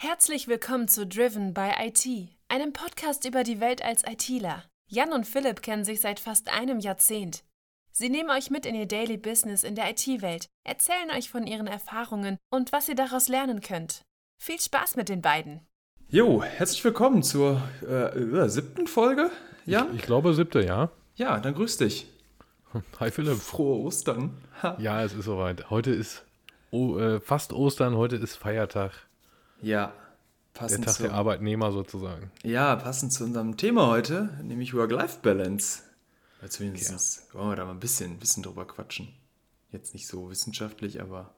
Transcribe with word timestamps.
Herzlich 0.00 0.46
willkommen 0.46 0.86
zu 0.86 1.08
Driven 1.08 1.54
by 1.54 1.72
IT, 1.80 2.06
einem 2.46 2.72
Podcast 2.72 3.24
über 3.24 3.42
die 3.42 3.58
Welt 3.58 3.84
als 3.84 4.04
ITler. 4.06 4.62
Jan 4.86 5.12
und 5.12 5.26
Philipp 5.26 5.60
kennen 5.60 5.82
sich 5.82 6.00
seit 6.00 6.20
fast 6.20 6.54
einem 6.54 6.78
Jahrzehnt. 6.78 7.42
Sie 7.90 8.08
nehmen 8.08 8.30
euch 8.30 8.48
mit 8.48 8.64
in 8.64 8.76
ihr 8.76 8.86
Daily 8.86 9.16
Business 9.16 9.64
in 9.64 9.74
der 9.74 9.90
IT-Welt, 9.90 10.46
erzählen 10.62 11.10
euch 11.16 11.28
von 11.28 11.48
ihren 11.48 11.66
Erfahrungen 11.66 12.36
und 12.48 12.70
was 12.70 12.88
ihr 12.88 12.94
daraus 12.94 13.26
lernen 13.26 13.60
könnt. 13.60 14.02
Viel 14.40 14.60
Spaß 14.60 14.94
mit 14.94 15.08
den 15.08 15.20
beiden. 15.20 15.66
Jo, 16.08 16.44
herzlich 16.44 16.84
willkommen 16.84 17.24
zur 17.24 17.60
äh, 17.82 18.48
siebten 18.48 18.86
Folge. 18.86 19.32
Ja? 19.66 19.88
Ich, 19.90 19.98
ich, 19.98 20.02
glaube 20.02 20.32
siebte, 20.32 20.64
ja. 20.64 20.92
Ja, 21.16 21.40
dann 21.40 21.54
grüß 21.54 21.76
dich. 21.76 22.06
Hi 23.00 23.10
Philipp. 23.10 23.38
Frohe 23.38 23.84
Ostern. 23.84 24.38
ja, 24.78 25.02
es 25.02 25.12
ist 25.12 25.24
soweit. 25.24 25.70
Heute 25.70 25.90
ist 25.90 26.24
oh, 26.70 26.96
äh, 26.98 27.18
fast 27.18 27.52
Ostern, 27.52 27.96
heute 27.96 28.14
ist 28.14 28.36
Feiertag. 28.36 29.07
Ja, 29.60 29.92
passend. 30.54 30.86
Der 30.86 30.92
Tag 30.92 31.02
der 31.02 31.14
Arbeitnehmer 31.14 31.72
sozusagen. 31.72 32.30
Ja, 32.42 32.76
passend 32.76 33.12
zu 33.12 33.24
unserem 33.24 33.56
Thema 33.56 33.88
heute, 33.88 34.30
nämlich 34.42 34.74
Work-Life-Balance. 34.74 35.82
Zumindest 36.48 36.90
ja. 37.28 37.34
wollen 37.34 37.50
wir 37.50 37.56
da 37.56 37.64
mal 37.64 37.72
ein 37.72 37.80
bisschen, 37.80 38.12
ein 38.12 38.18
bisschen 38.18 38.42
drüber 38.42 38.66
quatschen. 38.66 39.08
Jetzt 39.70 39.92
nicht 39.92 40.06
so 40.06 40.30
wissenschaftlich, 40.30 41.00
aber. 41.00 41.34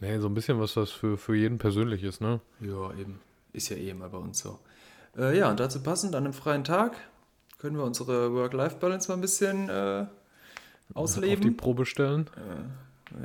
Nee, 0.00 0.18
so 0.18 0.28
ein 0.28 0.34
bisschen 0.34 0.58
was 0.60 0.74
das 0.74 0.90
für, 0.90 1.16
für 1.18 1.34
jeden 1.34 1.58
persönlich 1.58 2.02
ist, 2.02 2.20
ne? 2.20 2.40
Ja, 2.60 2.92
eben. 2.94 3.20
Ist 3.52 3.68
ja 3.68 3.76
eh 3.76 3.90
immer 3.90 4.08
bei 4.08 4.18
uns 4.18 4.38
so. 4.38 4.58
Äh, 5.16 5.38
ja, 5.38 5.50
und 5.50 5.60
dazu 5.60 5.82
passend 5.82 6.14
an 6.14 6.24
einem 6.24 6.32
freien 6.32 6.64
Tag 6.64 6.96
können 7.58 7.76
wir 7.76 7.84
unsere 7.84 8.32
Work-Life-Balance 8.32 9.08
mal 9.08 9.14
ein 9.14 9.20
bisschen 9.20 9.68
äh, 9.68 10.06
ausleben. 10.94 11.36
Auf 11.36 11.40
die 11.40 11.50
Probe 11.50 11.86
stellen. 11.86 12.28
Äh, 12.36 12.64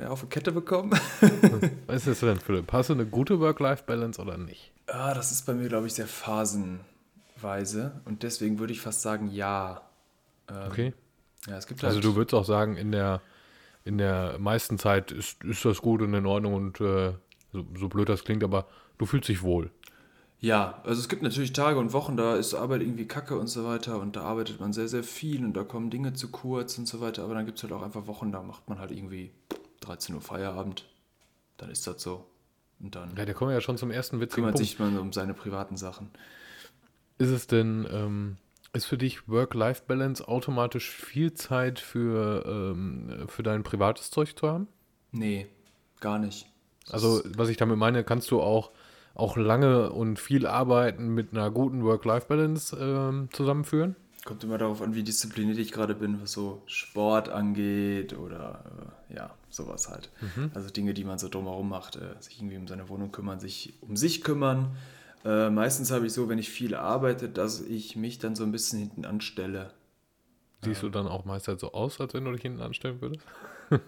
ja, 0.00 0.08
auf 0.08 0.22
die 0.22 0.26
Kette 0.28 0.52
bekommen. 0.52 0.90
Was 1.86 2.06
ist 2.06 2.06
das 2.06 2.20
denn, 2.20 2.38
Philipp? 2.38 2.72
Hast 2.72 2.90
du 2.90 2.94
eine 2.94 3.06
gute 3.06 3.40
Work-Life-Balance 3.40 4.20
oder 4.20 4.36
nicht? 4.38 4.72
Ah, 4.86 5.14
das 5.14 5.32
ist 5.32 5.46
bei 5.46 5.54
mir, 5.54 5.68
glaube 5.68 5.86
ich, 5.86 5.94
sehr 5.94 6.06
phasenweise. 6.06 8.00
Und 8.04 8.22
deswegen 8.22 8.58
würde 8.58 8.72
ich 8.72 8.80
fast 8.80 9.02
sagen, 9.02 9.30
ja. 9.30 9.82
Ähm, 10.48 10.70
okay. 10.70 10.94
Ja, 11.46 11.56
es 11.56 11.66
gibt 11.66 11.80
also 11.82 11.88
halt 11.88 11.96
also 11.96 12.10
du 12.10 12.16
würdest 12.16 12.34
auch 12.34 12.44
sagen, 12.44 12.76
in 12.76 12.92
der, 12.92 13.20
in 13.84 13.98
der 13.98 14.38
meisten 14.38 14.78
Zeit 14.78 15.10
ist, 15.10 15.42
ist 15.44 15.64
das 15.64 15.82
gut 15.82 16.02
und 16.02 16.14
in 16.14 16.26
Ordnung 16.26 16.54
und 16.54 16.80
äh, 16.80 17.12
so, 17.52 17.66
so 17.78 17.88
blöd 17.88 18.08
das 18.08 18.24
klingt, 18.24 18.44
aber 18.44 18.66
du 18.98 19.06
fühlst 19.06 19.28
dich 19.28 19.42
wohl. 19.42 19.70
Ja, 20.38 20.80
also 20.82 21.00
es 21.00 21.08
gibt 21.08 21.22
natürlich 21.22 21.52
Tage 21.52 21.78
und 21.78 21.92
Wochen, 21.92 22.16
da 22.16 22.34
ist 22.34 22.54
Arbeit 22.54 22.82
irgendwie 22.82 23.06
kacke 23.06 23.38
und 23.38 23.46
so 23.46 23.64
weiter 23.64 24.00
und 24.00 24.16
da 24.16 24.22
arbeitet 24.22 24.58
man 24.58 24.72
sehr, 24.72 24.88
sehr 24.88 25.04
viel 25.04 25.44
und 25.44 25.56
da 25.56 25.62
kommen 25.62 25.88
Dinge 25.88 26.14
zu 26.14 26.32
kurz 26.32 26.78
und 26.78 26.88
so 26.88 27.00
weiter, 27.00 27.22
aber 27.22 27.34
dann 27.34 27.46
gibt 27.46 27.58
es 27.58 27.62
halt 27.62 27.72
auch 27.72 27.82
einfach 27.82 28.08
Wochen, 28.08 28.32
da 28.32 28.42
macht 28.42 28.68
man 28.68 28.80
halt 28.80 28.90
irgendwie 28.90 29.30
13 29.82 30.14
Uhr 30.14 30.20
Feierabend, 30.20 30.88
dann 31.56 31.70
ist 31.70 31.86
das 31.86 32.02
so. 32.02 32.26
Und 32.80 32.94
dann 32.94 33.14
ja, 33.16 33.24
der 33.24 33.34
kommt 33.34 33.52
ja 33.52 33.60
schon 33.60 33.78
zum 33.78 33.90
ersten 33.90 34.20
witzigen 34.20 34.44
kümmert 34.44 34.54
Punkt. 34.54 34.68
sich 34.68 34.78
man 34.78 34.98
um 34.98 35.12
seine 35.12 35.34
privaten 35.34 35.76
Sachen. 35.76 36.10
Ist 37.18 37.30
es 37.30 37.46
denn, 37.46 37.86
ähm, 37.90 38.36
ist 38.72 38.86
für 38.86 38.98
dich 38.98 39.28
Work-Life-Balance 39.28 40.26
automatisch 40.26 40.90
viel 40.90 41.34
Zeit 41.34 41.78
für, 41.78 42.44
ähm, 42.46 43.28
für 43.28 43.42
dein 43.42 43.62
privates 43.62 44.10
Zeug 44.10 44.36
zu 44.36 44.48
haben? 44.48 44.66
Nee, 45.12 45.46
gar 46.00 46.18
nicht. 46.18 46.48
Das 46.86 46.94
also, 46.94 47.22
was 47.36 47.48
ich 47.48 47.56
damit 47.56 47.76
meine, 47.76 48.02
kannst 48.02 48.30
du 48.30 48.40
auch, 48.40 48.72
auch 49.14 49.36
lange 49.36 49.92
und 49.92 50.18
viel 50.18 50.46
arbeiten 50.46 51.08
mit 51.08 51.32
einer 51.32 51.50
guten 51.50 51.84
Work-Life-Balance 51.84 52.76
ähm, 52.80 53.28
zusammenführen? 53.30 53.94
Kommt 54.24 54.44
immer 54.44 54.56
darauf 54.56 54.80
an, 54.82 54.94
wie 54.94 55.02
diszipliniert 55.02 55.58
ich 55.58 55.72
gerade 55.72 55.96
bin, 55.96 56.22
was 56.22 56.32
so 56.32 56.62
Sport 56.66 57.28
angeht 57.28 58.16
oder 58.16 58.94
äh, 59.10 59.16
ja, 59.16 59.34
sowas 59.50 59.88
halt. 59.88 60.10
Mhm. 60.20 60.52
Also 60.54 60.70
Dinge, 60.70 60.94
die 60.94 61.02
man 61.02 61.18
so 61.18 61.28
drumherum 61.28 61.68
macht, 61.68 61.96
äh, 61.96 62.14
sich 62.20 62.38
irgendwie 62.38 62.56
um 62.56 62.68
seine 62.68 62.88
Wohnung 62.88 63.10
kümmern, 63.10 63.40
sich 63.40 63.74
um 63.80 63.96
sich 63.96 64.22
kümmern. 64.22 64.76
Äh, 65.24 65.50
meistens 65.50 65.90
habe 65.90 66.06
ich 66.06 66.12
so, 66.12 66.28
wenn 66.28 66.38
ich 66.38 66.50
viel 66.50 66.76
arbeite, 66.76 67.28
dass 67.28 67.60
ich 67.60 67.96
mich 67.96 68.20
dann 68.20 68.36
so 68.36 68.44
ein 68.44 68.52
bisschen 68.52 68.78
hinten 68.78 69.04
anstelle. 69.04 69.70
Siehst 70.64 70.84
du 70.84 70.88
dann 70.88 71.08
auch 71.08 71.24
meist 71.24 71.48
halt 71.48 71.58
so 71.58 71.72
aus, 71.72 72.00
als 72.00 72.14
wenn 72.14 72.24
du 72.24 72.30
dich 72.30 72.42
hinten 72.42 72.60
anstellen 72.60 73.00
würdest? 73.00 73.26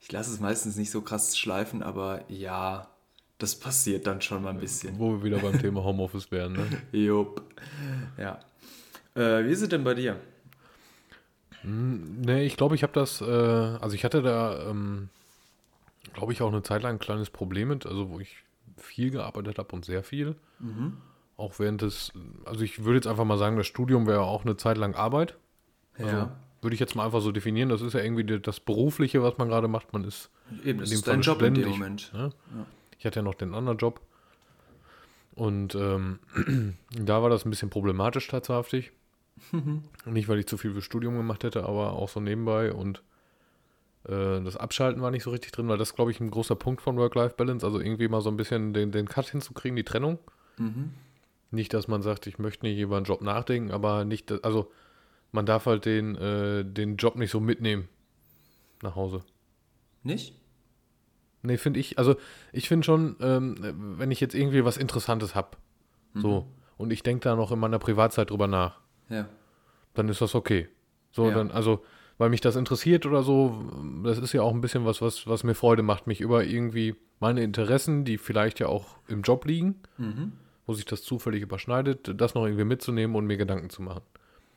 ich 0.00 0.10
lasse 0.10 0.32
es 0.32 0.40
meistens 0.40 0.76
nicht 0.76 0.90
so 0.90 1.02
krass 1.02 1.36
schleifen, 1.36 1.82
aber 1.82 2.24
ja, 2.30 2.88
das 3.36 3.54
passiert 3.54 4.06
dann 4.06 4.22
schon 4.22 4.42
mal 4.42 4.50
ein 4.50 4.60
bisschen. 4.60 4.98
Wo 4.98 5.10
wir 5.12 5.24
wieder 5.24 5.38
beim 5.38 5.58
Thema 5.58 5.84
Homeoffice 5.84 6.30
wären, 6.30 6.54
ne? 6.54 6.66
Jupp. 6.92 7.42
Ja. 8.16 8.40
Äh, 9.16 9.44
wie 9.44 9.50
ist 9.50 9.62
es 9.62 9.68
denn 9.68 9.82
bei 9.82 9.94
dir? 9.94 10.16
Hm, 11.62 12.20
nee, 12.20 12.44
ich 12.44 12.56
glaube, 12.56 12.74
ich 12.74 12.82
habe 12.82 12.92
das, 12.92 13.20
äh, 13.20 13.24
also 13.24 13.94
ich 13.94 14.04
hatte 14.04 14.22
da, 14.22 14.70
ähm, 14.70 15.08
glaube 16.12 16.32
ich, 16.32 16.42
auch 16.42 16.52
eine 16.52 16.62
Zeit 16.62 16.82
lang 16.82 16.96
ein 16.96 16.98
kleines 16.98 17.30
Problem 17.30 17.68
mit, 17.68 17.86
also 17.86 18.10
wo 18.10 18.20
ich 18.20 18.36
viel 18.76 19.10
gearbeitet 19.10 19.58
habe 19.58 19.74
und 19.74 19.84
sehr 19.84 20.02
viel. 20.04 20.36
Mhm. 20.58 20.98
Auch 21.36 21.58
während 21.58 21.82
des, 21.82 22.12
also 22.44 22.62
ich 22.62 22.84
würde 22.84 22.96
jetzt 22.96 23.06
einfach 23.06 23.24
mal 23.24 23.38
sagen, 23.38 23.56
das 23.56 23.66
Studium 23.66 24.06
wäre 24.06 24.22
auch 24.22 24.44
eine 24.44 24.56
Zeit 24.56 24.78
lang 24.78 24.94
Arbeit. 24.94 25.36
Also 25.98 26.16
ja. 26.16 26.36
würde 26.60 26.74
ich 26.74 26.80
jetzt 26.80 26.94
mal 26.94 27.06
einfach 27.06 27.20
so 27.20 27.32
definieren, 27.32 27.70
das 27.70 27.80
ist 27.80 27.94
ja 27.94 28.00
irgendwie 28.00 28.38
das 28.38 28.60
Berufliche, 28.60 29.22
was 29.22 29.38
man 29.38 29.48
gerade 29.48 29.68
macht. 29.68 29.92
Man 29.92 30.04
ist 30.04 30.30
Eben, 30.64 30.80
das 30.80 30.92
ist 30.92 31.08
dein 31.08 31.22
Job 31.22 31.42
in 31.42 31.54
dem 31.54 31.68
Moment. 31.70 32.12
Ne? 32.12 32.30
Ja. 32.54 32.66
Ich 32.98 33.06
hatte 33.06 33.20
ja 33.20 33.22
noch 33.22 33.34
den 33.34 33.54
anderen 33.54 33.78
Job. 33.78 34.00
Und 35.34 35.74
ähm, 35.74 36.18
da 36.90 37.22
war 37.22 37.30
das 37.30 37.44
ein 37.44 37.50
bisschen 37.50 37.70
problematisch 37.70 38.28
tatsächlich. 38.28 38.92
Nicht, 40.06 40.28
weil 40.28 40.38
ich 40.38 40.46
zu 40.46 40.56
viel 40.56 40.72
für 40.72 40.82
Studium 40.82 41.16
gemacht 41.16 41.44
hätte, 41.44 41.64
aber 41.64 41.92
auch 41.92 42.08
so 42.08 42.20
nebenbei 42.20 42.72
und 42.72 43.02
äh, 44.04 44.40
das 44.42 44.56
Abschalten 44.56 45.02
war 45.02 45.10
nicht 45.10 45.24
so 45.24 45.30
richtig 45.30 45.52
drin, 45.52 45.68
weil 45.68 45.78
das, 45.78 45.94
glaube 45.94 46.10
ich, 46.10 46.20
ein 46.20 46.30
großer 46.30 46.56
Punkt 46.56 46.80
von 46.80 46.96
Work-Life-Balance, 46.96 47.66
also 47.66 47.80
irgendwie 47.80 48.08
mal 48.08 48.20
so 48.20 48.30
ein 48.30 48.36
bisschen 48.36 48.72
den, 48.72 48.92
den 48.92 49.08
Cut 49.08 49.28
hinzukriegen, 49.28 49.76
die 49.76 49.84
Trennung. 49.84 50.18
Mhm. 50.58 50.92
Nicht, 51.50 51.74
dass 51.74 51.88
man 51.88 52.02
sagt, 52.02 52.26
ich 52.26 52.38
möchte 52.38 52.66
nicht 52.66 52.78
über 52.78 52.96
einen 52.96 53.06
Job 53.06 53.22
nachdenken, 53.22 53.70
aber 53.70 54.04
nicht, 54.04 54.32
also 54.44 54.70
man 55.32 55.46
darf 55.46 55.66
halt 55.66 55.84
den, 55.84 56.16
äh, 56.16 56.64
den 56.64 56.96
Job 56.96 57.16
nicht 57.16 57.30
so 57.30 57.40
mitnehmen 57.40 57.88
nach 58.82 58.96
Hause. 58.96 59.22
Nicht? 60.02 60.34
Nee, 61.42 61.58
finde 61.58 61.80
ich, 61.80 61.98
also 61.98 62.16
ich 62.52 62.68
finde 62.68 62.84
schon, 62.84 63.16
ähm, 63.20 63.96
wenn 63.98 64.10
ich 64.10 64.20
jetzt 64.20 64.34
irgendwie 64.34 64.64
was 64.64 64.76
Interessantes 64.76 65.34
habe, 65.34 65.56
mhm. 66.14 66.20
so, 66.20 66.46
und 66.76 66.92
ich 66.92 67.02
denke 67.02 67.24
da 67.24 67.36
noch 67.36 67.52
in 67.52 67.58
meiner 67.58 67.78
Privatzeit 67.78 68.30
drüber 68.30 68.46
nach, 68.46 68.80
ja. 69.08 69.28
Dann 69.94 70.08
ist 70.08 70.20
das 70.20 70.34
okay. 70.34 70.68
So, 71.12 71.28
ja. 71.28 71.34
dann, 71.34 71.50
also, 71.50 71.82
weil 72.18 72.30
mich 72.30 72.40
das 72.40 72.56
interessiert 72.56 73.06
oder 73.06 73.22
so, 73.22 73.64
das 74.04 74.18
ist 74.18 74.32
ja 74.32 74.42
auch 74.42 74.52
ein 74.52 74.60
bisschen 74.60 74.84
was, 74.84 75.00
was, 75.00 75.26
was 75.26 75.44
mir 75.44 75.54
Freude 75.54 75.82
macht, 75.82 76.06
mich 76.06 76.20
über 76.20 76.44
irgendwie 76.44 76.94
meine 77.20 77.42
Interessen, 77.42 78.04
die 78.04 78.18
vielleicht 78.18 78.60
ja 78.60 78.68
auch 78.68 78.96
im 79.08 79.22
Job 79.22 79.46
liegen, 79.46 79.76
mhm. 79.96 80.32
wo 80.66 80.74
sich 80.74 80.84
das 80.84 81.02
zufällig 81.02 81.42
überschneidet, 81.42 82.20
das 82.20 82.34
noch 82.34 82.44
irgendwie 82.44 82.64
mitzunehmen 82.64 83.16
und 83.16 83.26
mir 83.26 83.36
Gedanken 83.36 83.70
zu 83.70 83.82
machen. 83.82 84.02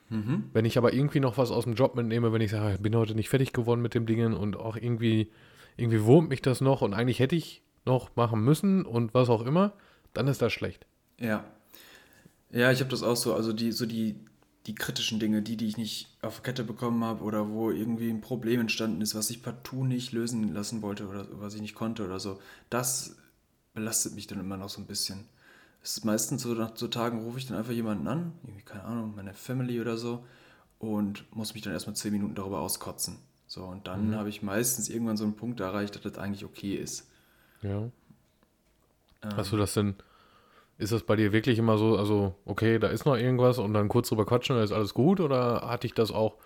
Mhm. 0.10 0.46
Wenn 0.54 0.66
ich 0.66 0.78
aber 0.78 0.94
irgendwie 0.94 1.20
noch 1.20 1.38
was 1.38 1.52
aus 1.52 1.66
dem 1.66 1.76
Job 1.76 1.96
mitnehme, 1.96 2.34
wenn 2.34 2.42
ich 2.42 2.52
sage, 2.52 2.76
ich 2.76 2.82
bin 2.82 2.96
heute 2.96 3.16
nicht 3.16 3.30
fertig 3.30 3.54
geworden 3.54 3.82
mit 3.82 3.94
dem 3.94 4.06
Dingen 4.06 4.34
und 4.34 4.58
auch 4.58 4.76
irgendwie, 4.76 5.32
irgendwie 5.78 6.04
wurmt 6.04 6.30
mich 6.30 6.42
das 6.42 6.62
noch 6.62 6.82
und 6.82 6.94
eigentlich 6.94 7.20
hätte 7.20 7.36
ich 7.36 7.62
noch 7.86 8.16
machen 8.16 8.44
müssen 8.44 8.86
und 8.86 9.14
was 9.14 9.30
auch 9.30 9.46
immer, 9.46 9.74
dann 10.14 10.28
ist 10.28 10.42
das 10.42 10.52
schlecht. 10.52 10.86
Ja. 11.20 11.46
Ja, 12.52 12.72
ich 12.72 12.80
habe 12.80 12.90
das 12.90 13.04
auch 13.04 13.16
so, 13.16 13.36
also 13.36 13.54
die, 13.54 13.72
so 13.72 13.86
die, 13.86 14.16
die 14.66 14.76
kritischen 14.76 15.20
Dinge, 15.20 15.42
die, 15.42 15.58
die 15.58 15.68
ich 15.68 15.78
nicht 15.78 16.18
auf 16.22 16.44
Kette 16.44 16.64
bekommen 16.64 17.04
habe 17.04 17.24
oder 17.24 17.50
wo 17.50 17.72
irgendwie 17.72 18.10
ein 18.10 18.22
Problem 18.22 18.60
entstanden 18.62 19.02
ist, 19.02 19.16
was 19.16 19.30
ich 19.30 19.42
partout 19.42 19.86
nicht 19.86 20.12
lösen 20.12 20.54
lassen 20.54 20.82
wollte 20.82 21.08
oder 21.08 21.28
was 21.32 21.56
ich 21.56 21.62
nicht 21.62 21.76
konnte 21.76 22.06
oder 22.06 22.20
so, 22.20 22.40
das 22.70 23.16
belastet 23.74 24.16
mich 24.16 24.28
dann 24.28 24.40
immer 24.40 24.58
noch 24.58 24.70
so 24.70 24.82
ein 24.82 24.88
bisschen. 24.88 25.26
Es 25.82 25.98
ist 25.98 26.06
meistens 26.06 26.42
so, 26.42 26.54
nach 26.54 26.76
so 26.76 26.88
Tagen 26.88 27.24
rufe 27.24 27.38
ich 27.38 27.48
dann 27.48 27.58
einfach 27.58 27.72
jemanden 27.72 28.08
an, 28.08 28.34
irgendwie, 28.44 28.64
keine 28.64 28.84
Ahnung, 28.84 29.14
meine 29.16 29.34
Family 29.34 29.80
oder 29.80 29.98
so, 29.98 30.26
und 30.78 31.34
muss 31.36 31.54
mich 31.54 31.64
dann 31.64 31.74
erstmal 31.74 31.96
zehn 31.96 32.12
Minuten 32.12 32.36
darüber 32.36 32.60
auskotzen. 32.60 33.18
So, 33.48 33.64
und 33.66 33.88
dann 33.88 34.10
mhm. 34.10 34.16
habe 34.16 34.30
ich 34.30 34.42
meistens 34.44 34.90
irgendwann 34.90 35.18
so 35.18 35.24
einen 35.24 35.36
Punkt 35.36 35.60
erreicht, 35.60 35.96
dass 35.96 36.04
das 36.04 36.18
eigentlich 36.18 36.46
okay 36.46 36.76
ist. 36.76 37.08
Ja. 37.62 37.90
Ähm, 39.24 39.36
Hast 39.36 39.52
du 39.52 39.58
das 39.58 39.74
denn 39.74 39.96
ist 40.80 40.94
das 40.94 41.04
bei 41.04 41.18
dir 41.18 41.34
wirklich 41.34 41.60
immer 41.60 41.78
so, 41.78 41.98
also, 41.98 42.34
okay, 42.46 42.80
da 42.80 42.88
ist 42.88 43.06
noch 43.06 43.18
irgendwas 43.18 43.60
und 43.60 43.74
dann 43.74 43.90
kurz 43.90 44.08
drüber 44.08 44.26
quatschen, 44.26 44.56
dann 44.56 44.64
ist 44.64 44.72
alles 44.72 44.94
gut? 44.94 45.20
Oder 45.20 45.68
hatte 45.70 45.86
ich 45.86 45.94
das 45.94 46.10
auch, 46.10 46.38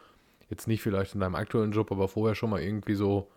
jetzt 0.49 0.67
nicht 0.67 0.81
vielleicht 0.81 1.13
in 1.13 1.21
deinem 1.21 1.35
aktuellen 1.35 1.71
Job, 1.71 1.91
aber 1.91 2.07
vorher 2.07 2.33
schon 2.33 2.49
mal 2.49 2.59
irgendwie 2.59 2.95
so, 2.95 3.27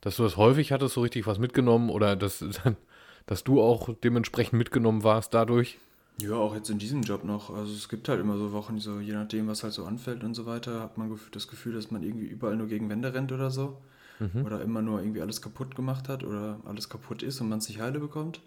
dass 0.00 0.16
du 0.16 0.24
das 0.24 0.36
häufig 0.36 0.72
hattest, 0.72 0.94
so 0.94 1.00
richtig 1.00 1.28
was 1.28 1.38
mitgenommen 1.38 1.90
oder 1.90 2.16
dass, 2.16 2.44
dass 3.26 3.44
du 3.44 3.62
auch 3.62 3.88
dementsprechend 4.02 4.58
mitgenommen 4.58 5.04
warst 5.04 5.32
dadurch? 5.32 5.78
Ja, 6.18 6.34
auch 6.34 6.56
jetzt 6.56 6.70
in 6.70 6.78
diesem 6.78 7.02
Job 7.02 7.22
noch. 7.22 7.54
Also 7.54 7.72
es 7.72 7.88
gibt 7.88 8.08
halt 8.08 8.20
immer 8.20 8.36
so 8.36 8.50
Wochen, 8.52 8.80
so 8.80 8.98
je 8.98 9.12
nachdem, 9.12 9.46
was 9.46 9.62
halt 9.62 9.74
so 9.74 9.84
anfällt 9.84 10.24
und 10.24 10.34
so 10.34 10.44
weiter, 10.44 10.80
hat 10.80 10.98
man 10.98 11.16
das 11.30 11.46
Gefühl, 11.46 11.74
dass 11.74 11.92
man 11.92 12.02
irgendwie 12.02 12.26
überall 12.26 12.56
nur 12.56 12.66
gegen 12.66 12.88
Wände 12.88 13.14
rennt 13.14 13.30
oder 13.30 13.50
so. 13.52 13.76
Mhm. 14.18 14.44
Oder 14.44 14.60
immer 14.62 14.82
nur 14.82 15.00
irgendwie 15.00 15.20
alles 15.20 15.40
kaputt 15.40 15.76
gemacht 15.76 16.08
hat 16.08 16.24
oder 16.24 16.58
alles 16.64 16.88
kaputt 16.88 17.22
ist 17.22 17.40
und 17.40 17.48
man 17.48 17.58
es 17.58 17.68
nicht 17.68 17.80
heile 17.80 18.00
bekommt. 18.00 18.40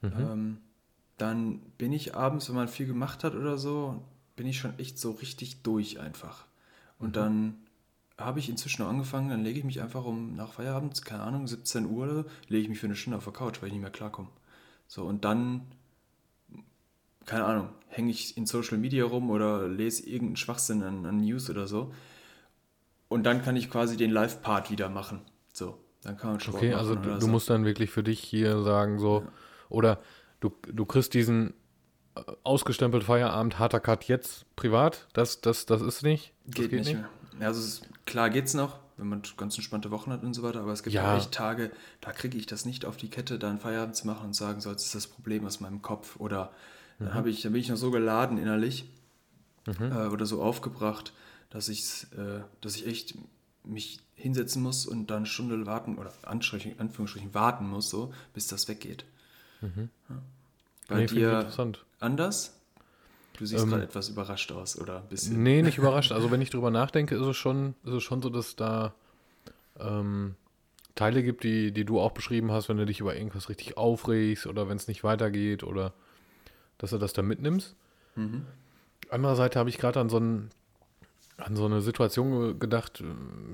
Mhm. 0.00 0.12
Ähm, 0.18 0.58
dann 1.18 1.60
bin 1.78 1.92
ich 1.92 2.14
abends, 2.14 2.48
wenn 2.48 2.56
man 2.56 2.68
viel 2.68 2.86
gemacht 2.86 3.24
hat 3.24 3.34
oder 3.34 3.58
so, 3.58 4.02
bin 4.36 4.46
ich 4.46 4.58
schon 4.58 4.78
echt 4.78 4.98
so 4.98 5.12
richtig 5.12 5.62
durch 5.62 6.00
einfach. 6.00 6.46
Und 6.98 7.08
mhm. 7.08 7.12
dann 7.12 7.54
habe 8.18 8.38
ich 8.38 8.48
inzwischen 8.48 8.82
auch 8.82 8.88
angefangen, 8.88 9.30
dann 9.30 9.42
lege 9.42 9.58
ich 9.58 9.64
mich 9.64 9.80
einfach 9.80 10.04
um 10.04 10.34
nach 10.36 10.52
Feierabend, 10.52 11.04
keine 11.04 11.22
Ahnung, 11.22 11.46
17 11.46 11.86
Uhr, 11.86 12.26
lege 12.48 12.62
ich 12.62 12.68
mich 12.68 12.78
für 12.78 12.86
eine 12.86 12.96
Stunde 12.96 13.18
auf 13.18 13.24
der 13.24 13.32
Couch, 13.32 13.60
weil 13.60 13.68
ich 13.68 13.72
nicht 13.72 13.82
mehr 13.82 13.90
klarkomme. 13.90 14.28
So, 14.86 15.04
und 15.04 15.24
dann, 15.24 15.62
keine 17.24 17.44
Ahnung, 17.44 17.68
hänge 17.88 18.10
ich 18.10 18.36
in 18.36 18.46
Social 18.46 18.78
Media 18.78 19.04
rum 19.04 19.30
oder 19.30 19.68
lese 19.68 20.06
irgendeinen 20.06 20.36
Schwachsinn 20.36 20.82
an, 20.82 21.06
an 21.06 21.18
News 21.18 21.50
oder 21.50 21.66
so. 21.66 21.92
Und 23.08 23.24
dann 23.24 23.42
kann 23.42 23.56
ich 23.56 23.70
quasi 23.70 23.96
den 23.96 24.10
Live-Part 24.10 24.70
wieder 24.70 24.88
machen. 24.88 25.20
So, 25.52 25.78
dann 26.02 26.16
kann 26.16 26.30
man 26.30 26.40
Sport 26.40 26.56
Okay, 26.56 26.74
also 26.74 26.92
oder 26.92 27.02
du, 27.02 27.14
du 27.14 27.20
so. 27.20 27.28
musst 27.28 27.50
dann 27.50 27.64
wirklich 27.64 27.90
für 27.90 28.02
dich 28.02 28.20
hier 28.20 28.62
sagen, 28.62 28.98
so, 28.98 29.24
oder 29.68 30.00
du, 30.42 30.52
du 30.70 30.84
kriegst 30.84 31.14
diesen 31.14 31.54
äh, 32.14 32.20
ausgestempelt 32.44 33.04
Feierabend, 33.04 33.58
harter 33.58 33.80
Cut 33.80 34.04
jetzt 34.04 34.44
privat, 34.56 35.08
das, 35.14 35.40
das, 35.40 35.64
das 35.64 35.80
ist 35.80 36.02
nicht. 36.02 36.32
Das 36.44 36.56
Geht, 36.56 36.72
nicht 36.72 36.92
mehr. 36.94 37.08
Ja, 37.40 37.46
also 37.46 37.60
es, 37.60 37.82
klar 38.04 38.28
geht's 38.28 38.52
noch, 38.52 38.78
wenn 38.98 39.08
man 39.08 39.22
ganz 39.38 39.56
entspannte 39.56 39.90
Wochen 39.90 40.12
hat 40.12 40.22
und 40.22 40.34
so 40.34 40.42
weiter, 40.42 40.60
aber 40.60 40.72
es 40.72 40.82
gibt 40.82 40.94
Ja. 40.94 41.12
auch 41.12 41.16
echt 41.16 41.32
Tage, 41.32 41.70
da 42.02 42.12
kriege 42.12 42.36
ich 42.36 42.46
das 42.46 42.66
nicht 42.66 42.84
auf 42.84 42.96
die 42.98 43.08
Kette, 43.08 43.38
da 43.38 43.48
einen 43.48 43.58
Feierabend 43.58 43.96
zu 43.96 44.06
machen 44.06 44.26
und 44.26 44.34
sagen, 44.34 44.60
so, 44.60 44.70
jetzt 44.70 44.84
ist 44.84 44.94
das 44.94 45.06
Problem 45.06 45.46
aus 45.46 45.60
meinem 45.60 45.80
Kopf 45.80 46.16
oder 46.20 46.52
Mhm. 46.98 47.06
dann, 47.06 47.14
habe 47.14 47.30
ich, 47.30 47.40
dann 47.42 47.52
bin 47.52 47.62
ich 47.62 47.68
noch 47.70 47.76
so 47.78 47.90
geladen 47.90 48.36
innerlich 48.36 48.84
äh, 49.66 50.06
oder 50.08 50.26
so 50.26 50.42
aufgebracht, 50.42 51.12
dass, 51.50 51.68
ich's, 51.68 52.04
äh, 52.12 52.40
dass 52.60 52.76
ich 52.76 52.86
echt 52.86 53.14
mich 53.64 54.00
hinsetzen 54.14 54.62
muss 54.62 54.86
und 54.86 55.06
dann 55.10 55.18
eine 55.18 55.26
Stunde 55.26 55.64
warten 55.66 55.96
oder 55.98 56.12
Anführungsstrichen 56.22 57.34
warten 57.34 57.68
muss, 57.68 57.88
so, 57.90 58.12
bis 58.34 58.46
das 58.46 58.68
weggeht. 58.68 59.04
Ja. 59.62 59.68
Bei 60.88 60.94
Mhm. 60.96 61.00
Nee, 61.00 61.06
dir 61.06 61.32
interessant. 61.38 61.84
anders? 62.00 62.58
Du 63.38 63.46
siehst 63.46 63.62
Ähm, 63.64 63.70
gerade 63.70 63.84
etwas 63.84 64.08
überrascht 64.10 64.52
aus 64.52 64.78
oder 64.78 64.98
ein 64.98 65.08
bisschen. 65.08 65.42
Nee, 65.42 65.62
nicht 65.62 65.78
überrascht. 65.78 66.12
Also 66.12 66.30
wenn 66.30 66.42
ich 66.42 66.50
drüber 66.50 66.70
nachdenke, 66.70 67.14
ist 67.14 67.26
es 67.26 67.36
schon, 67.36 67.74
ist 67.84 67.92
es 67.94 68.02
schon 68.02 68.20
so, 68.22 68.28
dass 68.28 68.56
da 68.56 68.94
ähm, 69.80 70.34
Teile 70.94 71.22
gibt, 71.22 71.44
die, 71.44 71.72
die 71.72 71.84
du 71.86 71.98
auch 72.00 72.10
beschrieben 72.12 72.52
hast, 72.52 72.68
wenn 72.68 72.76
du 72.76 72.84
dich 72.84 73.00
über 73.00 73.16
irgendwas 73.16 73.48
richtig 73.48 73.76
aufregst 73.78 74.46
oder 74.46 74.68
wenn 74.68 74.76
es 74.76 74.88
nicht 74.88 75.02
weitergeht 75.04 75.64
oder 75.64 75.94
dass 76.78 76.90
du 76.90 76.98
das 76.98 77.12
da 77.14 77.22
mitnimmst. 77.22 77.74
Mhm. 78.16 78.44
Andererseits 79.08 79.56
habe 79.56 79.70
ich 79.70 79.78
gerade 79.78 80.00
an 80.00 80.08
so 80.10 80.18
an 80.18 81.56
so 81.56 81.64
eine 81.64 81.80
Situation 81.80 82.30
ge- 82.30 82.54
gedacht. 82.58 83.00
äh, 83.00 83.04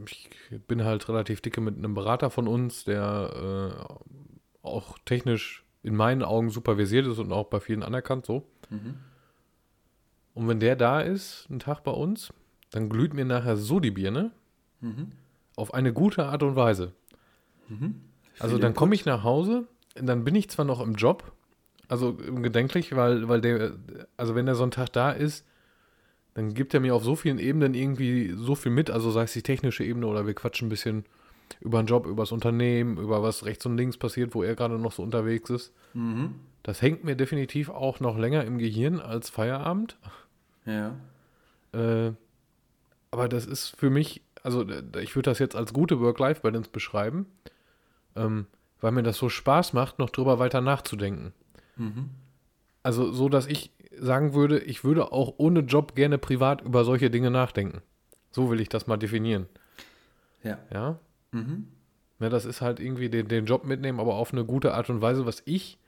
Ich 0.07 0.29
bin 0.67 0.85
halt 0.85 1.09
relativ 1.09 1.41
dicke 1.41 1.61
mit 1.61 1.77
einem 1.77 1.95
Berater 1.95 2.31
von 2.31 2.49
uns, 2.49 2.85
der 2.85 3.79
äh, 3.87 4.67
auch 4.67 4.99
technisch 5.05 5.63
in 5.83 5.95
meinen 5.95 6.23
Augen 6.23 6.51
supervisiert 6.51 7.07
ist 7.07 7.19
und 7.19 7.33
auch 7.33 7.47
bei 7.47 7.61
vielen 7.61 7.83
anerkannt 7.83 8.27
so. 8.27 8.47
Mhm. 8.71 8.95
Und 10.35 10.49
wenn 10.49 10.61
der 10.61 10.77
da 10.77 11.01
ist, 11.01 11.47
einen 11.49 11.59
Tag 11.59 11.83
bei 11.85 11.91
uns, 11.91 12.33
dann 12.71 12.89
glüht 12.89 13.15
mir 13.15 13.25
nachher 13.25 13.57
so 13.57 13.81
die 13.81 13.91
Birne 13.91 14.33
Mhm. 14.81 15.09
auf 15.57 15.75
eine 15.75 15.93
gute 15.93 16.27
Art 16.27 16.45
und 16.45 16.55
Weise. 16.55 16.93
Also 18.39 18.55
Viel 18.55 18.63
dann 18.63 18.75
komme 18.75 18.95
ich 18.95 19.05
nach 19.05 19.25
Hause, 19.25 19.67
dann 19.97 20.23
bin 20.23 20.37
ich 20.37 20.49
zwar 20.51 20.65
noch 20.65 20.81
im 20.81 20.95
Job, 20.95 21.33
also 21.89 22.15
gedenklich, 22.15 22.95
weil, 22.95 23.29
weil 23.29 23.41
der, 23.41 23.73
also 24.17 24.37
wenn 24.37 24.47
der 24.47 24.55
so 24.55 24.63
ein 24.63 24.71
Tag 24.71 24.93
da 24.93 25.11
ist, 25.11 25.45
dann 26.35 26.55
gibt 26.55 26.75
er 26.75 26.81
mir 26.81 26.95
auf 26.95 27.03
so 27.03 27.17
vielen 27.17 27.41
Ebenen 27.41 27.75
irgendwie 27.75 28.33
so 28.37 28.55
viel 28.55 28.71
mit, 28.71 28.91
also 28.91 29.11
sei 29.11 29.25
es 29.25 29.33
die 29.33 29.43
technische 29.43 29.83
Ebene 29.83 30.07
oder 30.07 30.27
wir 30.27 30.35
quatschen 30.35 30.67
ein 30.67 30.71
bisschen 30.71 31.05
über 31.61 31.83
den 31.83 31.87
Job, 31.87 32.07
über 32.07 32.23
das 32.23 32.33
Unternehmen, 32.33 32.99
über 32.99 33.23
was 33.23 33.45
rechts 33.45 33.67
und 33.67 33.77
links 33.77 33.97
passiert, 33.97 34.35
wo 34.35 34.43
er 34.43 34.55
gerade 34.55 34.79
noch 34.79 34.93
so 34.93 35.03
unterwegs 35.03 35.51
ist. 35.51 35.73
Mhm. 35.95 36.35
Das 36.63 36.83
hängt 36.83 37.05
mir 37.05 37.17
definitiv 37.17 37.71
auch 37.71 38.01
noch 38.01 38.19
länger 38.19 38.45
im 38.45 38.59
Gehirn 38.59 39.01
als 39.01 39.31
Feierabend. 39.31 39.97
Ja. 40.67 40.97
Äh, 41.73 42.13
aber 43.11 43.29
das 43.29 43.47
ist 43.47 43.69
für 43.69 43.91
mich, 43.91 44.23
also 44.43 44.63
äh, 44.63 44.83
ich 45.03 45.17
würde 45.17 45.31
das 45.31 45.39
jetzt 45.39 45.57
als 45.57 45.73
gute 45.73 46.01
Work-Life-Balance 46.01 46.71
beschreiben, 46.71 47.27
ähm, 48.17 48.47
weil 48.81 48.93
mir 48.93 49.03
das 49.03 49.17
so 49.17 49.29
Spaß 49.29 49.73
macht, 49.73 49.99
noch 49.99 50.11
drüber 50.11 50.39
weiter 50.39 50.61
nachzudenken. 50.61 51.33
Mhm. 51.77 52.11
Also 52.83 53.13
so, 53.13 53.29
dass 53.29 53.47
ich 53.47 53.73
sagen 53.99 54.35
würde, 54.35 54.59
ich 54.59 54.85
würde 54.85 55.13
auch 55.13 55.35
ohne 55.39 55.61
Job 55.61 55.95
gerne 55.95 56.19
privat 56.19 56.61
über 56.63 56.85
solche 56.85 57.11
Dinge 57.11 57.31
nachdenken. 57.31 57.83
So 58.31 58.51
will 58.51 58.61
ich 58.61 58.69
das 58.69 58.87
mal 58.87 58.97
definieren. 58.97 59.47
Ja. 60.43 60.59
Ja, 60.73 60.99
Mhm. 61.33 61.69
ja 62.21 62.29
das 62.29 62.45
ist 62.45 62.61
halt 62.61 62.81
irgendwie 62.81 63.09
den, 63.11 63.29
den 63.29 63.45
Job 63.47 63.65
mitnehmen, 63.65 64.01
aber 64.01 64.15
auf 64.15 64.33
eine 64.33 64.45
gute 64.45 64.75
Art 64.75 64.89
und 64.91 65.01
Weise, 65.03 65.27
was 65.27 65.43
ich 65.45 65.79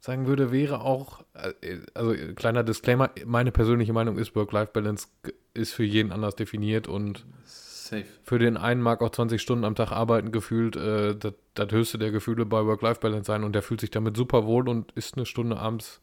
sagen 0.00 0.26
würde, 0.26 0.50
wäre 0.50 0.80
auch, 0.80 1.24
äh, 1.34 1.78
also 1.94 2.12
äh, 2.12 2.32
kleiner 2.34 2.64
Disclaimer, 2.64 3.10
meine 3.24 3.52
persönliche 3.52 3.92
Meinung 3.92 4.18
ist, 4.18 4.34
Work-Life-Balance 4.34 5.06
ist 5.54 5.72
für 5.74 5.84
jeden 5.84 6.10
anders 6.12 6.34
definiert 6.34 6.88
und 6.88 7.24
Safe. 7.44 8.04
für 8.24 8.38
den 8.40 8.56
einen 8.56 8.82
mag 8.82 9.00
auch 9.00 9.10
20 9.10 9.40
Stunden 9.40 9.64
am 9.64 9.74
Tag 9.76 9.92
arbeiten 9.92 10.32
gefühlt 10.32 10.74
äh, 10.76 11.14
das, 11.16 11.34
das 11.54 11.70
höchste 11.70 11.98
der 11.98 12.10
Gefühle 12.10 12.44
bei 12.46 12.64
Work-Life-Balance 12.66 13.26
sein 13.26 13.44
und 13.44 13.52
der 13.54 13.62
fühlt 13.62 13.80
sich 13.80 13.90
damit 13.90 14.16
super 14.16 14.44
wohl 14.44 14.68
und 14.68 14.90
isst 14.92 15.16
eine 15.16 15.24
Stunde 15.26 15.56
abends, 15.58 16.00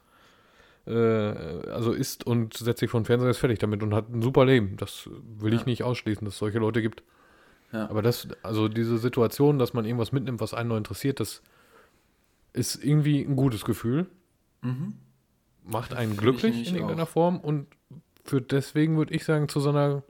äh, 0.88 0.92
also 0.94 1.92
isst 1.92 2.26
und 2.26 2.56
setzt 2.56 2.80
sich 2.80 2.90
vor 2.90 3.02
den 3.02 3.06
Fernseher, 3.06 3.30
ist 3.32 3.38
fertig 3.40 3.60
damit 3.60 3.84
und 3.84 3.94
hat 3.94 4.10
ein 4.10 4.22
super 4.22 4.46
Leben. 4.46 4.78
Das 4.78 5.10
will 5.40 5.54
ich 5.54 5.62
Ja. 5.62 5.66
nicht 5.66 5.84
ausschließen, 5.84 6.24
dass 6.26 6.36
es 6.36 6.40
solche 6.40 6.60
Leute 6.60 6.82
gibt. 6.82 7.04
Ja. 7.72 7.90
Aber 7.90 8.02
das, 8.02 8.28
also 8.44 8.68
diese 8.68 8.98
Situation, 8.98 9.60
dass 9.60 9.74
man 9.74 9.86
irgendwas 9.86 10.12
mitnimmt, 10.12 10.40
was 10.42 10.54
einen 10.54 10.70
noch 10.70 10.78
interessiert, 10.78 11.20
das 11.20 11.42
ist 12.54 12.84
irgendwie 12.84 13.22
ein 13.22 13.36
gutes 13.36 13.64
Gefühl, 13.66 14.08
Mhm. 14.62 14.96
macht 15.64 15.94
einen 15.94 16.18
glücklich 16.18 16.68
in 16.68 16.76
irgendeiner 16.76 17.04
auch. 17.04 17.10
Form 17.10 17.40
und 17.40 17.68
führt 18.26 18.52
deswegen, 18.52 18.98
würde 18.98 19.14
ich 19.14 19.24
sagen, 19.24 19.48
zu 19.48 19.60
so 19.60 19.70
einer 19.70 20.04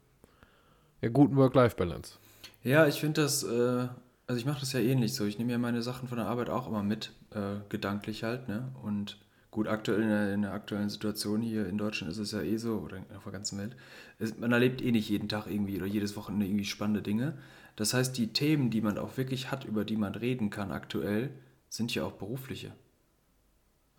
ja, 1.02 1.10
guten 1.10 1.36
Work-Life-Balance. 1.36 2.18
Ja, 2.64 2.88
ich 2.88 3.00
finde 3.00 3.22
das, 3.22 3.44
äh, 3.44 3.88
also 4.28 4.40
ich 4.40 4.46
mache 4.46 4.60
das 4.62 4.74
ja 4.74 4.80
ähnlich 4.80 5.14
so. 5.16 5.26
Ich 5.26 5.38
nehme 5.38 5.52
ja 5.52 5.58
meine 5.58 5.82
Sachen 5.82 6.08
von 6.08 6.18
der 6.18 6.28
Arbeit 6.28 6.50
auch 6.50 6.68
immer 6.68 6.84
mit, 6.84 7.12
äh, 7.32 7.58
gedanklich 7.70 8.24
halt, 8.24 8.48
ne? 8.48 8.72
Und 8.84 9.18
gut, 9.52 9.68
aktuell 9.68 10.02
in 10.02 10.10
der, 10.10 10.34
in 10.34 10.42
der 10.44 10.54
aktuellen 10.54 10.90
Situation 10.90 11.42
hier 11.42 11.68
in 11.68 11.78
Deutschland 11.78 12.12
ist 12.12 12.20
es 12.20 12.32
ja 12.32 12.42
eh 12.42 12.58
so, 12.58 12.78
oder 12.78 12.98
auf 13.16 13.24
der 13.24 13.32
ganzen 13.32 13.58
Welt, 13.60 13.76
es, 14.20 14.38
man 14.38 14.52
erlebt 14.52 14.82
eh 14.82 14.92
nicht 14.92 15.10
jeden 15.10 15.30
Tag 15.30 15.48
irgendwie 15.48 15.78
oder 15.78 15.86
jedes 15.86 16.16
Wochenende 16.16 16.46
irgendwie 16.46 16.66
spannende 16.66 17.02
Dinge. 17.02 17.38
Das 17.76 17.94
heißt, 17.94 18.18
die 18.18 18.34
Themen, 18.34 18.70
die 18.70 18.82
man 18.82 18.98
auch 18.98 19.18
wirklich 19.18 19.52
hat, 19.52 19.66
über 19.66 19.86
die 19.86 19.96
man 19.96 20.14
reden 20.16 20.50
kann 20.50 20.72
aktuell, 20.72 21.30
sind 21.70 21.94
ja 21.96 22.04
auch 22.04 22.14
berufliche. 22.14 22.74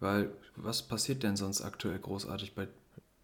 Weil, 0.00 0.30
was 0.56 0.82
passiert 0.82 1.22
denn 1.22 1.36
sonst 1.36 1.62
aktuell 1.62 1.98
großartig 1.98 2.54
bei 2.54 2.68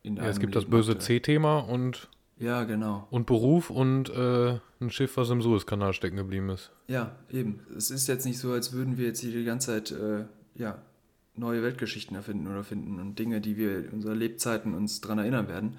in 0.03 0.17
Ja, 0.17 0.27
es 0.27 0.41
gibt 0.41 0.55
das 0.55 0.63
Leben 0.65 0.71
böse 0.71 0.93
aktuell? 0.93 1.21
C-Thema 1.21 1.59
und, 1.59 2.09
Ja, 2.39 2.65
genau. 2.65 3.07
und 3.11 3.27
Beruf 3.27 3.71
und 3.71 4.09
äh, 4.11 4.59
ein 4.81 4.91
Schiff, 4.91 5.17
was 5.17 5.31
im 5.31 5.43
Suezkanal 5.43 5.93
stecken 5.93 6.17
geblieben 6.17 6.49
ist. 6.51 6.71
Ja, 6.87 7.17
eben. 7.31 7.61
Es 7.77 7.91
ist 7.91 8.07
jetzt 8.07 8.25
nicht 8.25 8.39
so, 8.39 8.53
als 8.53 8.73
würden 8.73 8.99
wir 8.99 9.07
jetzt 9.07 9.21
hier 9.21 9.33
die 9.33 9.45
ganze 9.45 9.73
Zeit 9.73 9.91
äh, 9.91 10.25
ja, 10.55 10.79
neue 11.37 11.63
Weltgeschichten 11.63 12.17
erfinden 12.17 12.47
oder 12.47 12.65
finden 12.65 13.01
und 13.01 13.19
Dinge, 13.19 13.41
die 13.41 13.57
wir 13.57 13.87
in 13.87 13.91
unseren 13.91 14.19
Lebzeiten 14.19 14.75
uns 14.75 15.01
dran 15.01 15.19
erinnern 15.19 15.49
werden. 15.49 15.77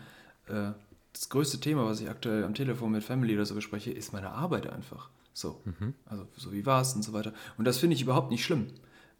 Äh, 0.48 0.72
das 1.14 1.30
größte 1.30 1.60
Thema, 1.60 1.86
was 1.86 2.00
ich 2.00 2.10
aktuell 2.10 2.44
am 2.44 2.54
Telefon 2.54 2.92
mit 2.92 3.04
Family 3.04 3.34
oder 3.34 3.46
so 3.46 3.56
bespreche, 3.56 3.92
ist 3.92 4.14
meine 4.14 4.30
Arbeit 4.32 4.68
einfach. 4.68 5.10
So. 5.34 5.62
Also, 6.06 6.28
so 6.36 6.52
wie 6.52 6.66
war 6.66 6.82
es 6.82 6.94
und 6.94 7.04
so 7.04 7.14
weiter. 7.14 7.34
Und 7.58 7.66
das 7.66 7.78
finde 7.78 7.96
ich 7.96 8.02
überhaupt 8.02 8.30
nicht 8.32 8.44
schlimm. 8.44 8.68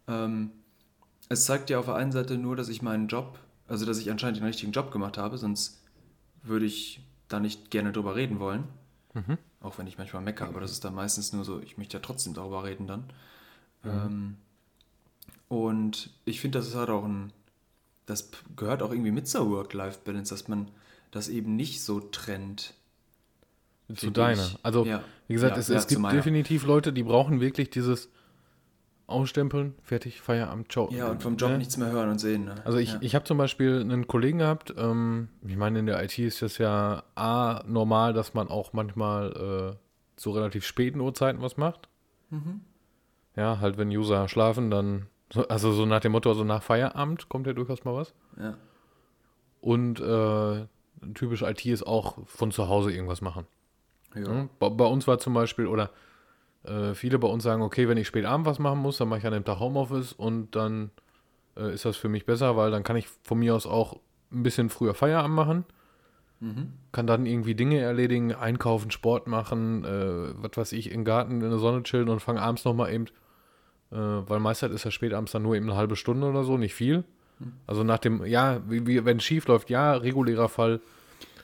Ähm, 0.06 0.50
es 1.28 1.44
zeigt 1.44 1.70
ja 1.70 1.78
auf 1.78 1.86
der 1.86 1.96
einen 1.96 2.12
Seite 2.12 2.38
nur, 2.38 2.56
dass 2.56 2.68
ich 2.68 2.82
meinen 2.82 3.08
Job, 3.08 3.38
also 3.66 3.84
dass 3.84 3.98
ich 3.98 4.10
anscheinend 4.10 4.38
den 4.38 4.46
richtigen 4.46 4.72
Job 4.72 4.90
gemacht 4.92 5.18
habe, 5.18 5.38
sonst 5.38 5.82
würde 6.42 6.66
ich 6.66 7.00
da 7.28 7.40
nicht 7.40 7.70
gerne 7.70 7.92
drüber 7.92 8.16
reden 8.16 8.38
wollen. 8.40 8.64
Auch 9.60 9.78
wenn 9.78 9.86
ich 9.88 9.98
manchmal 9.98 10.22
meckere, 10.22 10.48
aber 10.48 10.60
das 10.60 10.70
ist 10.70 10.84
dann 10.84 10.94
meistens 10.94 11.32
nur 11.32 11.44
so, 11.44 11.60
ich 11.60 11.76
möchte 11.78 11.96
ja 11.96 12.02
trotzdem 12.02 12.32
darüber 12.34 12.64
reden 12.64 12.86
dann. 12.86 13.04
Ähm, 13.84 14.36
und 15.48 16.10
ich 16.24 16.40
finde, 16.40 16.58
das 16.58 16.68
ist 16.68 16.74
halt 16.74 16.90
auch 16.90 17.04
ein, 17.04 17.32
das 18.06 18.30
gehört 18.56 18.82
auch 18.82 18.90
irgendwie 18.90 19.10
mit 19.10 19.26
zur 19.28 19.50
Work-Life-Balance, 19.50 20.34
dass 20.34 20.48
man 20.48 20.68
das 21.10 21.28
eben 21.28 21.56
nicht 21.56 21.82
so 21.82 22.00
trennt. 22.00 22.74
Zu 23.94 24.10
deiner. 24.10 24.42
ich. 24.44 24.58
Also, 24.62 24.84
Ja. 24.84 25.02
wie 25.28 25.34
gesagt, 25.34 25.56
Ja, 25.56 25.60
es, 25.60 25.68
ja, 25.68 25.76
es 25.76 25.86
gibt 25.86 26.12
definitiv 26.12 26.66
Leute, 26.66 26.92
die 26.92 27.02
brauchen 27.02 27.40
wirklich 27.40 27.70
dieses 27.70 28.10
Ausstempeln, 29.06 29.74
fertig, 29.82 30.20
Feierabend, 30.20 30.70
ciao. 30.70 30.90
Ja, 30.92 31.08
und 31.10 31.22
vom 31.22 31.36
Job 31.38 31.52
Ne? 31.52 31.58
nichts 31.58 31.78
mehr 31.78 31.90
hören 31.90 32.10
und 32.10 32.18
sehen. 32.18 32.44
Ne? 32.44 32.56
Also 32.66 32.76
ich, 32.76 32.92
ja. 32.92 32.98
ich 33.00 33.14
habe 33.14 33.24
zum 33.24 33.38
Beispiel 33.38 33.80
einen 33.80 34.06
Kollegen 34.06 34.40
gehabt, 34.40 34.74
ähm, 34.76 35.28
ich 35.46 35.56
meine, 35.56 35.78
in 35.78 35.86
der 35.86 36.02
IT 36.04 36.18
ist 36.18 36.42
das 36.42 36.58
ja 36.58 37.02
A, 37.14 37.62
normal, 37.66 38.12
dass 38.12 38.34
man 38.34 38.48
auch 38.48 38.74
manchmal 38.74 39.76
äh, 39.78 40.18
zu 40.20 40.30
relativ 40.32 40.66
späten 40.66 41.00
Uhrzeiten 41.00 41.40
was 41.40 41.56
macht. 41.56 41.88
Mhm. 42.28 42.60
Ja, 43.34 43.60
halt 43.60 43.78
wenn 43.78 43.88
User 43.88 44.28
schlafen, 44.28 44.70
dann, 44.70 45.06
so, 45.32 45.46
also 45.48 45.72
so 45.72 45.86
nach 45.86 46.00
dem 46.00 46.12
Motto, 46.12 46.28
also 46.30 46.44
nach 46.44 46.62
Feierabend 46.62 47.28
kommt 47.28 47.46
ja 47.46 47.52
durchaus 47.52 47.84
mal 47.84 47.94
was. 47.94 48.14
ja. 48.38 48.54
Und 49.60 50.00
äh, 50.00 50.66
typisch 51.14 51.42
IT 51.42 51.66
ist 51.66 51.84
auch 51.86 52.18
von 52.26 52.52
zu 52.52 52.68
Hause 52.68 52.92
irgendwas 52.92 53.20
machen. 53.20 53.46
Ja. 54.14 54.22
Ja, 54.32 54.48
bei, 54.60 54.68
bei 54.68 54.84
uns 54.86 55.06
war 55.08 55.18
zum 55.18 55.34
Beispiel, 55.34 55.66
oder 55.66 55.90
äh, 56.62 56.94
viele 56.94 57.18
bei 57.18 57.26
uns 57.28 57.42
sagen, 57.42 57.62
okay, 57.62 57.88
wenn 57.88 57.98
ich 57.98 58.06
spät 58.06 58.24
Abend 58.24 58.46
was 58.46 58.58
machen 58.60 58.78
muss, 58.78 58.98
dann 58.98 59.08
mache 59.08 59.18
ich 59.18 59.26
an 59.26 59.32
dem 59.32 59.44
Tag 59.44 59.58
Homeoffice 59.58 60.12
und 60.12 60.54
dann 60.54 60.90
äh, 61.56 61.74
ist 61.74 61.84
das 61.84 61.96
für 61.96 62.08
mich 62.08 62.24
besser, 62.24 62.56
weil 62.56 62.70
dann 62.70 62.84
kann 62.84 62.96
ich 62.96 63.08
von 63.24 63.38
mir 63.40 63.54
aus 63.54 63.66
auch 63.66 63.98
ein 64.30 64.42
bisschen 64.44 64.68
früher 64.70 64.94
Feierabend 64.94 65.34
machen, 65.34 65.64
Mhm. 66.40 66.72
kann 66.92 67.08
dann 67.08 67.26
irgendwie 67.26 67.56
Dinge 67.56 67.80
erledigen, 67.80 68.32
einkaufen, 68.32 68.92
Sport 68.92 69.26
machen, 69.26 69.84
äh, 69.84 70.34
was 70.40 70.56
weiß 70.56 70.72
ich, 70.72 70.92
im 70.92 71.04
Garten 71.04 71.32
in 71.42 71.50
der 71.50 71.58
Sonne 71.58 71.82
chillen 71.82 72.08
und 72.08 72.20
fange 72.20 72.40
abends 72.40 72.64
nochmal 72.64 72.92
eben 72.92 73.06
Äh, 73.90 73.96
weil 73.96 74.40
meistens 74.40 74.72
ist 74.72 74.84
ja 74.84 74.90
spätabends 74.90 75.32
dann 75.32 75.42
nur 75.42 75.56
eben 75.56 75.68
eine 75.68 75.76
halbe 75.76 75.96
Stunde 75.96 76.26
oder 76.26 76.44
so, 76.44 76.56
nicht 76.58 76.74
viel. 76.74 77.04
Also 77.66 77.84
nach 77.84 77.98
dem, 77.98 78.24
ja, 78.24 78.60
wie, 78.68 78.86
wie, 78.86 79.04
wenn 79.04 79.18
es 79.18 79.24
schief 79.24 79.46
läuft, 79.46 79.70
ja, 79.70 79.94
regulärer 79.94 80.48
Fall. 80.48 80.80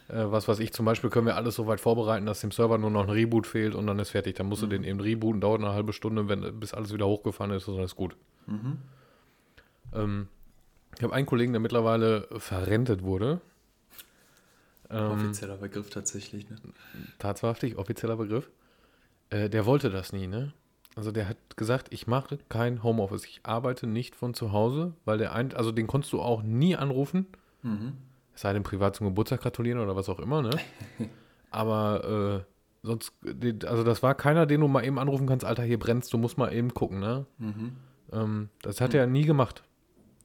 Äh, 0.08 0.24
was 0.26 0.48
weiß 0.48 0.58
ich, 0.58 0.72
zum 0.72 0.84
Beispiel 0.84 1.08
können 1.08 1.26
wir 1.26 1.36
alles 1.36 1.54
so 1.54 1.66
weit 1.66 1.80
vorbereiten, 1.80 2.26
dass 2.26 2.40
dem 2.40 2.50
Server 2.50 2.78
nur 2.78 2.90
noch 2.90 3.04
ein 3.04 3.10
Reboot 3.10 3.46
fehlt 3.46 3.74
und 3.74 3.86
dann 3.86 3.98
ist 3.98 4.10
fertig. 4.10 4.36
Dann 4.36 4.46
musst 4.46 4.62
du 4.62 4.66
den 4.66 4.84
eben 4.84 5.00
rebooten, 5.00 5.40
dauert 5.40 5.60
eine 5.60 5.72
halbe 5.72 5.92
Stunde, 5.92 6.28
wenn, 6.28 6.58
bis 6.60 6.74
alles 6.74 6.92
wieder 6.92 7.06
hochgefahren 7.06 7.52
ist 7.52 7.68
und 7.68 7.76
dann 7.76 7.84
ist 7.84 7.96
gut. 7.96 8.16
Ähm, 9.94 10.28
ich 10.96 11.02
habe 11.02 11.14
einen 11.14 11.26
Kollegen, 11.26 11.52
der 11.52 11.60
mittlerweile 11.60 12.28
verrentet 12.36 13.02
wurde. 13.02 13.40
Ähm, 14.90 15.12
Offizieller 15.12 15.56
Begriff 15.56 15.90
tatsächlich, 15.90 16.48
ne? 16.50 16.56
tatsächlich, 17.18 17.78
offizieller 17.78 18.16
Begriff. 18.16 18.50
Äh, 19.30 19.48
der 19.48 19.64
wollte 19.64 19.90
das 19.90 20.12
nie, 20.12 20.26
ne? 20.26 20.52
Also 20.96 21.10
der 21.10 21.28
hat 21.28 21.56
gesagt, 21.56 21.88
ich 21.90 22.06
mache 22.06 22.38
kein 22.48 22.82
Homeoffice. 22.82 23.24
Ich 23.24 23.40
arbeite 23.42 23.86
nicht 23.86 24.14
von 24.14 24.32
zu 24.34 24.52
Hause, 24.52 24.92
weil 25.04 25.18
der 25.18 25.32
ein, 25.32 25.52
also 25.54 25.72
den 25.72 25.86
konntest 25.86 26.12
du 26.12 26.20
auch 26.20 26.42
nie 26.42 26.76
anrufen. 26.76 27.26
Es 28.34 28.42
sei 28.42 28.52
denn 28.52 28.62
privat 28.62 28.96
zum 28.96 29.06
Geburtstag 29.08 29.40
gratulieren 29.42 29.80
oder 29.80 29.96
was 29.96 30.08
auch 30.08 30.20
immer, 30.20 30.42
ne? 30.42 30.50
Aber 31.50 32.44
äh, 32.44 32.86
sonst, 32.86 33.12
also 33.64 33.84
das 33.84 34.02
war 34.02 34.14
keiner, 34.14 34.46
den 34.46 34.60
du 34.60 34.68
mal 34.68 34.84
eben 34.84 34.98
anrufen 34.98 35.26
kannst, 35.26 35.44
Alter, 35.44 35.62
hier 35.62 35.78
brennst, 35.78 36.12
du 36.12 36.18
musst 36.18 36.36
mal 36.38 36.52
eben 36.52 36.74
gucken, 36.74 36.98
ne? 37.00 37.26
Ähm, 38.12 38.48
das 38.62 38.80
hat 38.80 38.92
er 38.94 39.06
nie 39.06 39.24
gemacht. 39.24 39.62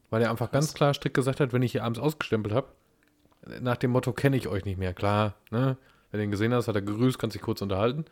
Weil 0.09 0.21
er 0.23 0.31
einfach 0.31 0.51
ganz 0.51 0.73
klar 0.73 0.93
strikt 0.95 1.15
gesagt 1.15 1.39
hat, 1.39 1.53
wenn 1.53 1.61
ich 1.61 1.71
hier 1.71 1.83
abends 1.83 1.99
ausgestempelt 1.99 2.53
habe, 2.53 2.67
nach 3.61 3.77
dem 3.77 3.91
Motto 3.91 4.11
kenne 4.11 4.38
ich 4.38 4.47
euch 4.47 4.65
nicht 4.65 4.77
mehr. 4.79 4.93
Klar, 4.93 5.35
ne? 5.51 5.77
Wenn 6.11 6.19
du 6.19 6.23
ihn 6.25 6.31
gesehen 6.31 6.53
hast, 6.53 6.67
hat 6.67 6.75
er 6.75 6.81
gegrüßt, 6.81 7.19
kannst 7.19 7.35
dich 7.35 7.41
kurz 7.43 7.61
unterhalten. 7.61 8.05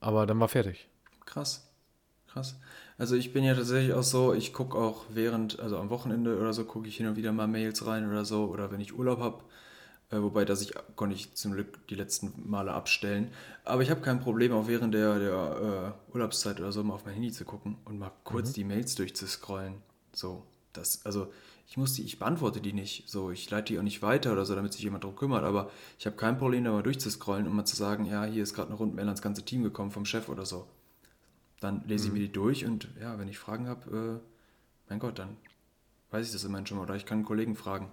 Aber 0.00 0.26
dann 0.26 0.38
war 0.38 0.48
fertig. 0.48 0.88
Krass. 1.34 1.68
Krass. 2.28 2.54
Also 2.96 3.16
ich 3.16 3.32
bin 3.32 3.42
ja 3.42 3.56
tatsächlich 3.56 3.92
auch 3.92 4.04
so, 4.04 4.34
ich 4.34 4.52
gucke 4.52 4.78
auch 4.78 5.02
während, 5.08 5.58
also 5.58 5.78
am 5.78 5.90
Wochenende 5.90 6.38
oder 6.38 6.52
so, 6.52 6.64
gucke 6.64 6.86
ich 6.86 6.96
hin 6.96 7.08
und 7.08 7.16
wieder 7.16 7.32
mal 7.32 7.48
Mails 7.48 7.84
rein 7.86 8.08
oder 8.08 8.24
so, 8.24 8.44
oder 8.44 8.70
wenn 8.70 8.80
ich 8.80 8.96
Urlaub 8.96 9.18
habe. 9.18 9.42
Äh, 10.10 10.22
wobei, 10.22 10.44
das 10.44 10.62
ich, 10.62 10.74
konnte 10.94 11.16
ich 11.16 11.34
zum 11.34 11.54
Glück 11.54 11.88
die 11.88 11.96
letzten 11.96 12.48
Male 12.48 12.72
abstellen. 12.72 13.32
Aber 13.64 13.82
ich 13.82 13.90
habe 13.90 14.00
kein 14.00 14.20
Problem, 14.20 14.52
auch 14.52 14.68
während 14.68 14.94
der, 14.94 15.18
der 15.18 15.96
äh, 16.08 16.12
Urlaubszeit 16.14 16.60
oder 16.60 16.70
so 16.70 16.84
mal 16.84 16.94
auf 16.94 17.04
mein 17.04 17.14
Handy 17.14 17.32
zu 17.32 17.44
gucken 17.44 17.78
und 17.84 17.98
mal 17.98 18.12
kurz 18.22 18.52
die 18.52 18.62
Mails 18.62 18.94
durchzuscrollen. 18.94 19.82
So, 20.12 20.44
das, 20.72 21.04
also 21.04 21.32
ich 21.66 21.76
muss 21.76 21.94
die, 21.94 22.04
ich 22.04 22.20
beantworte 22.20 22.60
die 22.60 22.72
nicht. 22.72 23.10
So, 23.10 23.32
ich 23.32 23.50
leite 23.50 23.72
die 23.72 23.78
auch 23.80 23.82
nicht 23.82 24.02
weiter 24.02 24.30
oder 24.30 24.44
so, 24.44 24.54
damit 24.54 24.72
sich 24.72 24.84
jemand 24.84 25.02
darum 25.02 25.16
kümmert. 25.16 25.42
Aber 25.42 25.68
ich 25.98 26.06
habe 26.06 26.14
kein 26.14 26.38
Problem, 26.38 26.62
da 26.62 26.70
mal 26.70 26.84
durchzuscrollen 26.84 27.48
und 27.48 27.56
mal 27.56 27.64
zu 27.64 27.74
sagen, 27.74 28.04
ja, 28.04 28.24
hier 28.24 28.44
ist 28.44 28.54
gerade 28.54 28.68
eine 28.68 28.78
Rundmail 28.78 29.06
ans 29.06 29.22
ganze 29.22 29.44
Team 29.44 29.64
gekommen 29.64 29.90
vom 29.90 30.04
Chef 30.04 30.28
oder 30.28 30.46
so. 30.46 30.68
Dann 31.64 31.82
lese 31.88 32.08
ich 32.08 32.12
mir 32.12 32.18
die 32.18 32.30
durch 32.30 32.66
und 32.66 32.88
ja, 33.00 33.18
wenn 33.18 33.26
ich 33.26 33.38
Fragen 33.38 33.68
habe, 33.68 34.20
äh, 34.20 34.90
mein 34.90 34.98
Gott, 34.98 35.18
dann 35.18 35.38
weiß 36.10 36.26
ich 36.26 36.32
das 36.32 36.44
immerhin 36.44 36.66
schon 36.66 36.76
mal. 36.76 36.82
Oder 36.82 36.94
ich 36.94 37.06
kann 37.06 37.16
einen 37.16 37.24
Kollegen 37.24 37.56
fragen. 37.56 37.90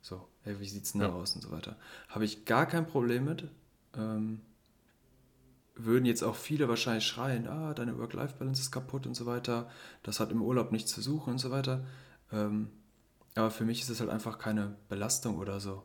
So, 0.00 0.26
hey, 0.40 0.58
wie 0.58 0.66
sieht's 0.66 0.92
denn 0.92 1.02
da 1.02 1.08
Ja. 1.08 1.12
aus 1.12 1.34
und 1.34 1.42
so 1.42 1.50
weiter. 1.50 1.76
Habe 2.08 2.24
ich 2.24 2.46
gar 2.46 2.64
kein 2.64 2.86
Problem 2.86 3.26
mit. 3.26 3.46
Ähm, 3.94 4.40
würden 5.74 6.06
jetzt 6.06 6.22
auch 6.22 6.34
viele 6.34 6.70
wahrscheinlich 6.70 7.06
schreien, 7.06 7.46
ah, 7.46 7.74
deine 7.74 7.98
Work-Life-Balance 7.98 8.62
ist 8.62 8.70
kaputt 8.70 9.06
und 9.06 9.14
so 9.14 9.26
weiter. 9.26 9.68
Das 10.02 10.18
hat 10.18 10.30
im 10.32 10.40
Urlaub 10.40 10.72
nichts 10.72 10.90
zu 10.90 11.02
suchen 11.02 11.34
und 11.34 11.38
so 11.38 11.50
weiter. 11.50 11.84
Ähm, 12.32 12.70
aber 13.34 13.50
für 13.50 13.66
mich 13.66 13.82
ist 13.82 13.90
es 13.90 14.00
halt 14.00 14.08
einfach 14.08 14.38
keine 14.38 14.78
Belastung 14.88 15.36
oder 15.36 15.60
so. 15.60 15.84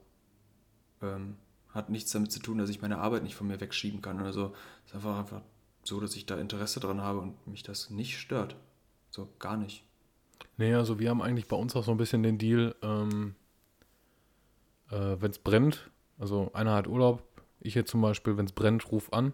Ähm, 1.01 1.35
hat 1.73 1.89
nichts 1.89 2.11
damit 2.11 2.31
zu 2.31 2.39
tun, 2.39 2.59
dass 2.59 2.69
ich 2.69 2.81
meine 2.81 2.99
Arbeit 2.99 3.23
nicht 3.23 3.35
von 3.35 3.47
mir 3.47 3.59
wegschieben 3.59 4.01
kann 4.01 4.21
oder 4.21 4.31
so. 4.31 4.53
Es 4.85 4.91
ist 4.91 4.95
einfach, 4.95 5.19
einfach 5.19 5.41
so, 5.85 5.99
dass 5.99 6.15
ich 6.15 6.25
da 6.25 6.37
Interesse 6.37 6.79
dran 6.79 7.01
habe 7.01 7.19
und 7.19 7.47
mich 7.47 7.63
das 7.63 7.89
nicht 7.89 8.17
stört. 8.19 8.55
So, 9.09 9.29
gar 9.39 9.55
nicht. 9.55 9.83
Nee, 10.57 10.73
also 10.73 10.99
wir 10.99 11.09
haben 11.09 11.21
eigentlich 11.21 11.47
bei 11.47 11.55
uns 11.55 11.75
auch 11.75 11.83
so 11.83 11.91
ein 11.91 11.97
bisschen 11.97 12.23
den 12.23 12.37
Deal, 12.37 12.75
ähm, 12.81 13.35
äh, 14.91 15.15
wenn 15.19 15.31
es 15.31 15.39
brennt, 15.39 15.89
also 16.19 16.51
einer 16.53 16.73
hat 16.73 16.87
Urlaub, 16.87 17.23
ich 17.59 17.75
jetzt 17.75 17.91
zum 17.91 18.01
Beispiel, 18.01 18.37
wenn 18.37 18.45
es 18.45 18.51
brennt, 18.51 18.91
ruf 18.91 19.11
an. 19.13 19.33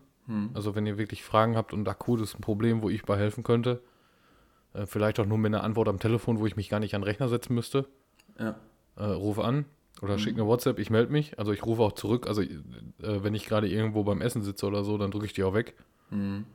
Also 0.53 0.75
wenn 0.75 0.85
ihr 0.85 0.97
wirklich 0.97 1.23
Fragen 1.25 1.57
habt 1.57 1.73
und 1.73 1.85
akut 1.89 2.21
ist 2.21 2.35
ein 2.35 2.41
Problem, 2.41 2.81
wo 2.81 2.89
ich 2.89 3.03
bei 3.03 3.17
helfen 3.17 3.43
könnte, 3.43 3.81
äh, 4.73 4.85
vielleicht 4.85 5.19
auch 5.19 5.25
nur 5.25 5.37
mit 5.37 5.53
einer 5.53 5.63
Antwort 5.63 5.89
am 5.89 5.99
Telefon, 5.99 6.39
wo 6.39 6.45
ich 6.45 6.55
mich 6.55 6.69
gar 6.69 6.79
nicht 6.79 6.95
an 6.95 7.01
den 7.01 7.07
Rechner 7.07 7.27
setzen 7.27 7.53
müsste, 7.53 7.85
Ja. 8.39 8.55
äh, 8.95 9.03
ruf 9.03 9.39
an 9.39 9.65
oder 10.01 10.17
schick 10.17 10.35
eine 10.35 10.45
WhatsApp, 10.45 10.79
ich 10.79 10.89
melde 10.89 11.11
mich. 11.11 11.37
Also 11.37 11.51
ich 11.51 11.65
rufe 11.65 11.81
auch 11.81 11.91
zurück. 11.93 12.27
Also 12.27 12.43
äh, 12.43 12.53
wenn 12.99 13.33
ich 13.35 13.45
gerade 13.45 13.67
irgendwo 13.67 14.03
beim 14.05 14.21
Essen 14.21 14.41
sitze 14.41 14.65
oder 14.67 14.85
so, 14.85 14.97
dann 14.97 15.11
drücke 15.11 15.25
ich 15.25 15.33
die 15.33 15.43
auch 15.43 15.53
weg 15.53 15.75
Mhm. 16.11 16.45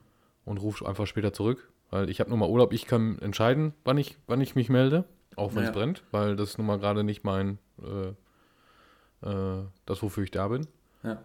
und 0.45 0.57
rufe 0.61 0.87
einfach 0.87 1.05
später 1.07 1.33
zurück. 1.33 1.69
Weil 1.89 2.09
ich 2.09 2.19
habe 2.19 2.29
nun 2.29 2.39
mal 2.39 2.49
Urlaub, 2.49 2.73
ich 2.73 2.85
kann 2.85 3.17
entscheiden, 3.19 3.73
wann 3.83 3.97
ich, 3.97 4.17
wann 4.27 4.41
ich 4.41 4.55
mich 4.55 4.69
melde, 4.69 5.05
auch 5.35 5.53
wenn 5.55 5.63
es 5.63 5.69
Ja. 5.69 5.73
brennt, 5.73 6.03
weil 6.11 6.35
das 6.35 6.49
ist 6.51 6.57
nun 6.57 6.67
mal 6.67 6.79
gerade 6.79 7.03
nicht 7.03 7.23
mein, 7.23 7.59
äh, 7.81 9.27
äh, 9.27 9.63
das, 9.85 10.01
wofür 10.03 10.23
ich 10.23 10.31
da 10.31 10.47
bin. 10.47 10.67
Ja. 11.03 11.21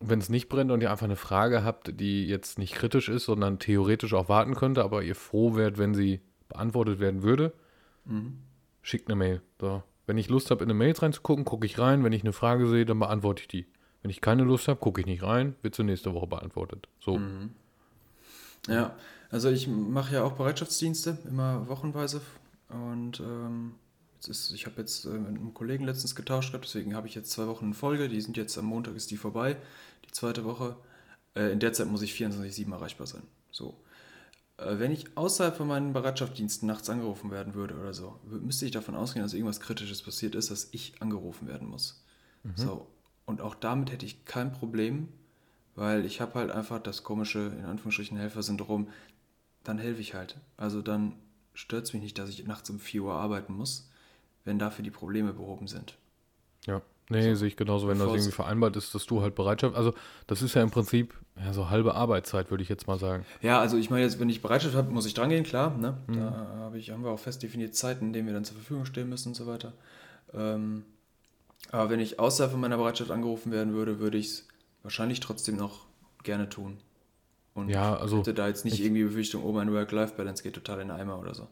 Wenn 0.00 0.20
es 0.20 0.28
nicht 0.28 0.48
brennt 0.48 0.70
und 0.70 0.80
ihr 0.80 0.90
einfach 0.92 1.04
eine 1.06 1.16
Frage 1.16 1.64
habt, 1.64 1.98
die 2.00 2.26
jetzt 2.26 2.58
nicht 2.58 2.74
kritisch 2.74 3.08
ist, 3.08 3.24
sondern 3.24 3.58
theoretisch 3.58 4.14
auch 4.14 4.28
warten 4.28 4.54
könnte, 4.54 4.84
aber 4.84 5.02
ihr 5.02 5.16
froh 5.16 5.56
wärt, 5.56 5.76
wenn 5.78 5.94
sie 5.94 6.20
beantwortet 6.48 7.00
werden 7.00 7.22
würde, 7.22 7.52
Mhm. 8.04 8.38
schickt 8.82 9.08
eine 9.08 9.16
Mail. 9.16 9.42
So. 9.60 9.82
Wenn 10.06 10.16
ich 10.16 10.28
Lust 10.30 10.50
habe, 10.50 10.62
in 10.64 10.70
eine 10.70 10.78
Mail 10.78 10.92
reinzugucken, 10.92 11.44
gucke 11.44 11.66
ich 11.66 11.78
rein. 11.78 12.04
Wenn 12.04 12.12
ich 12.12 12.22
eine 12.22 12.32
Frage 12.32 12.66
sehe, 12.68 12.86
dann 12.86 12.98
beantworte 13.00 13.42
ich 13.42 13.48
die. 13.48 13.66
Wenn 14.02 14.10
ich 14.10 14.20
keine 14.20 14.44
Lust 14.44 14.68
habe, 14.68 14.78
gucke 14.78 15.00
ich 15.00 15.06
nicht 15.06 15.22
rein, 15.22 15.54
wird 15.62 15.74
zur 15.74 15.84
nächste 15.84 16.14
Woche 16.14 16.26
beantwortet. 16.26 16.88
So. 17.00 17.18
Mhm. 17.18 17.50
Ja, 18.68 18.94
also 19.30 19.50
ich 19.50 19.66
mache 19.66 20.14
ja 20.14 20.22
auch 20.22 20.32
Bereitschaftsdienste, 20.32 21.18
immer 21.28 21.68
wochenweise. 21.68 22.20
Und 22.68 23.20
ähm, 23.20 23.74
jetzt 24.14 24.28
ist, 24.28 24.52
ich 24.52 24.66
habe 24.66 24.80
jetzt 24.80 25.04
äh, 25.04 25.10
mit 25.10 25.28
einem 25.28 25.54
Kollegen 25.54 25.84
letztens 25.84 26.14
getauscht 26.14 26.52
gehabt, 26.52 26.66
deswegen 26.66 26.94
habe 26.94 27.08
ich 27.08 27.14
jetzt 27.14 27.30
zwei 27.30 27.46
Wochen 27.46 27.66
in 27.66 27.74
Folge. 27.74 28.08
Die 28.08 28.20
sind 28.20 28.36
jetzt 28.36 28.56
am 28.58 28.66
Montag 28.66 28.94
ist 28.94 29.10
die 29.10 29.16
vorbei, 29.16 29.56
die 30.06 30.12
zweite 30.12 30.44
Woche. 30.44 30.76
Äh, 31.34 31.52
in 31.52 31.60
der 31.60 31.72
Zeit 31.72 31.88
muss 31.88 32.02
ich 32.02 32.12
24-7 32.12 32.70
erreichbar 32.72 33.06
sein. 33.06 33.22
So. 33.50 33.74
Äh, 34.58 34.78
wenn 34.78 34.92
ich 34.92 35.16
außerhalb 35.16 35.56
von 35.56 35.66
meinen 35.66 35.92
Bereitschaftsdiensten 35.92 36.68
nachts 36.68 36.88
angerufen 36.88 37.30
werden 37.30 37.54
würde 37.54 37.74
oder 37.74 37.94
so, 37.94 38.20
müsste 38.24 38.66
ich 38.66 38.72
davon 38.72 38.94
ausgehen, 38.94 39.24
dass 39.24 39.34
irgendwas 39.34 39.60
Kritisches 39.60 40.02
passiert 40.02 40.34
ist, 40.34 40.50
dass 40.50 40.68
ich 40.72 40.94
angerufen 41.00 41.48
werden 41.48 41.68
muss. 41.68 42.04
So. 42.54 42.86
Und 43.28 43.42
auch 43.42 43.54
damit 43.54 43.92
hätte 43.92 44.06
ich 44.06 44.24
kein 44.24 44.52
Problem, 44.52 45.08
weil 45.74 46.06
ich 46.06 46.22
habe 46.22 46.32
halt 46.34 46.50
einfach 46.50 46.78
das 46.80 47.02
komische, 47.04 47.40
in 47.58 47.66
Anführungsstrichen, 47.66 48.16
Helfersyndrom. 48.16 48.88
Dann 49.64 49.76
helfe 49.78 50.00
ich 50.00 50.14
halt. 50.14 50.38
Also 50.56 50.80
dann 50.80 51.12
stört 51.52 51.84
es 51.84 51.92
mich 51.92 52.00
nicht, 52.02 52.16
dass 52.18 52.30
ich 52.30 52.42
nachts 52.46 52.70
um 52.70 52.80
4 52.80 53.02
Uhr 53.02 53.12
arbeiten 53.12 53.52
muss, 53.52 53.90
wenn 54.46 54.58
dafür 54.58 54.82
die 54.82 54.90
Probleme 54.90 55.34
behoben 55.34 55.66
sind. 55.68 55.98
Ja. 56.66 56.80
Nee, 57.10 57.34
sehe 57.34 57.48
ich 57.48 57.56
genauso, 57.56 57.86
wenn 57.86 57.98
das 57.98 58.04
Bevor 58.04 58.14
es- 58.16 58.22
irgendwie 58.22 58.36
vereinbart 58.36 58.76
ist, 58.76 58.94
dass 58.94 59.04
du 59.04 59.20
halt 59.20 59.34
Bereitschaft, 59.34 59.74
also 59.76 59.92
das 60.26 60.40
ist 60.40 60.54
ja 60.54 60.62
im 60.62 60.70
Prinzip 60.70 61.14
ja, 61.36 61.52
so 61.52 61.68
halbe 61.68 61.94
Arbeitszeit, 61.94 62.50
würde 62.50 62.62
ich 62.62 62.68
jetzt 62.70 62.86
mal 62.86 62.98
sagen. 62.98 63.26
Ja, 63.42 63.60
also 63.60 63.76
ich 63.76 63.90
meine 63.90 64.04
jetzt, 64.04 64.20
wenn 64.20 64.28
ich 64.30 64.40
Bereitschaft 64.40 64.74
habe, 64.74 64.90
muss 64.90 65.04
ich 65.06 65.12
dran 65.14 65.28
gehen, 65.28 65.44
klar. 65.44 65.76
Ne? 65.76 65.98
Da 66.08 66.46
habe 66.60 66.78
ich, 66.78 66.90
haben 66.90 67.04
wir 67.04 67.10
auch 67.10 67.18
fest 67.18 67.42
definierte 67.42 67.72
Zeiten, 67.74 68.06
in 68.06 68.12
denen 68.14 68.26
wir 68.26 68.34
dann 68.34 68.44
zur 68.44 68.56
Verfügung 68.56 68.86
stehen 68.86 69.08
müssen 69.10 69.28
und 69.28 69.34
so 69.34 69.46
weiter. 69.46 69.72
Ähm, 70.34 70.84
aber 71.70 71.90
wenn 71.90 72.00
ich 72.00 72.18
außerhalb 72.18 72.52
von 72.52 72.60
meiner 72.60 72.76
Bereitschaft 72.76 73.10
angerufen 73.10 73.52
werden 73.52 73.74
würde, 73.74 73.98
würde 73.98 74.18
ich 74.18 74.26
es 74.26 74.48
wahrscheinlich 74.82 75.20
trotzdem 75.20 75.56
noch 75.56 75.86
gerne 76.22 76.48
tun. 76.48 76.78
Und 77.54 77.68
Ja, 77.68 77.96
also 77.96 78.18
hätte 78.18 78.34
da 78.34 78.48
jetzt 78.48 78.64
nicht 78.64 78.74
ich- 78.74 78.84
irgendwie 78.84 79.04
Befürchtung, 79.04 79.44
oh, 79.44 79.52
meine 79.52 79.72
Work-Life-Balance 79.72 80.42
geht 80.42 80.54
total 80.54 80.80
in 80.80 80.88
den 80.88 80.96
Eimer 80.96 81.18
oder 81.18 81.34
so. 81.34 81.48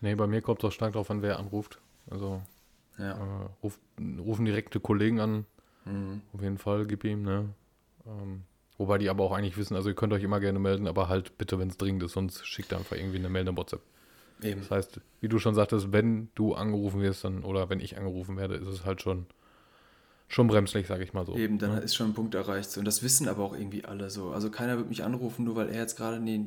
Nee, 0.00 0.14
bei 0.14 0.26
mir 0.26 0.40
kommt 0.40 0.60
es 0.62 0.68
auch 0.68 0.72
stark 0.72 0.92
darauf 0.92 1.10
an, 1.10 1.22
wer 1.22 1.38
anruft. 1.38 1.78
Also 2.10 2.42
Ja. 2.98 3.12
äh, 3.12 3.48
ruf, 3.62 3.78
rufen 4.18 4.44
direkte 4.44 4.80
Kollegen 4.80 5.20
an, 5.20 5.46
Mhm. 5.84 6.22
auf 6.32 6.42
jeden 6.42 6.58
Fall, 6.58 6.86
gib 6.86 7.04
ihm, 7.04 7.22
ne? 7.22 7.48
Ähm, 8.06 8.42
wobei 8.78 8.98
die 8.98 9.08
aber 9.10 9.24
auch 9.24 9.32
eigentlich 9.32 9.56
wissen, 9.56 9.74
also 9.76 9.88
ihr 9.88 9.94
könnt 9.94 10.12
euch 10.12 10.22
immer 10.22 10.40
gerne 10.40 10.58
melden, 10.58 10.86
aber 10.86 11.08
halt 11.08 11.36
bitte, 11.38 11.58
wenn 11.58 11.68
es 11.68 11.76
dringend 11.76 12.02
ist, 12.02 12.12
sonst 12.12 12.46
schickt 12.46 12.72
einfach 12.72 12.96
irgendwie 12.96 13.18
eine 13.18 13.28
Mail 13.28 13.46
in 13.48 13.56
WhatsApp. 13.56 13.82
Eben. 14.42 14.60
Das 14.60 14.70
heißt, 14.70 15.00
wie 15.20 15.28
du 15.28 15.38
schon 15.38 15.54
sagtest, 15.54 15.92
wenn 15.92 16.30
du 16.34 16.54
angerufen 16.54 17.00
wirst, 17.02 17.24
dann, 17.24 17.44
oder 17.44 17.68
wenn 17.68 17.80
ich 17.80 17.98
angerufen 17.98 18.36
werde, 18.38 18.54
ist 18.54 18.68
es 18.68 18.84
halt 18.86 19.02
schon, 19.02 19.26
schon 20.30 20.46
bremslich, 20.46 20.86
sage 20.86 21.04
ich 21.04 21.12
mal 21.12 21.26
so. 21.26 21.36
Eben, 21.36 21.58
dann 21.58 21.76
ist 21.82 21.94
schon 21.94 22.10
ein 22.10 22.14
Punkt 22.14 22.34
erreicht. 22.34 22.70
So. 22.70 22.80
Und 22.80 22.86
das 22.86 23.02
wissen 23.02 23.28
aber 23.28 23.44
auch 23.44 23.54
irgendwie 23.54 23.84
alle 23.84 24.08
so. 24.10 24.30
Also 24.30 24.50
keiner 24.50 24.78
wird 24.78 24.88
mich 24.88 25.04
anrufen, 25.04 25.44
nur 25.44 25.56
weil 25.56 25.68
er 25.68 25.80
jetzt 25.80 25.96
gerade, 25.96 26.20
nee, 26.20 26.46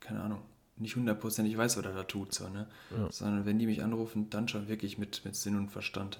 keine 0.00 0.22
Ahnung, 0.22 0.40
nicht 0.76 0.96
hundertprozentig 0.96 1.56
weiß, 1.56 1.76
was 1.76 1.84
er 1.84 1.92
da 1.92 2.02
tut. 2.04 2.34
So, 2.34 2.48
ne? 2.48 2.66
Ja. 2.90 3.12
Sondern 3.12 3.44
wenn 3.44 3.58
die 3.58 3.66
mich 3.66 3.82
anrufen, 3.84 4.30
dann 4.30 4.48
schon 4.48 4.68
wirklich 4.68 4.98
mit, 4.98 5.24
mit 5.24 5.36
Sinn 5.36 5.56
und 5.56 5.70
Verstand. 5.70 6.18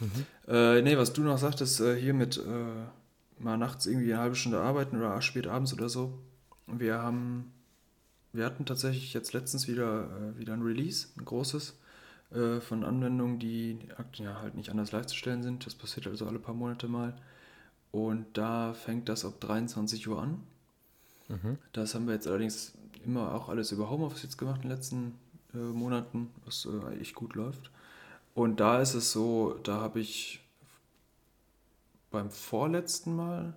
Mhm. 0.00 0.26
Äh, 0.52 0.82
nee, 0.82 0.98
was 0.98 1.12
du 1.12 1.22
noch 1.22 1.38
sagtest, 1.38 1.80
äh, 1.80 1.96
hier 1.96 2.12
mit 2.12 2.36
äh, 2.36 3.42
mal 3.42 3.56
nachts 3.56 3.86
irgendwie 3.86 4.12
eine 4.12 4.22
halbe 4.22 4.36
Stunde 4.36 4.60
arbeiten 4.60 4.96
oder 4.96 5.20
spät 5.22 5.46
abends 5.46 5.72
oder 5.72 5.88
so. 5.88 6.18
Wir 6.66 6.98
haben, 6.98 7.52
wir 8.32 8.44
hatten 8.44 8.66
tatsächlich 8.66 9.14
jetzt 9.14 9.32
letztens 9.32 9.68
wieder, 9.68 10.10
äh, 10.10 10.38
wieder 10.38 10.54
ein 10.54 10.62
Release, 10.62 11.06
ein 11.16 11.24
großes, 11.24 11.78
äh, 12.32 12.60
von 12.60 12.84
Anwendungen, 12.84 13.38
die 13.38 13.78
ja, 14.14 14.40
halt 14.40 14.54
nicht 14.54 14.70
anders 14.70 14.92
live 14.92 15.06
zu 15.06 15.16
stellen 15.16 15.42
sind. 15.42 15.66
Das 15.66 15.74
passiert 15.74 16.06
also 16.06 16.26
alle 16.26 16.38
paar 16.38 16.54
Monate 16.54 16.88
mal. 16.88 17.14
Und 17.92 18.26
da 18.34 18.74
fängt 18.74 19.08
das 19.08 19.24
ab 19.24 19.40
23 19.40 20.06
Uhr 20.08 20.20
an. 20.20 20.42
Mhm. 21.28 21.58
Das 21.72 21.94
haben 21.94 22.06
wir 22.06 22.14
jetzt 22.14 22.26
allerdings 22.26 22.74
immer 23.04 23.34
auch 23.34 23.48
alles 23.48 23.72
über 23.72 23.90
Homeoffice 23.90 24.24
jetzt 24.24 24.38
gemacht 24.38 24.62
in 24.62 24.68
den 24.68 24.76
letzten 24.76 25.18
äh, 25.54 25.58
Monaten, 25.58 26.30
was 26.44 26.66
äh, 26.66 27.00
echt 27.00 27.14
gut 27.14 27.34
läuft. 27.34 27.70
Und 28.34 28.60
da 28.60 28.80
ist 28.80 28.94
es 28.94 29.12
so, 29.12 29.58
da 29.62 29.80
habe 29.80 30.00
ich 30.00 30.40
beim 32.10 32.30
vorletzten 32.30 33.16
Mal, 33.16 33.54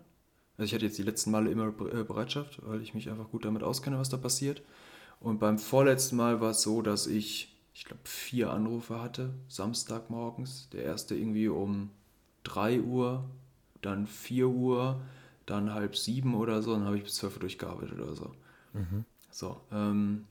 also 0.57 0.65
ich 0.65 0.73
hatte 0.73 0.85
jetzt 0.85 0.97
die 0.97 1.03
letzten 1.03 1.31
Male 1.31 1.51
immer 1.51 1.67
äh, 1.67 2.03
Bereitschaft, 2.03 2.61
weil 2.65 2.81
ich 2.81 2.93
mich 2.93 3.09
einfach 3.09 3.29
gut 3.29 3.45
damit 3.45 3.63
auskenne, 3.63 3.99
was 3.99 4.09
da 4.09 4.17
passiert. 4.17 4.61
Und 5.19 5.39
beim 5.39 5.59
vorletzten 5.59 6.15
Mal 6.15 6.39
war 6.39 6.51
es 6.51 6.61
so, 6.61 6.81
dass 6.81 7.07
ich, 7.07 7.58
ich 7.79 7.85
glaube, 7.85 8.01
vier 8.03 8.51
Anrufe 8.51 9.01
hatte, 9.01 9.29
Samstagmorgens. 9.47 10.67
Der 10.73 10.83
erste 10.83 11.15
irgendwie 11.15 11.47
um 11.47 11.91
3 12.43 12.81
Uhr, 12.81 13.23
dann 13.81 14.05
4 14.05 14.49
Uhr, 14.49 14.99
dann 15.45 15.73
halb 15.73 15.95
sieben 15.95 16.35
oder 16.35 16.61
so, 16.61 16.73
dann 16.73 16.83
habe 16.83 16.97
ich 16.97 17.03
bis 17.03 17.15
12 17.15 17.35
Uhr 17.35 17.39
durchgearbeitet 17.39 17.97
oder 17.97 18.15
so. 18.15 18.33
Mhm. 18.73 19.05
So, 19.31 19.61
ähm, 19.71 20.25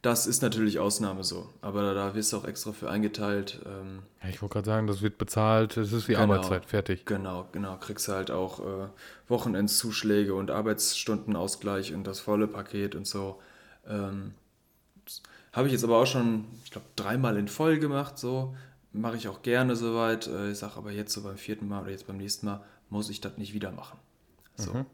das 0.00 0.26
ist 0.26 0.40
natürlich 0.40 0.78
Ausnahme 0.78 1.24
so, 1.24 1.50
aber 1.60 1.82
da, 1.82 1.92
da 1.92 2.14
wirst 2.14 2.32
du 2.32 2.38
auch 2.38 2.46
extra 2.46 2.72
für 2.72 2.88
eingeteilt. 2.88 3.60
Ähm, 3.66 3.98
ja, 4.22 4.30
ich 4.30 4.40
wollte 4.40 4.54
gerade 4.54 4.66
sagen, 4.66 4.86
das 4.86 5.02
wird 5.02 5.18
bezahlt, 5.18 5.76
das 5.76 5.92
ist 5.92 6.08
wie 6.08 6.14
genau, 6.14 6.24
Arbeitszeit, 6.24 6.64
fertig. 6.64 7.04
Genau, 7.04 7.50
genau. 7.52 7.76
Kriegst 7.76 8.08
halt 8.08 8.30
auch 8.30 8.60
äh, 8.60 8.88
Wochenendszuschläge 9.28 10.34
und 10.34 10.50
Arbeitsstundenausgleich 10.50 11.92
und 11.92 12.06
das 12.06 12.20
volle 12.20 12.46
Paket 12.48 12.94
und 12.94 13.06
so. 13.06 13.42
Ähm, 13.86 14.32
Habe 15.54 15.68
ich 15.68 15.72
jetzt 15.72 15.84
aber 15.84 15.98
auch 15.98 16.06
schon, 16.06 16.44
ich 16.64 16.70
glaube, 16.70 16.86
dreimal 16.96 17.36
in 17.36 17.48
voll 17.48 17.78
gemacht, 17.78 18.18
so. 18.18 18.54
Mache 18.92 19.16
ich 19.16 19.26
auch 19.26 19.42
gerne 19.42 19.74
soweit. 19.74 20.26
Äh, 20.26 20.52
ich 20.52 20.58
sage 20.58 20.76
aber 20.76 20.92
jetzt 20.92 21.12
so 21.12 21.22
beim 21.22 21.36
vierten 21.36 21.66
Mal 21.66 21.82
oder 21.82 21.90
jetzt 21.90 22.06
beim 22.06 22.18
nächsten 22.18 22.46
Mal 22.46 22.62
muss 22.90 23.10
ich 23.10 23.20
das 23.20 23.38
nicht 23.38 23.54
wieder 23.54 23.72
machen. 23.72 23.98
So. 24.56 24.72
Mhm. 24.72 24.86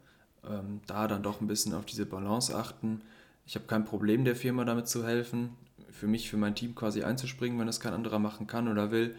Ähm, 0.49 0.81
da 0.87 1.07
dann 1.07 1.21
doch 1.21 1.41
ein 1.41 1.47
bisschen 1.47 1.73
auf 1.73 1.85
diese 1.85 2.05
Balance 2.05 2.55
achten 2.55 3.01
ich 3.45 3.55
habe 3.55 3.65
kein 3.65 3.85
Problem, 3.85 4.23
der 4.25 4.35
Firma 4.35 4.65
damit 4.65 4.87
zu 4.87 5.05
helfen, 5.05 5.49
für 5.89 6.07
mich, 6.07 6.29
für 6.29 6.37
mein 6.37 6.55
Team 6.55 6.75
quasi 6.75 7.03
einzuspringen, 7.03 7.59
wenn 7.59 7.67
es 7.67 7.79
kein 7.79 7.93
anderer 7.93 8.19
machen 8.19 8.47
kann 8.47 8.67
oder 8.67 8.91
will. 8.91 9.15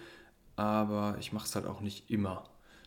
Aber 0.56 1.16
ich 1.20 1.32
mache 1.32 1.46
es 1.46 1.54
halt 1.54 1.66
auch 1.66 1.80
nicht 1.80 2.10
immer. 2.10 2.44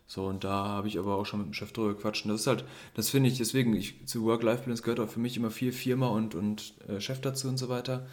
So, 0.07 0.27
und 0.27 0.43
da 0.43 0.65
habe 0.65 0.88
ich 0.88 1.00
aber 1.00 1.15
auch 1.15 1.25
schon 1.25 1.39
mit 1.39 1.47
dem 1.47 1.53
Chef 1.53 1.71
drüber 1.71 1.93
gequatscht. 1.93 2.25
Und 2.25 2.31
das 2.31 2.41
ist 2.41 2.47
halt, 2.47 2.63
das 2.93 3.09
finde 3.09 3.29
ich, 3.29 3.38
deswegen, 3.38 3.75
ich, 3.75 4.05
zu 4.05 4.24
Work-Life-Balance 4.24 4.83
gehört 4.83 5.00
auch 5.00 5.09
für 5.09 5.19
mich 5.19 5.35
immer 5.35 5.50
viel 5.50 5.71
Firma 5.71 6.07
und, 6.07 6.35
und 6.35 6.74
äh, 6.88 7.00
Chef 7.00 7.21
dazu 7.21 7.47
und 7.47 7.57
so 7.57 7.69
weiter. 7.69 8.05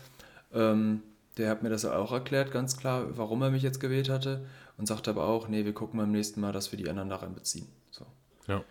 Ähm, 0.52 1.02
der 1.36 1.48
hat 1.50 1.62
mir 1.62 1.70
das 1.70 1.84
auch 1.84 2.12
erklärt, 2.12 2.50
ganz 2.50 2.76
klar, 2.76 3.16
warum 3.16 3.42
er 3.42 3.50
mich 3.50 3.62
jetzt 3.62 3.80
gewählt 3.80 4.08
hatte. 4.08 4.46
Und 4.78 4.86
sagt 4.86 5.06
aber 5.08 5.26
auch, 5.26 5.48
nee, 5.48 5.64
wir 5.64 5.74
gucken 5.74 5.98
beim 5.98 6.10
nächsten 6.10 6.40
Mal, 6.40 6.52
dass 6.52 6.72
wir 6.72 6.78
die 6.78 6.88
anderen 6.88 7.08
da 7.10 7.16
reinbeziehen. 7.16 7.66
So. 7.90 8.06
Ja. 8.46 8.64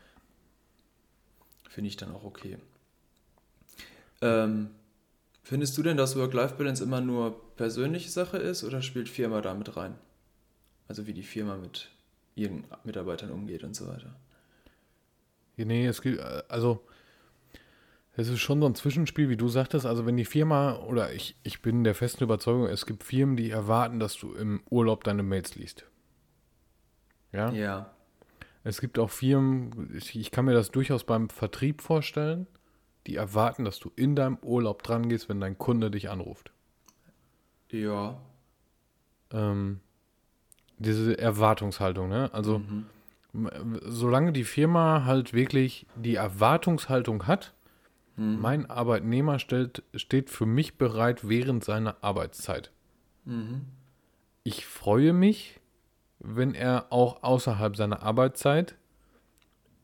Finde 1.69 1.87
ich 1.87 1.95
dann 1.95 2.11
auch 2.11 2.23
okay. 2.23 2.57
Ähm, 4.21 4.71
findest 5.43 5.77
du 5.77 5.83
denn, 5.83 5.97
dass 5.97 6.15
Work-Life-Balance 6.15 6.83
immer 6.83 7.01
nur 7.01 7.55
persönliche 7.55 8.09
Sache 8.09 8.37
ist 8.37 8.63
oder 8.63 8.81
spielt 8.81 9.09
Firma 9.09 9.41
da 9.41 9.53
mit 9.53 9.75
rein? 9.77 9.95
Also 10.87 11.07
wie 11.07 11.13
die 11.13 11.23
Firma 11.23 11.55
mit 11.55 11.89
ihren 12.35 12.65
Mitarbeitern 12.83 13.31
umgeht 13.31 13.63
und 13.63 13.75
so 13.75 13.87
weiter. 13.87 14.13
Nee, 15.57 15.85
es 15.85 16.01
gibt, 16.01 16.19
also 16.19 16.83
es 18.21 18.29
ist 18.29 18.39
schon 18.39 18.61
so 18.61 18.67
ein 18.67 18.75
Zwischenspiel, 18.75 19.29
wie 19.29 19.37
du 19.37 19.47
sagtest. 19.47 19.85
Also 19.85 20.05
wenn 20.05 20.15
die 20.15 20.25
Firma, 20.25 20.75
oder 20.77 21.13
ich, 21.13 21.35
ich 21.43 21.61
bin 21.61 21.83
der 21.83 21.95
festen 21.95 22.23
Überzeugung, 22.23 22.67
es 22.67 22.85
gibt 22.85 23.03
Firmen, 23.03 23.35
die 23.35 23.49
erwarten, 23.49 23.99
dass 23.99 24.15
du 24.15 24.33
im 24.33 24.61
Urlaub 24.69 25.03
deine 25.03 25.23
Mails 25.23 25.55
liest. 25.55 25.85
Ja? 27.33 27.51
Ja. 27.51 27.91
Es 28.63 28.79
gibt 28.79 28.99
auch 28.99 29.09
Firmen, 29.09 29.91
ich, 29.95 30.15
ich 30.15 30.31
kann 30.31 30.45
mir 30.45 30.53
das 30.53 30.71
durchaus 30.71 31.03
beim 31.03 31.29
Vertrieb 31.29 31.81
vorstellen, 31.81 32.47
die 33.07 33.15
erwarten, 33.15 33.65
dass 33.65 33.79
du 33.79 33.91
in 33.95 34.15
deinem 34.15 34.37
Urlaub 34.43 34.83
dran 34.83 35.09
gehst, 35.09 35.27
wenn 35.27 35.41
dein 35.41 35.57
Kunde 35.57 35.89
dich 35.89 36.09
anruft. 36.09 36.51
Ja. 37.69 38.21
Ähm, 39.31 39.79
diese 40.77 41.17
Erwartungshaltung, 41.17 42.09
ne? 42.09 42.29
Also, 42.33 42.59
mhm. 42.59 42.85
solange 43.83 44.31
die 44.33 44.43
Firma 44.43 45.05
halt 45.05 45.33
wirklich 45.33 45.87
die 45.95 46.15
Erwartungshaltung 46.15 47.25
hat, 47.25 47.53
mhm. 48.15 48.39
mein 48.39 48.69
Arbeitnehmer 48.69 49.39
stellt, 49.39 49.83
steht 49.95 50.29
für 50.29 50.45
mich 50.45 50.77
bereit 50.77 51.27
während 51.27 51.63
seiner 51.63 51.97
Arbeitszeit. 52.01 52.71
Mhm. 53.25 53.61
Ich 54.43 54.65
freue 54.65 55.13
mich, 55.13 55.59
wenn 56.19 56.53
er 56.53 56.87
auch 56.91 57.23
außerhalb 57.23 57.75
seiner 57.75 58.03
Arbeitszeit 58.03 58.75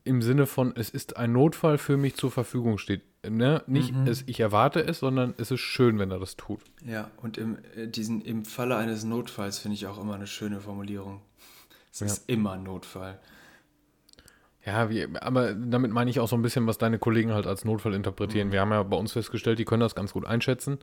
im 0.04 0.22
Sinne 0.22 0.46
von, 0.46 0.74
es 0.74 0.90
ist 0.90 1.16
ein 1.16 1.32
Notfall 1.32 1.78
für 1.78 1.96
mich 1.96 2.16
zur 2.16 2.30
Verfügung 2.30 2.78
steht. 2.78 3.02
Ne? 3.28 3.62
Nicht, 3.66 3.92
mhm. 3.92 4.06
es, 4.06 4.24
ich 4.26 4.40
erwarte 4.40 4.80
es, 4.80 5.00
sondern 5.00 5.34
es 5.36 5.50
ist 5.50 5.60
schön, 5.60 5.98
wenn 5.98 6.10
er 6.10 6.18
das 6.18 6.36
tut. 6.36 6.60
Ja, 6.86 7.10
und 7.18 7.36
im, 7.36 7.58
äh, 7.76 7.86
diesen, 7.88 8.22
im 8.22 8.44
Falle 8.44 8.76
eines 8.76 9.04
Notfalls 9.04 9.58
finde 9.58 9.74
ich 9.74 9.86
auch 9.86 10.00
immer 10.00 10.14
eine 10.14 10.26
schöne 10.26 10.60
Formulierung. 10.60 11.20
Es 11.92 12.00
ja. 12.00 12.06
ist 12.06 12.28
immer 12.28 12.52
ein 12.52 12.62
Notfall. 12.62 13.18
Ja, 14.64 14.90
wie, 14.90 15.06
aber 15.20 15.54
damit 15.54 15.92
meine 15.92 16.10
ich 16.10 16.20
auch 16.20 16.28
so 16.28 16.36
ein 16.36 16.42
bisschen, 16.42 16.66
was 16.66 16.78
deine 16.78 16.98
Kollegen 16.98 17.32
halt 17.32 17.46
als 17.46 17.64
Notfall 17.64 17.94
interpretieren. 17.94 18.48
Mhm. 18.48 18.52
Wir 18.52 18.60
haben 18.60 18.72
ja 18.72 18.82
bei 18.82 18.96
uns 18.96 19.12
festgestellt, 19.12 19.58
die 19.58 19.64
können 19.64 19.80
das 19.80 19.94
ganz 19.94 20.12
gut 20.12 20.26
einschätzen. 20.26 20.78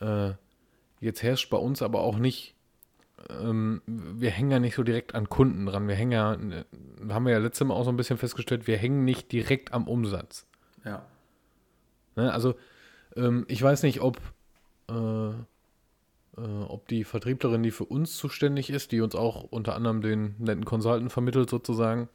Äh, 0.00 0.32
jetzt 1.00 1.22
herrscht 1.22 1.50
bei 1.50 1.58
uns 1.58 1.82
aber 1.82 2.00
auch 2.00 2.16
nicht 2.16 2.54
ähm, 3.28 3.82
wir 3.86 4.30
hängen 4.30 4.50
ja 4.50 4.58
nicht 4.58 4.74
so 4.74 4.82
direkt 4.82 5.14
an 5.14 5.28
Kunden 5.28 5.66
dran. 5.66 5.88
Wir 5.88 5.94
hängen 5.94 6.12
ja, 6.12 6.36
haben 7.08 7.26
wir 7.26 7.32
ja 7.32 7.38
letztes 7.38 7.66
Mal 7.66 7.74
auch 7.74 7.84
so 7.84 7.90
ein 7.90 7.96
bisschen 7.96 8.18
festgestellt, 8.18 8.66
wir 8.66 8.76
hängen 8.76 9.04
nicht 9.04 9.30
direkt 9.32 9.72
am 9.72 9.86
Umsatz. 9.86 10.46
Ja. 10.84 11.04
Ne, 12.16 12.32
also, 12.32 12.54
ähm, 13.16 13.44
ich 13.48 13.62
weiß 13.62 13.82
nicht, 13.82 14.00
ob, 14.00 14.18
äh, 14.88 15.28
äh, 15.30 15.34
ob 16.36 16.88
die 16.88 17.04
Vertrieblerin, 17.04 17.62
die 17.62 17.70
für 17.70 17.84
uns 17.84 18.16
zuständig 18.16 18.70
ist, 18.70 18.92
die 18.92 19.00
uns 19.00 19.14
auch 19.14 19.44
unter 19.44 19.74
anderem 19.74 20.00
den 20.00 20.34
netten 20.38 20.64
Consultant 20.64 21.12
vermittelt 21.12 21.50
sozusagen, 21.50 22.08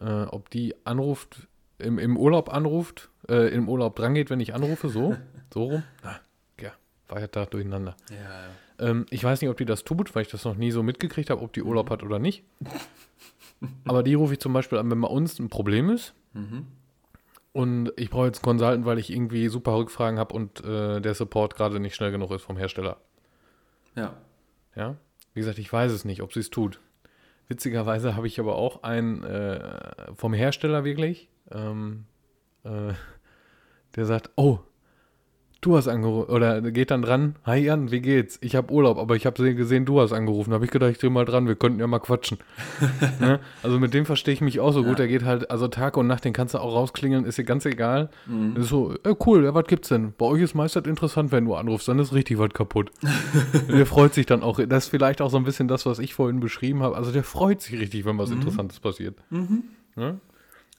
äh, 0.00 0.22
ob 0.24 0.50
die 0.50 0.74
anruft, 0.84 1.48
im, 1.78 1.98
im 1.98 2.16
Urlaub 2.16 2.52
anruft, 2.52 3.10
äh, 3.28 3.52
im 3.54 3.68
Urlaub 3.68 3.96
drangeht, 3.96 4.30
wenn 4.30 4.40
ich 4.40 4.54
anrufe, 4.54 4.88
so, 4.88 5.16
so 5.52 5.64
rum. 5.64 5.82
Ah, 6.02 6.16
ja, 6.60 6.72
war 7.08 7.20
ja 7.20 7.26
da 7.26 7.46
durcheinander. 7.46 7.96
Ja, 8.10 8.16
ja. 8.16 8.90
Ähm, 8.90 9.06
ich 9.10 9.22
weiß 9.22 9.40
nicht, 9.40 9.50
ob 9.50 9.56
die 9.56 9.64
das 9.64 9.84
tut, 9.84 10.14
weil 10.14 10.22
ich 10.22 10.30
das 10.30 10.44
noch 10.44 10.56
nie 10.56 10.70
so 10.70 10.82
mitgekriegt 10.82 11.30
habe, 11.30 11.42
ob 11.42 11.52
die 11.52 11.62
Urlaub 11.62 11.86
mhm. 11.86 11.92
hat 11.92 12.02
oder 12.02 12.18
nicht. 12.18 12.44
Aber 13.84 14.02
die 14.02 14.14
rufe 14.14 14.34
ich 14.34 14.40
zum 14.40 14.52
Beispiel 14.52 14.78
an, 14.78 14.90
wenn 14.90 15.00
bei 15.00 15.08
uns 15.08 15.38
ein 15.38 15.48
Problem 15.48 15.90
ist. 15.90 16.14
Mhm. 16.32 16.66
Und 17.52 17.92
ich 17.96 18.10
brauche 18.10 18.26
jetzt 18.26 18.38
einen 18.38 18.52
Consultant, 18.52 18.84
weil 18.84 18.98
ich 18.98 19.10
irgendwie 19.10 19.48
super 19.48 19.74
Rückfragen 19.74 20.18
habe 20.18 20.34
und 20.34 20.62
äh, 20.64 21.00
der 21.00 21.14
Support 21.14 21.56
gerade 21.56 21.80
nicht 21.80 21.96
schnell 21.96 22.12
genug 22.12 22.30
ist 22.30 22.42
vom 22.42 22.56
Hersteller. 22.56 22.98
Ja. 23.96 24.14
Ja. 24.76 24.96
Wie 25.34 25.40
gesagt, 25.40 25.58
ich 25.58 25.72
weiß 25.72 25.90
es 25.90 26.04
nicht, 26.04 26.22
ob 26.22 26.32
sie 26.32 26.40
es 26.40 26.50
tut. 26.50 26.80
Witzigerweise 27.48 28.14
habe 28.14 28.26
ich 28.26 28.38
aber 28.38 28.56
auch 28.56 28.82
einen 28.82 29.24
äh, 29.24 30.12
vom 30.14 30.34
Hersteller 30.34 30.84
wirklich, 30.84 31.30
ähm, 31.50 32.04
äh, 32.64 32.92
der 33.96 34.04
sagt, 34.04 34.30
oh, 34.36 34.60
Du 35.60 35.76
hast 35.76 35.88
angerufen, 35.88 36.30
oder 36.30 36.60
geht 36.70 36.92
dann 36.92 37.02
dran, 37.02 37.34
hi 37.44 37.56
Jan, 37.56 37.90
wie 37.90 38.00
geht's? 38.00 38.38
Ich 38.42 38.54
habe 38.54 38.72
Urlaub, 38.72 38.96
aber 38.96 39.16
ich 39.16 39.26
habe 39.26 39.54
gesehen, 39.56 39.84
du 39.84 40.00
hast 40.00 40.12
angerufen. 40.12 40.50
Da 40.50 40.54
habe 40.54 40.64
ich 40.64 40.70
gedacht, 40.70 40.92
ich 40.92 40.98
drehe 40.98 41.10
mal 41.10 41.24
dran, 41.24 41.48
wir 41.48 41.56
könnten 41.56 41.80
ja 41.80 41.88
mal 41.88 41.98
quatschen. 41.98 42.38
ne? 43.20 43.40
Also 43.64 43.80
mit 43.80 43.92
dem 43.92 44.06
verstehe 44.06 44.34
ich 44.34 44.40
mich 44.40 44.60
auch 44.60 44.70
so 44.70 44.82
ja. 44.82 44.88
gut. 44.88 45.00
Der 45.00 45.08
geht 45.08 45.24
halt, 45.24 45.50
also 45.50 45.66
Tag 45.66 45.96
und 45.96 46.06
Nacht, 46.06 46.24
den 46.24 46.32
kannst 46.32 46.54
du 46.54 46.58
auch 46.58 46.72
rausklingeln, 46.76 47.24
ist 47.24 47.38
dir 47.38 47.44
ganz 47.44 47.66
egal. 47.66 48.08
Mhm. 48.26 48.54
ist 48.54 48.68
so, 48.68 48.94
äh, 49.02 49.16
cool, 49.26 49.44
ja, 49.44 49.52
was 49.52 49.66
gibt's 49.66 49.88
denn? 49.88 50.14
Bei 50.16 50.26
euch 50.26 50.42
ist 50.42 50.54
meist 50.54 50.76
das 50.76 50.84
interessant, 50.84 51.32
wenn 51.32 51.44
du 51.44 51.56
anrufst, 51.56 51.88
dann 51.88 51.98
ist 51.98 52.12
richtig 52.12 52.38
was 52.38 52.50
kaputt. 52.50 52.92
der 53.68 53.84
freut 53.84 54.14
sich 54.14 54.26
dann 54.26 54.44
auch, 54.44 54.60
das 54.64 54.84
ist 54.84 54.90
vielleicht 54.90 55.20
auch 55.20 55.30
so 55.30 55.38
ein 55.38 55.44
bisschen 55.44 55.66
das, 55.66 55.86
was 55.86 55.98
ich 55.98 56.14
vorhin 56.14 56.38
beschrieben 56.38 56.84
habe. 56.84 56.96
Also 56.96 57.10
der 57.10 57.24
freut 57.24 57.62
sich 57.62 57.80
richtig, 57.80 58.04
wenn 58.04 58.16
was 58.16 58.30
mhm. 58.30 58.36
Interessantes 58.36 58.78
passiert. 58.78 59.16
Mhm. 59.30 59.64
Ne? 59.96 60.20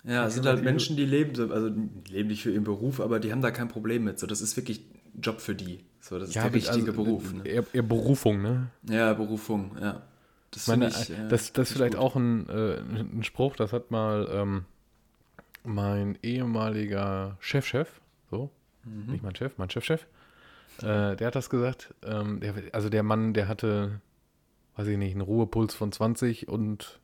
Ja, 0.03 0.25
es 0.27 0.35
sind 0.35 0.45
halt 0.45 0.63
Menschen, 0.63 0.95
die 0.95 1.05
leben, 1.05 1.35
so, 1.35 1.51
also 1.51 1.71
leben 2.09 2.29
nicht 2.29 2.43
für 2.43 2.51
ihren 2.51 2.63
Beruf, 2.63 3.01
aber 3.01 3.19
die 3.19 3.31
haben 3.31 3.41
da 3.41 3.51
kein 3.51 3.67
Problem 3.67 4.05
mit. 4.05 4.17
So, 4.17 4.27
das 4.27 4.41
ist 4.41 4.55
wirklich 4.55 4.81
Job 5.21 5.41
für 5.41 5.55
die. 5.55 5.83
So, 5.99 6.17
das 6.17 6.29
ist 6.29 6.35
ja, 6.35 6.43
der 6.43 6.53
richtige 6.53 6.91
also, 6.91 7.03
Beruf. 7.03 7.33
Ne? 7.33 7.45
Eher, 7.45 7.65
eher, 7.73 7.83
Berufung, 7.83 8.41
ne? 8.41 8.67
Ja, 8.89 9.13
Berufung, 9.13 9.75
ja. 9.79 10.01
Das, 10.51 10.67
meine, 10.67 10.87
ich, 10.87 11.09
äh, 11.09 11.27
das, 11.27 11.53
das 11.53 11.69
ist 11.69 11.75
vielleicht 11.75 11.95
gut. 11.95 12.01
auch 12.01 12.15
ein, 12.15 12.47
äh, 12.49 12.79
ein 12.79 13.23
Spruch, 13.23 13.55
das 13.55 13.73
hat 13.73 13.91
mal 13.91 14.27
ähm, 14.31 14.65
mein 15.63 16.17
ehemaliger 16.23 17.37
Chefchef, 17.39 17.87
-Chef, 17.87 18.31
so, 18.31 18.49
mhm. 18.85 19.11
nicht 19.11 19.23
mein 19.23 19.35
Chef, 19.35 19.57
mein 19.57 19.69
Chefchef, 19.69 20.07
-Chef, 20.79 21.11
äh, 21.11 21.15
der 21.17 21.27
hat 21.27 21.35
das 21.35 21.49
gesagt. 21.49 21.93
Ähm, 22.03 22.39
der, 22.39 22.55
also 22.71 22.89
der 22.89 23.03
Mann, 23.03 23.33
der 23.33 23.47
hatte, 23.47 23.99
weiß 24.77 24.87
ich 24.87 24.97
nicht, 24.97 25.11
einen 25.11 25.21
Ruhepuls 25.21 25.75
von 25.75 25.91
20 25.91 26.47
und 26.47 26.99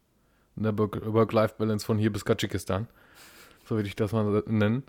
eine 0.57 0.77
Work-Life-Balance 0.77 1.85
von 1.85 1.97
hier 1.97 2.11
bis 2.11 2.23
Tadschikistan. 2.23 2.87
So 3.65 3.75
würde 3.75 3.87
ich 3.87 3.95
das 3.95 4.11
mal 4.11 4.43
nennen. 4.47 4.83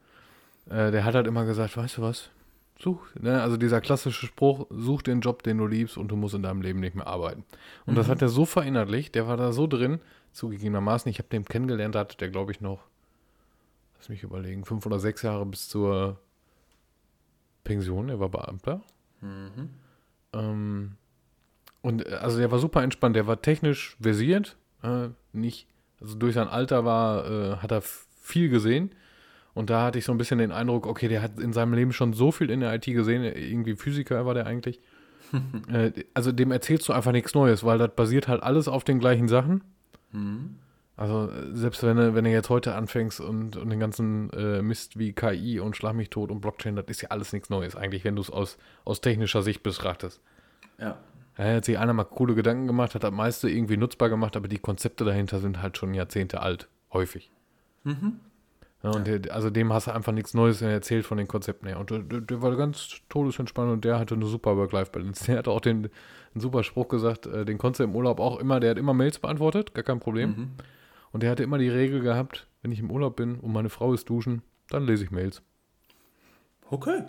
Äh, 0.68 0.90
der 0.90 1.04
hat 1.04 1.14
halt 1.14 1.26
immer 1.26 1.44
gesagt, 1.44 1.76
weißt 1.76 1.98
du 1.98 2.02
was? 2.02 2.30
Such, 2.78 3.00
ne? 3.18 3.40
also 3.40 3.56
dieser 3.56 3.80
klassische 3.80 4.26
Spruch, 4.26 4.66
such 4.68 5.02
den 5.02 5.20
Job, 5.20 5.42
den 5.42 5.56
du 5.58 5.66
liebst 5.66 5.96
und 5.96 6.08
du 6.08 6.16
musst 6.16 6.34
in 6.34 6.42
deinem 6.42 6.60
Leben 6.60 6.80
nicht 6.80 6.94
mehr 6.94 7.06
arbeiten. 7.06 7.44
Und 7.86 7.94
mhm. 7.94 7.96
das 7.96 8.08
hat 8.08 8.20
er 8.20 8.28
so 8.28 8.44
verinnerlicht, 8.44 9.14
der 9.14 9.26
war 9.26 9.38
da 9.38 9.52
so 9.52 9.66
drin, 9.66 10.00
zugegebenermaßen, 10.32 11.10
ich 11.10 11.18
habe 11.18 11.28
den 11.30 11.46
kennengelernt, 11.46 11.94
da 11.94 12.00
hatte 12.00 12.18
der, 12.18 12.28
glaube 12.28 12.52
ich, 12.52 12.60
noch, 12.60 12.80
lass 13.96 14.10
mich 14.10 14.22
überlegen, 14.22 14.66
fünf 14.66 14.84
oder 14.84 14.98
sechs 14.98 15.22
Jahre 15.22 15.46
bis 15.46 15.70
zur 15.70 16.20
Pension, 17.64 18.10
er 18.10 18.20
war 18.20 18.28
Beamter. 18.28 18.82
Ähm, 20.34 20.96
und 21.80 22.06
äh, 22.06 22.14
also 22.14 22.38
der 22.38 22.50
war 22.50 22.58
super 22.58 22.82
entspannt, 22.82 23.16
der 23.16 23.26
war 23.26 23.40
technisch 23.40 23.96
versiert, 24.00 24.56
äh, 24.86 25.10
nicht, 25.32 25.66
also 26.00 26.16
durch 26.16 26.34
sein 26.34 26.48
Alter 26.48 26.84
war, 26.84 27.30
äh, 27.30 27.56
hat 27.56 27.72
er 27.72 27.82
viel 27.82 28.48
gesehen. 28.48 28.90
Und 29.54 29.70
da 29.70 29.84
hatte 29.84 29.98
ich 29.98 30.04
so 30.04 30.12
ein 30.12 30.18
bisschen 30.18 30.38
den 30.38 30.52
Eindruck, 30.52 30.86
okay, 30.86 31.08
der 31.08 31.22
hat 31.22 31.40
in 31.40 31.52
seinem 31.52 31.72
Leben 31.72 31.92
schon 31.92 32.12
so 32.12 32.30
viel 32.30 32.50
in 32.50 32.60
der 32.60 32.74
IT 32.74 32.84
gesehen, 32.84 33.22
irgendwie 33.22 33.74
Physiker 33.74 34.26
war 34.26 34.34
der 34.34 34.46
eigentlich. 34.46 34.80
äh, 35.72 35.92
also 36.14 36.30
dem 36.32 36.52
erzählst 36.52 36.88
du 36.88 36.92
einfach 36.92 37.12
nichts 37.12 37.34
Neues, 37.34 37.64
weil 37.64 37.78
das 37.78 37.94
basiert 37.94 38.28
halt 38.28 38.42
alles 38.42 38.68
auf 38.68 38.84
den 38.84 38.98
gleichen 38.98 39.28
Sachen. 39.28 39.64
Also 40.96 41.30
äh, 41.30 41.54
selbst 41.54 41.82
wenn 41.82 41.96
du, 41.96 42.14
wenn 42.14 42.24
du 42.24 42.30
jetzt 42.30 42.50
heute 42.50 42.74
anfängst 42.74 43.20
und, 43.20 43.56
und 43.56 43.70
den 43.70 43.80
ganzen 43.80 44.30
äh, 44.30 44.62
Mist 44.62 44.98
wie 44.98 45.12
KI 45.12 45.60
und 45.60 45.76
Schlag 45.76 45.94
mich 45.94 46.10
tot 46.10 46.30
und 46.30 46.40
Blockchain, 46.40 46.76
das 46.76 46.86
ist 46.88 47.02
ja 47.02 47.10
alles 47.10 47.32
nichts 47.32 47.50
Neues 47.50 47.76
eigentlich, 47.76 48.04
wenn 48.04 48.16
du 48.16 48.22
es 48.22 48.30
aus, 48.30 48.58
aus 48.84 49.00
technischer 49.00 49.42
Sicht 49.42 49.62
betrachtest. 49.62 50.20
Ja. 50.78 50.98
Da 51.36 51.44
hat 51.44 51.64
sich 51.64 51.78
einer 51.78 51.92
mal 51.92 52.04
coole 52.04 52.34
Gedanken 52.34 52.66
gemacht, 52.66 52.94
hat 52.94 53.04
das 53.04 53.12
meiste 53.12 53.50
irgendwie 53.50 53.76
nutzbar 53.76 54.08
gemacht, 54.08 54.36
aber 54.36 54.48
die 54.48 54.58
Konzepte 54.58 55.04
dahinter 55.04 55.38
sind 55.38 55.60
halt 55.60 55.76
schon 55.76 55.92
Jahrzehnte 55.92 56.40
alt, 56.40 56.68
häufig. 56.92 57.30
Ja, 58.82 58.90
und 58.90 59.06
der, 59.06 59.34
also 59.34 59.50
dem 59.50 59.72
hast 59.72 59.86
du 59.86 59.90
einfach 59.90 60.12
nichts 60.12 60.32
Neues 60.32 60.62
erzählt 60.62 61.04
von 61.04 61.18
den 61.18 61.28
Konzepten 61.28 61.66
her. 61.66 61.80
Und 61.80 61.90
der, 61.90 61.98
der, 62.00 62.42
war 62.42 62.54
ganz 62.56 63.00
todesentspannt 63.08 63.72
und 63.72 63.84
der 63.84 63.98
hatte 63.98 64.14
eine 64.14 64.26
super 64.26 64.56
Work-Life-Balance. 64.56 65.24
Der 65.26 65.38
hat 65.38 65.48
auch 65.48 65.60
den, 65.60 65.90
einen 66.34 66.40
super 66.40 66.62
Spruch 66.62 66.88
gesagt, 66.88 67.26
äh, 67.26 67.44
den 67.44 67.58
konntest 67.58 67.80
du 67.80 67.84
im 67.84 67.96
Urlaub 67.96 68.20
auch 68.20 68.38
immer, 68.38 68.60
der 68.60 68.70
hat 68.70 68.78
immer 68.78 68.94
Mails 68.94 69.18
beantwortet, 69.18 69.74
gar 69.74 69.84
kein 69.84 69.98
Problem. 70.00 70.52
Und 71.12 71.22
der 71.22 71.30
hatte 71.30 71.42
immer 71.42 71.58
die 71.58 71.68
Regel 71.68 72.00
gehabt, 72.00 72.46
wenn 72.62 72.72
ich 72.72 72.78
im 72.78 72.90
Urlaub 72.90 73.16
bin 73.16 73.40
und 73.40 73.52
meine 73.52 73.70
Frau 73.70 73.92
ist 73.92 74.08
duschen, 74.08 74.42
dann 74.68 74.86
lese 74.86 75.04
ich 75.04 75.10
Mails. 75.10 75.42
Okay. 76.70 77.02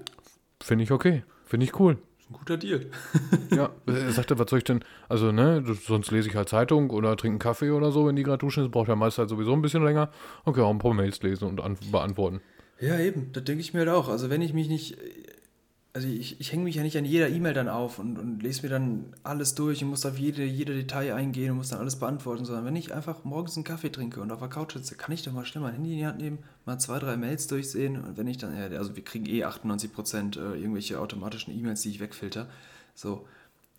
Finde 0.62 0.84
ich 0.84 0.92
okay. 0.92 1.24
Finde 1.46 1.66
ich 1.66 1.80
cool. 1.80 1.98
Ein 2.30 2.34
guter 2.34 2.58
Deal. 2.58 2.88
Ja, 3.52 3.70
er 3.86 4.12
sagte, 4.12 4.38
was 4.38 4.50
soll 4.50 4.60
ich 4.60 4.66
denn, 4.66 4.84
also, 5.08 5.32
ne, 5.32 5.64
sonst 5.86 6.12
lese 6.12 6.30
ich 6.30 6.36
halt 6.36 6.50
Zeitung 6.50 6.90
oder 6.90 7.16
trinke 7.16 7.34
einen 7.34 7.40
Kaffee 7.40 7.72
oder 7.72 7.92
so, 7.92 8.08
wenn 8.08 8.16
die 8.16 8.24
gerade 8.24 8.40
duschen 8.40 8.64
ist, 8.64 8.72
braucht 8.72 8.90
der 8.90 8.96
Meister 8.98 9.22
halt 9.22 9.30
sowieso 9.30 9.54
ein 9.54 9.62
bisschen 9.62 9.84
länger. 9.84 10.12
Okay, 10.44 10.62
auch 10.62 10.70
ein 10.70 10.80
paar 10.80 10.94
Mails 10.94 11.22
lesen 11.22 11.48
und 11.48 11.62
an, 11.62 11.78
beantworten. 11.92 12.42
Ja, 12.80 13.00
eben, 13.00 13.32
das 13.34 13.44
denke 13.44 13.62
ich 13.62 13.74
mir 13.74 13.80
halt 13.80 13.90
auch. 13.90 14.08
Also 14.08 14.30
wenn 14.30 14.42
ich 14.42 14.54
mich 14.54 14.68
nicht, 14.68 14.98
also 15.98 16.10
ich, 16.10 16.40
ich 16.40 16.52
hänge 16.52 16.64
mich 16.64 16.76
ja 16.76 16.84
nicht 16.84 16.96
an 16.96 17.06
jeder 17.06 17.28
E-Mail 17.28 17.56
dann 17.56 17.68
auf 17.68 17.98
und, 17.98 18.20
und 18.20 18.44
lese 18.44 18.62
mir 18.62 18.70
dann 18.70 19.16
alles 19.24 19.56
durch 19.56 19.84
und 19.84 19.90
muss 19.90 20.06
auf 20.06 20.20
jede, 20.20 20.44
jede 20.44 20.76
Detail 20.76 21.16
eingehen 21.16 21.50
und 21.50 21.58
muss 21.58 21.70
dann 21.70 21.80
alles 21.80 21.96
beantworten, 21.96 22.46
sondern 22.46 22.66
wenn 22.66 22.76
ich 22.76 22.94
einfach 22.94 23.24
morgens 23.24 23.58
einen 23.58 23.64
Kaffee 23.64 23.90
trinke 23.90 24.22
und 24.22 24.32
auf 24.32 24.38
der 24.38 24.48
Couch 24.48 24.74
sitze, 24.74 24.94
kann 24.94 25.12
ich 25.12 25.24
doch 25.24 25.32
mal 25.32 25.44
schnell 25.44 25.64
mein 25.64 25.74
Handy 25.74 25.94
in 25.94 25.98
die 25.98 26.06
Hand 26.06 26.20
nehmen, 26.20 26.38
mal 26.68 26.78
zwei, 26.78 27.00
drei 27.00 27.18
Mails 27.18 27.48
durchsehen 27.48 28.00
und 28.00 28.16
wenn 28.16 28.28
ich 28.28 28.38
dann, 28.38 28.56
ja, 28.56 28.78
also 28.78 28.96
wir 28.96 29.04
kriegen 29.04 29.26
eh 29.26 29.44
98% 29.44 30.38
äh, 30.38 30.62
irgendwelche 30.62 31.00
automatischen 31.00 31.52
E-Mails, 31.58 31.82
die 31.82 31.90
ich 31.90 32.00
wegfilter, 32.00 32.48
so, 32.94 33.26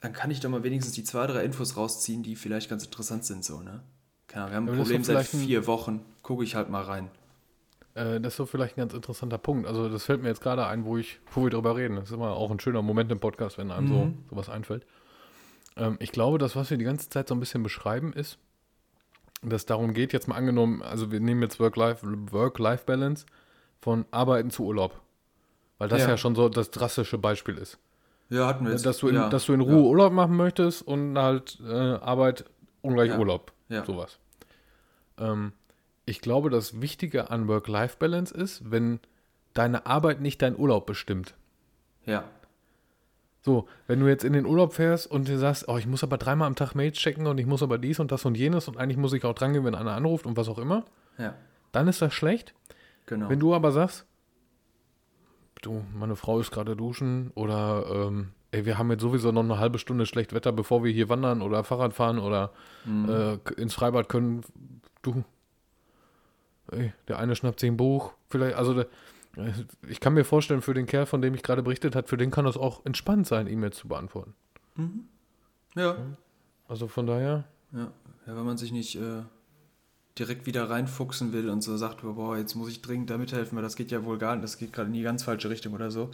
dann 0.00 0.12
kann 0.12 0.32
ich 0.32 0.40
doch 0.40 0.50
mal 0.50 0.64
wenigstens 0.64 0.96
die 0.96 1.04
zwei, 1.04 1.24
drei 1.28 1.44
Infos 1.44 1.76
rausziehen, 1.76 2.24
die 2.24 2.34
vielleicht 2.34 2.68
ganz 2.68 2.84
interessant 2.84 3.26
sind, 3.26 3.44
so, 3.44 3.60
ne? 3.60 3.78
Keine 4.26 4.46
Ahnung, 4.46 4.50
wir 4.50 4.56
haben 4.56 4.68
ein 4.70 4.76
Problem 4.82 5.04
seit 5.04 5.24
vier 5.28 5.68
Wochen, 5.68 6.00
gucke 6.22 6.42
ich 6.42 6.56
halt 6.56 6.68
mal 6.68 6.82
rein. 6.82 7.10
Äh, 7.98 8.20
das 8.20 8.34
ist 8.34 8.36
so 8.36 8.46
vielleicht 8.46 8.76
ein 8.76 8.80
ganz 8.82 8.94
interessanter 8.94 9.38
Punkt. 9.38 9.66
Also, 9.66 9.88
das 9.88 10.04
fällt 10.04 10.22
mir 10.22 10.28
jetzt 10.28 10.40
gerade 10.40 10.66
ein, 10.66 10.84
wo, 10.84 10.96
ich, 10.96 11.18
wo 11.32 11.42
wir 11.42 11.50
drüber 11.50 11.76
reden. 11.76 11.96
Das 11.96 12.04
ist 12.06 12.12
immer 12.12 12.30
auch 12.32 12.50
ein 12.50 12.60
schöner 12.60 12.82
Moment 12.82 13.10
im 13.10 13.18
Podcast, 13.20 13.58
wenn 13.58 13.70
einem 13.70 13.88
so 13.88 14.12
sowas 14.30 14.48
einfällt. 14.48 14.86
Ähm, 15.76 15.96
ich 16.00 16.12
glaube, 16.12 16.38
das, 16.38 16.54
was 16.56 16.70
wir 16.70 16.78
die 16.78 16.84
ganze 16.84 17.08
Zeit 17.08 17.28
so 17.28 17.34
ein 17.34 17.40
bisschen 17.40 17.62
beschreiben, 17.62 18.12
ist, 18.12 18.38
dass 19.42 19.62
es 19.62 19.66
darum 19.66 19.94
geht, 19.94 20.12
jetzt 20.12 20.28
mal 20.28 20.36
angenommen, 20.36 20.82
also 20.82 21.10
wir 21.12 21.20
nehmen 21.20 21.42
jetzt 21.42 21.60
Work-Life- 21.60 22.06
Work-Life-Balance 22.32 23.26
von 23.80 24.04
Arbeiten 24.10 24.50
zu 24.50 24.64
Urlaub. 24.64 25.00
Weil 25.78 25.88
das 25.88 26.02
ja. 26.02 26.08
Ja. 26.08 26.16
schon 26.16 26.34
so 26.34 26.48
das 26.48 26.70
drastische 26.72 27.18
Beispiel 27.18 27.56
ist. 27.56 27.78
Ja, 28.30 28.46
hatten 28.48 28.64
wir 28.64 28.72
jetzt. 28.72 28.84
dass, 28.84 28.98
du 28.98 29.08
in, 29.08 29.14
ja, 29.14 29.28
dass 29.28 29.46
du 29.46 29.52
in 29.54 29.60
Ruhe 29.60 29.76
ja. 29.76 29.82
Urlaub 29.82 30.12
machen 30.12 30.36
möchtest 30.36 30.82
und 30.82 31.16
halt 31.16 31.58
äh, 31.64 31.72
Arbeit 31.72 32.44
ungleich 32.82 33.10
Ja. 33.10 33.18
Urlaub. 33.18 33.52
Ja. 33.68 33.84
Sowas. 33.84 34.18
Ähm, 35.18 35.52
ich 36.08 36.20
glaube, 36.20 36.50
das 36.50 36.80
Wichtige 36.80 37.30
an 37.30 37.48
Work-Life-Balance 37.48 38.34
ist, 38.34 38.70
wenn 38.70 39.00
deine 39.54 39.86
Arbeit 39.86 40.20
nicht 40.20 40.40
dein 40.42 40.56
Urlaub 40.58 40.86
bestimmt. 40.86 41.34
Ja. 42.04 42.24
So, 43.42 43.66
wenn 43.86 44.00
du 44.00 44.06
jetzt 44.08 44.24
in 44.24 44.32
den 44.32 44.46
Urlaub 44.46 44.74
fährst 44.74 45.10
und 45.10 45.28
dir 45.28 45.38
sagst, 45.38 45.68
oh, 45.68 45.76
ich 45.78 45.86
muss 45.86 46.02
aber 46.02 46.18
dreimal 46.18 46.46
am 46.48 46.54
Tag 46.56 46.74
Mails 46.74 46.98
checken 46.98 47.26
und 47.26 47.38
ich 47.38 47.46
muss 47.46 47.62
aber 47.62 47.78
dies 47.78 47.98
und 48.00 48.10
das 48.12 48.24
und 48.24 48.36
jenes 48.36 48.68
und 48.68 48.76
eigentlich 48.76 48.96
muss 48.98 49.12
ich 49.12 49.24
auch 49.24 49.34
dran 49.34 49.52
gehen, 49.52 49.64
wenn 49.64 49.74
einer 49.74 49.92
anruft 49.92 50.26
und 50.26 50.36
was 50.36 50.48
auch 50.48 50.58
immer, 50.58 50.84
Ja, 51.18 51.34
dann 51.72 51.88
ist 51.88 52.02
das 52.02 52.12
schlecht. 52.14 52.54
genau. 53.06 53.28
Wenn 53.30 53.40
du 53.40 53.54
aber 53.54 53.72
sagst, 53.72 54.06
du, 55.62 55.82
meine 55.94 56.16
Frau 56.16 56.40
ist 56.40 56.50
gerade 56.50 56.76
duschen 56.76 57.30
oder 57.34 57.84
ähm, 57.90 58.30
ey, 58.50 58.64
wir 58.66 58.76
haben 58.78 58.90
jetzt 58.90 59.02
sowieso 59.02 59.32
noch 59.32 59.42
eine 59.44 59.58
halbe 59.58 59.78
Stunde 59.78 60.06
schlecht 60.06 60.32
Wetter, 60.32 60.52
bevor 60.52 60.84
wir 60.84 60.92
hier 60.92 61.08
wandern 61.08 61.42
oder 61.42 61.64
Fahrrad 61.64 61.94
fahren 61.94 62.18
oder 62.18 62.52
äh, 62.86 63.38
k- 63.38 63.54
ins 63.56 63.74
Freibad 63.74 64.08
können, 64.08 64.42
du, 65.02 65.24
ey, 66.72 66.92
der 67.08 67.18
eine 67.18 67.36
schnappt 67.36 67.60
sich 67.60 67.70
ein 67.70 67.76
Buch, 67.76 68.12
vielleicht, 68.28 68.56
also 68.56 68.74
der, 68.74 68.86
ich 69.88 70.00
kann 70.00 70.14
mir 70.14 70.24
vorstellen, 70.24 70.62
für 70.62 70.74
den 70.74 70.86
Kerl, 70.86 71.06
von 71.06 71.22
dem 71.22 71.34
ich 71.34 71.42
gerade 71.42 71.62
berichtet 71.62 71.94
habe, 71.94 72.08
für 72.08 72.16
den 72.16 72.30
kann 72.30 72.44
das 72.44 72.56
auch 72.56 72.84
entspannt 72.84 73.26
sein, 73.26 73.46
E-Mails 73.46 73.76
zu 73.76 73.88
beantworten. 73.88 74.34
ja. 75.74 75.96
Also 76.66 76.88
von 76.88 77.06
daher, 77.06 77.44
ja. 77.72 77.92
Ja, 78.26 78.36
wenn 78.36 78.44
man 78.44 78.58
sich 78.58 78.72
nicht 78.72 78.96
äh, 78.96 79.22
direkt 80.18 80.46
wieder 80.46 80.68
reinfuchsen 80.68 81.32
will 81.32 81.48
und 81.48 81.62
so 81.62 81.76
sagt, 81.76 82.02
boah, 82.02 82.36
jetzt 82.36 82.54
muss 82.54 82.68
ich 82.68 82.82
dringend 82.82 83.08
da 83.08 83.16
mithelfen, 83.16 83.56
weil 83.56 83.62
das 83.62 83.74
geht 83.74 83.90
ja 83.90 84.04
wohl 84.04 84.18
gar 84.18 84.34
nicht, 84.34 84.44
das 84.44 84.58
geht 84.58 84.72
gerade 84.72 84.88
in 84.88 84.92
die 84.92 85.02
ganz 85.02 85.22
falsche 85.22 85.48
Richtung 85.48 85.72
oder 85.72 85.90
so. 85.90 86.10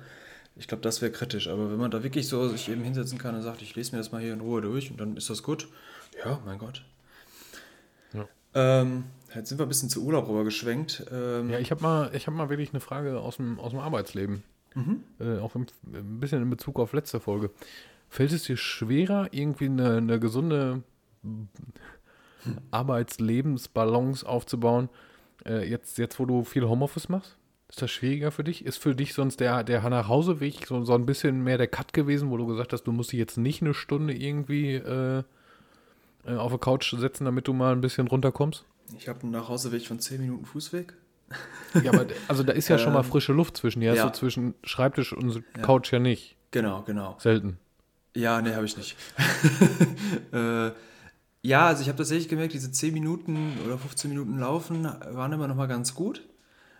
Ich 0.56 0.68
glaube, 0.68 0.82
das 0.82 1.02
wäre 1.02 1.10
kritisch. 1.10 1.48
Aber 1.48 1.70
wenn 1.72 1.78
man 1.78 1.90
da 1.90 2.04
wirklich 2.04 2.28
so 2.28 2.48
sich 2.48 2.68
eben 2.68 2.82
hinsetzen 2.82 3.18
kann 3.18 3.34
und 3.34 3.42
sagt, 3.42 3.62
ich 3.62 3.74
lese 3.74 3.92
mir 3.92 3.98
das 3.98 4.12
mal 4.12 4.20
hier 4.20 4.32
in 4.32 4.40
Ruhe 4.40 4.62
durch 4.62 4.90
und 4.90 5.00
dann 5.00 5.16
ist 5.16 5.28
das 5.28 5.42
gut. 5.42 5.66
Ja, 6.24 6.40
mein 6.44 6.58
Gott. 6.58 6.84
Ja. 8.12 8.28
Ähm, 8.54 9.04
jetzt 9.34 9.48
sind 9.48 9.58
wir 9.58 9.66
ein 9.66 9.68
bisschen 9.68 9.88
zu 9.88 10.04
Urlaub 10.04 10.28
rüber 10.28 10.44
geschwenkt. 10.44 11.04
Ähm, 11.10 11.50
ja, 11.50 11.58
ich 11.58 11.70
habe 11.70 11.82
mal, 11.82 12.10
ich 12.14 12.26
habe 12.26 12.36
mal 12.36 12.48
wirklich 12.48 12.70
eine 12.70 12.80
Frage 12.80 13.20
aus 13.20 13.36
dem, 13.36 13.58
aus 13.58 13.70
dem 13.70 13.80
Arbeitsleben. 13.80 14.42
Äh, 15.20 15.38
auch 15.38 15.54
im, 15.54 15.66
ein 15.92 16.20
bisschen 16.20 16.42
in 16.42 16.50
Bezug 16.50 16.78
auf 16.78 16.92
letzte 16.92 17.20
Folge. 17.20 17.50
Fällt 18.08 18.32
es 18.32 18.44
dir 18.44 18.56
schwerer, 18.56 19.28
irgendwie 19.32 19.66
eine, 19.66 19.96
eine 19.96 20.20
gesunde 20.20 20.82
Arbeitslebensbalance 22.70 24.26
aufzubauen, 24.26 24.88
äh, 25.46 25.68
jetzt, 25.68 25.98
jetzt, 25.98 26.18
wo 26.18 26.26
du 26.26 26.44
viel 26.44 26.68
Homeoffice 26.68 27.08
machst? 27.08 27.36
Ist 27.68 27.82
das 27.82 27.90
schwieriger 27.90 28.30
für 28.30 28.44
dich? 28.44 28.64
Ist 28.64 28.78
für 28.78 28.94
dich 28.94 29.14
sonst 29.14 29.40
der, 29.40 29.64
der 29.64 29.88
Nachhauseweg 29.88 30.66
so, 30.66 30.84
so 30.84 30.94
ein 30.94 31.06
bisschen 31.06 31.42
mehr 31.42 31.58
der 31.58 31.66
Cut 31.66 31.92
gewesen, 31.92 32.30
wo 32.30 32.36
du 32.36 32.46
gesagt 32.46 32.72
hast, 32.72 32.84
du 32.84 32.92
musst 32.92 33.12
dich 33.12 33.18
jetzt 33.18 33.38
nicht 33.38 33.62
eine 33.62 33.74
Stunde 33.74 34.14
irgendwie 34.14 34.74
äh, 34.74 35.22
äh, 36.26 36.36
auf 36.36 36.52
der 36.52 36.60
Couch 36.60 36.94
setzen, 36.96 37.24
damit 37.24 37.48
du 37.48 37.52
mal 37.52 37.72
ein 37.72 37.80
bisschen 37.80 38.06
runterkommst? 38.06 38.64
Ich 38.98 39.08
habe 39.08 39.22
einen 39.22 39.30
Nachhauseweg 39.30 39.86
von 39.86 39.98
10 39.98 40.20
Minuten 40.20 40.44
Fußweg. 40.44 40.94
Ja, 41.82 41.92
aber 41.92 42.06
also 42.28 42.42
da 42.42 42.52
ist 42.52 42.68
ja 42.68 42.78
schon 42.78 42.92
mal 42.92 43.02
frische 43.02 43.32
Luft 43.32 43.56
zwischen. 43.56 43.82
Ja, 43.82 43.94
ja. 43.94 44.04
so 44.04 44.10
zwischen 44.10 44.54
Schreibtisch 44.62 45.12
und 45.12 45.42
Couch 45.62 45.92
ja 45.92 45.98
nicht. 45.98 46.36
Genau, 46.50 46.82
genau. 46.82 47.16
Selten. 47.18 47.58
Ja, 48.14 48.40
nee, 48.40 48.54
habe 48.54 48.66
ich 48.66 48.76
nicht. 48.76 48.96
äh, 50.32 50.70
ja, 51.42 51.66
also 51.66 51.82
ich 51.82 51.88
habe 51.88 51.98
tatsächlich 51.98 52.28
gemerkt, 52.28 52.54
diese 52.54 52.70
10 52.70 52.94
Minuten 52.94 53.58
oder 53.66 53.76
15 53.76 54.08
Minuten 54.08 54.38
Laufen 54.38 54.84
waren 54.84 55.32
immer 55.32 55.48
noch 55.48 55.56
mal 55.56 55.66
ganz 55.66 55.94
gut, 55.94 56.22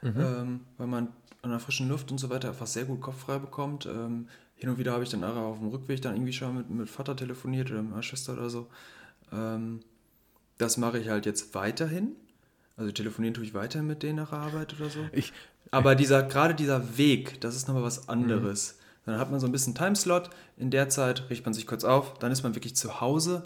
ähm, 0.03 0.61
weil 0.79 0.87
man 0.87 1.09
an 1.43 1.51
der 1.51 1.59
frischen 1.59 1.89
Luft 1.89 2.11
und 2.11 2.19
so 2.19 2.31
weiter 2.31 2.49
einfach 2.49 2.67
sehr 2.67 2.85
gut 2.85 3.01
kopffrei 3.01 3.39
bekommt. 3.39 3.87
Ähm, 3.87 4.29
hin 4.55 4.69
und 4.69 4.79
wieder 4.79 4.93
habe 4.93 5.03
ich 5.03 5.11
dann 5.11 5.25
auch 5.25 5.37
auf 5.37 5.59
dem 5.59 5.69
Rückweg 5.69 6.01
dann 6.01 6.15
irgendwie 6.15 6.33
schon 6.33 6.57
mit, 6.57 6.71
mit 6.71 6.89
Vater 6.89 7.17
telefoniert 7.17 7.71
oder 7.71 7.83
mit 7.83 7.91
meiner 7.91 8.03
Schwester 8.03 8.35
oder 8.35 8.49
so. 8.49 8.69
Ähm, 9.33 9.81
das 10.59 10.77
mache 10.77 10.99
ich 10.99 11.09
halt 11.09 11.27
jetzt 11.27 11.55
weiterhin. 11.55 12.17
Also 12.77 12.91
telefonieren 12.91 13.35
tue 13.35 13.45
ich 13.45 13.55
weiterhin 13.55 13.87
mit 13.87 14.03
denen 14.03 14.17
nach 14.17 14.31
der 14.31 14.41
Arbeit 14.41 14.75
oder 14.79 14.91
so. 14.91 15.01
Ich, 15.13 15.33
Aber 15.71 15.95
dieser, 15.95 16.23
gerade 16.23 16.55
dieser 16.55 16.97
Weg, 16.99 17.41
das 17.41 17.55
ist 17.55 17.69
nochmal 17.69 17.85
was 17.85 18.09
anderes. 18.09 18.79
Dann 19.07 19.19
hat 19.19 19.31
man 19.31 19.39
so 19.39 19.47
ein 19.47 19.53
bisschen 19.53 19.75
Timeslot. 19.75 20.31
In 20.57 20.71
der 20.71 20.89
Zeit 20.89 21.29
riecht 21.31 21.45
man 21.45 21.55
sich 21.55 21.67
kurz 21.67 21.85
auf, 21.85 22.19
dann 22.19 22.33
ist 22.33 22.43
man 22.43 22.55
wirklich 22.55 22.75
zu 22.75 23.01
Hause 23.01 23.45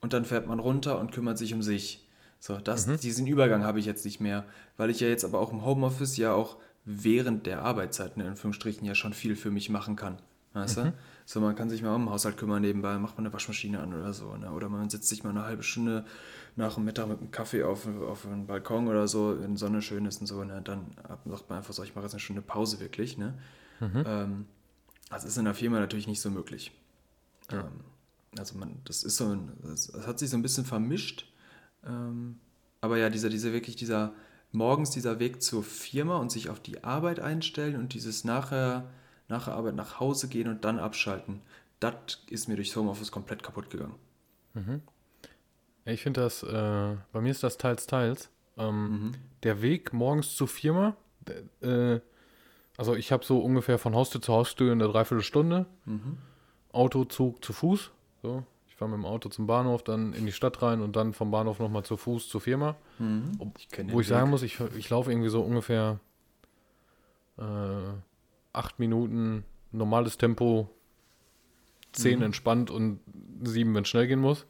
und 0.00 0.12
dann 0.12 0.24
fährt 0.24 0.46
man 0.46 0.60
runter 0.60 0.98
und 0.98 1.12
kümmert 1.12 1.36
sich 1.36 1.52
um 1.52 1.62
sich. 1.62 2.06
So, 2.38 2.58
das, 2.58 2.86
diesen 3.00 3.26
Übergang 3.26 3.64
habe 3.64 3.80
ich 3.80 3.86
jetzt 3.86 4.04
nicht 4.04 4.20
mehr, 4.20 4.44
weil 4.76 4.90
ich 4.90 5.00
ja 5.00 5.08
jetzt 5.08 5.24
aber 5.24 5.40
auch 5.40 5.50
im 5.52 5.64
Homeoffice 5.64 6.16
ja 6.16 6.32
auch 6.34 6.56
während 6.84 7.46
der 7.46 7.62
Arbeitszeiten 7.62 8.20
in 8.20 8.28
Anführungsstrichen 8.28 8.86
ja 8.86 8.94
schon 8.94 9.14
viel 9.14 9.34
für 9.34 9.50
mich 9.50 9.70
machen 9.70 9.96
kann. 9.96 10.18
Weißt 10.52 10.76
du? 10.76 10.92
So, 11.26 11.40
man 11.40 11.56
kann 11.56 11.70
sich 11.70 11.82
mal 11.82 11.94
um 11.94 12.04
den 12.04 12.10
Haushalt 12.10 12.36
kümmern 12.36 12.62
nebenbei, 12.62 12.98
macht 12.98 13.16
man 13.16 13.26
eine 13.26 13.32
Waschmaschine 13.32 13.80
an 13.80 13.94
oder 13.94 14.12
so. 14.12 14.36
Ne? 14.36 14.50
Oder 14.50 14.68
man 14.68 14.90
setzt 14.90 15.08
sich 15.08 15.24
mal 15.24 15.30
eine 15.30 15.44
halbe 15.44 15.62
Stunde 15.62 16.04
nach 16.56 16.74
dem 16.74 16.84
Mittag 16.84 17.08
mit 17.08 17.18
einem 17.18 17.30
Kaffee 17.30 17.62
auf, 17.62 17.86
auf 17.86 18.26
einen 18.26 18.46
Balkon 18.46 18.88
oder 18.88 19.08
so, 19.08 19.40
wenn 19.40 19.56
Sonne 19.56 19.80
schön 19.80 20.04
ist 20.04 20.20
und 20.20 20.26
so. 20.26 20.44
Ne? 20.44 20.60
Dann 20.62 20.96
sagt 21.24 21.48
man 21.48 21.58
einfach 21.58 21.72
so, 21.72 21.82
ich 21.82 21.94
mache 21.94 22.04
jetzt 22.04 22.14
eine 22.14 22.20
Stunde 22.20 22.42
Pause 22.42 22.78
wirklich. 22.80 23.16
Ne? 23.16 23.34
Ähm, 23.80 24.46
das 25.10 25.24
ist 25.24 25.36
in 25.36 25.44
der 25.44 25.54
Firma 25.54 25.80
natürlich 25.80 26.06
nicht 26.06 26.20
so 26.20 26.30
möglich. 26.30 26.72
Ähm, 27.50 27.80
also 28.38 28.58
man, 28.58 28.80
das 28.84 29.02
ist 29.02 29.16
so 29.16 29.28
ein, 29.28 29.52
das, 29.62 29.88
das 29.88 30.06
hat 30.06 30.18
sich 30.18 30.30
so 30.30 30.36
ein 30.36 30.42
bisschen 30.42 30.64
vermischt. 30.64 31.26
Ähm, 31.86 32.38
aber 32.80 32.98
ja, 32.98 33.08
dieser, 33.08 33.30
dieser 33.30 33.52
wirklich 33.52 33.76
dieser 33.76 34.12
morgens 34.52 34.90
dieser 34.90 35.18
Weg 35.18 35.42
zur 35.42 35.64
Firma 35.64 36.16
und 36.18 36.30
sich 36.30 36.48
auf 36.48 36.60
die 36.60 36.84
Arbeit 36.84 37.18
einstellen 37.18 37.76
und 37.76 37.94
dieses 37.94 38.24
nachher 38.24 38.88
nach 39.28 39.44
der 39.46 39.54
Arbeit 39.54 39.74
nach 39.74 40.00
Hause 40.00 40.28
gehen 40.28 40.48
und 40.48 40.64
dann 40.64 40.78
abschalten. 40.78 41.40
Das 41.80 41.94
ist 42.28 42.48
mir 42.48 42.56
durchs 42.56 42.74
Homeoffice 42.76 43.10
komplett 43.10 43.42
kaputt 43.42 43.70
gegangen. 43.70 43.94
Ja, 45.84 45.92
Ich 45.92 46.02
finde 46.02 46.20
das, 46.22 46.42
äh, 46.42 46.96
bei 47.12 47.20
mir 47.20 47.30
ist 47.30 47.42
das 47.42 47.58
teils, 47.58 47.86
teils. 47.86 48.30
Ähm, 48.56 49.12
Der 49.42 49.60
Weg 49.62 49.92
morgens 49.92 50.34
zur 50.36 50.48
Firma, 50.48 50.96
äh, 51.60 51.98
also 52.76 52.94
ich 52.94 53.12
habe 53.12 53.24
so 53.24 53.38
ungefähr 53.40 53.78
von 53.78 53.94
Haustür 53.94 54.20
zu 54.22 54.32
Haustür 54.32 54.72
eine 54.72 54.86
Dreiviertelstunde. 54.88 55.66
Auto, 56.72 57.04
Zug 57.04 57.44
zu 57.44 57.52
Fuß. 57.52 57.90
So. 58.22 58.44
Ich 58.68 58.74
fahre 58.76 58.90
mit 58.90 58.98
dem 58.98 59.04
Auto 59.06 59.28
zum 59.28 59.46
Bahnhof, 59.46 59.82
dann 59.84 60.12
in 60.14 60.26
die 60.26 60.32
Stadt 60.32 60.60
rein 60.62 60.80
und 60.80 60.96
dann 60.96 61.12
vom 61.12 61.30
Bahnhof 61.30 61.58
nochmal 61.60 61.84
zu 61.84 61.96
Fuß 61.96 62.28
zur 62.28 62.40
Firma. 62.40 62.74
Ob, 63.38 63.56
Ich 63.58 63.68
wo 63.92 64.00
ich 64.00 64.06
Weg. 64.08 64.16
sagen 64.16 64.30
muss, 64.30 64.42
ich, 64.42 64.58
ich 64.76 64.90
laufe 64.90 65.10
irgendwie 65.12 65.28
so 65.28 65.42
ungefähr 65.42 66.00
äh, 67.38 67.42
acht 68.54 68.78
Minuten 68.78 69.44
normales 69.72 70.16
Tempo, 70.16 70.70
zehn 71.92 72.22
entspannt 72.22 72.70
und 72.70 73.00
sieben, 73.42 73.74
wenn 73.74 73.82
es 73.82 73.88
schnell 73.88 74.06
gehen 74.06 74.20
muss. 74.20 74.46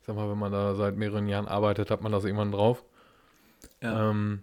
Ich 0.00 0.06
sag 0.06 0.16
mal, 0.16 0.28
wenn 0.28 0.38
man 0.38 0.52
da 0.52 0.74
seit 0.74 0.96
mehreren 0.96 1.28
Jahren 1.28 1.46
arbeitet, 1.46 1.90
hat 1.90 2.02
man 2.02 2.12
das 2.12 2.24
irgendwann 2.24 2.52
drauf. 2.52 2.84
Ja. 3.80 4.10
Ähm, 4.10 4.42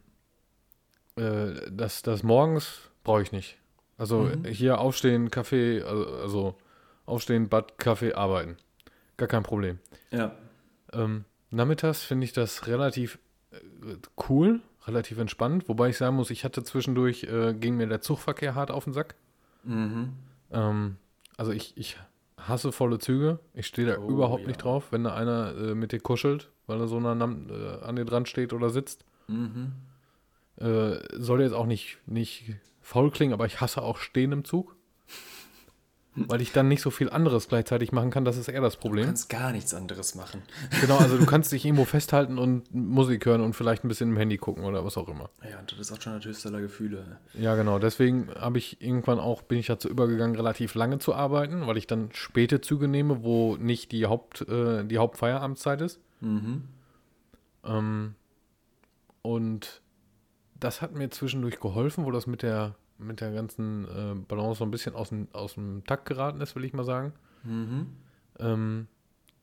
äh, 1.15 1.69
das, 1.69 2.01
das 2.01 2.23
morgens 2.23 2.79
brauche 3.03 3.21
ich 3.21 3.31
nicht. 3.31 3.57
Also 3.97 4.31
hier 4.47 4.79
aufstehen, 4.79 5.29
Kaffee, 5.29 5.83
also, 5.83 6.05
also 6.07 6.57
aufstehen, 7.05 7.49
Bad, 7.49 7.77
Kaffee, 7.77 8.13
arbeiten. 8.13 8.55
Gar 9.17 9.27
kein 9.27 9.43
Problem. 9.43 9.79
ja. 10.11 10.35
Ähm, 10.91 11.25
nachmittags 11.51 12.03
finde 12.03 12.25
ich 12.25 12.33
das 12.33 12.65
relativ 12.65 13.19
äh, 13.51 13.57
cool, 14.29 14.61
relativ 14.89 15.17
entspannt, 15.19 15.69
wobei 15.69 15.89
ich 15.89 15.97
sagen 15.97 16.15
muss, 16.15 16.29
ich 16.31 16.43
hatte 16.43 16.63
zwischendurch, 16.63 17.23
äh, 17.23 17.53
ging 17.53 17.77
mir 17.77 17.87
der 17.87 18.01
Zugverkehr 18.01 18.55
hart 18.55 18.71
auf 18.71 18.83
den 18.83 18.93
Sack. 18.93 19.15
Mhm. 19.63 20.13
Ähm, 20.51 20.97
also 21.37 21.51
ich, 21.51 21.77
ich 21.77 21.97
hasse 22.37 22.71
volle 22.71 22.99
Züge. 22.99 23.39
Ich 23.53 23.67
stehe 23.67 23.87
da 23.87 23.97
Oh, 23.99 24.09
überhaupt 24.09 24.41
ja. 24.41 24.47
nicht 24.47 24.63
drauf, 24.63 24.91
wenn 24.91 25.03
da 25.03 25.13
einer 25.13 25.55
äh, 25.55 25.75
mit 25.75 25.91
dir 25.91 25.99
kuschelt, 25.99 26.49
weil 26.67 26.79
er 26.79 26.87
so 26.87 26.99
nah 26.99 27.11
an, 27.11 27.49
äh, 27.49 27.85
an 27.85 27.95
dir 27.95 28.05
dran 28.05 28.25
steht 28.25 28.53
oder 28.53 28.69
sitzt. 28.69 29.05
Mhm. 29.27 29.73
Äh, 30.57 30.97
soll 31.13 31.41
jetzt 31.41 31.53
auch 31.53 31.65
nicht, 31.65 31.97
nicht 32.05 32.55
faul 32.81 33.11
klingen, 33.11 33.33
aber 33.33 33.45
ich 33.45 33.61
hasse 33.61 33.81
auch 33.81 33.97
Stehen 33.97 34.31
im 34.31 34.43
Zug. 34.43 34.75
Weil 36.15 36.41
ich 36.41 36.51
dann 36.51 36.67
nicht 36.67 36.81
so 36.81 36.89
viel 36.89 37.09
anderes 37.09 37.47
gleichzeitig 37.47 37.91
machen 37.91 38.09
kann, 38.09 38.25
das 38.25 38.35
ist 38.35 38.47
eher 38.49 38.61
das 38.61 38.73
Du 38.75 38.81
Problem. 38.81 39.05
kannst 39.05 39.29
gar 39.29 39.51
nichts 39.51 39.73
anderes 39.73 40.15
machen. 40.15 40.41
Genau, 40.81 40.97
also 40.97 41.17
du 41.17 41.25
kannst 41.27 41.51
dich 41.51 41.63
irgendwo 41.63 41.85
festhalten 41.85 42.37
und 42.39 42.73
Musik 42.73 43.25
hören 43.25 43.41
und 43.41 43.53
vielleicht 43.53 43.83
ein 43.85 43.87
bisschen 43.87 44.09
im 44.09 44.17
Handy 44.17 44.37
gucken 44.37 44.63
oder 44.65 44.83
was 44.83 44.97
auch 44.97 45.07
immer. 45.07 45.29
Ja, 45.49 45.59
und 45.59 45.71
das 45.71 45.79
ist 45.79 45.91
auch 45.91 46.01
schon 46.01 46.13
das 46.13 46.25
höchste 46.25 46.49
aller 46.49 46.61
Gefühle. 46.61 47.19
Ja, 47.35 47.55
genau. 47.55 47.79
Deswegen 47.79 48.29
habe 48.35 48.57
ich 48.57 48.81
irgendwann 48.81 49.19
auch, 49.19 49.43
bin 49.43 49.59
ich 49.59 49.67
dazu 49.67 49.87
übergegangen, 49.87 50.35
relativ 50.35 50.73
lange 50.75 50.97
zu 50.99 51.13
arbeiten, 51.13 51.67
weil 51.67 51.77
ich 51.77 51.87
dann 51.87 52.09
späte 52.13 52.59
Züge 52.59 52.87
nehme, 52.87 53.23
wo 53.23 53.55
nicht 53.57 53.91
die 53.91 54.05
Haupt, 54.07 54.41
äh, 54.49 54.83
die 54.85 54.97
Hauptfeierabendszeit 54.97 55.79
ist. 55.81 55.99
Mhm. 56.21 56.63
Ähm, 57.63 58.15
und 59.21 59.81
das 60.59 60.81
hat 60.81 60.93
mir 60.95 61.09
zwischendurch 61.11 61.59
geholfen, 61.59 62.03
wo 62.05 62.11
das 62.11 62.27
mit 62.27 62.41
der, 62.41 62.75
mit 62.99 63.21
der 63.21 63.31
ganzen 63.31 63.85
äh, 63.85 64.15
Balance 64.27 64.59
so 64.59 64.65
ein 64.65 64.71
bisschen 64.71 64.93
aus 64.93 65.09
dem, 65.09 65.27
aus 65.33 65.55
dem 65.55 65.83
Takt 65.85 66.05
geraten 66.05 66.41
ist, 66.41 66.55
will 66.55 66.65
ich 66.65 66.73
mal 66.73 66.83
sagen. 66.83 67.13
Mhm. 67.43 67.87
Ähm, 68.39 68.87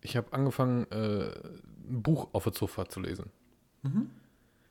ich 0.02 0.16
habe 0.16 0.32
angefangen, 0.32 0.86
äh, 0.90 1.30
ein 1.88 2.02
Buch 2.02 2.28
auf 2.32 2.44
der 2.44 2.52
Zufahrt 2.52 2.92
zu 2.92 3.00
lesen. 3.00 3.30
Mhm. 3.82 4.10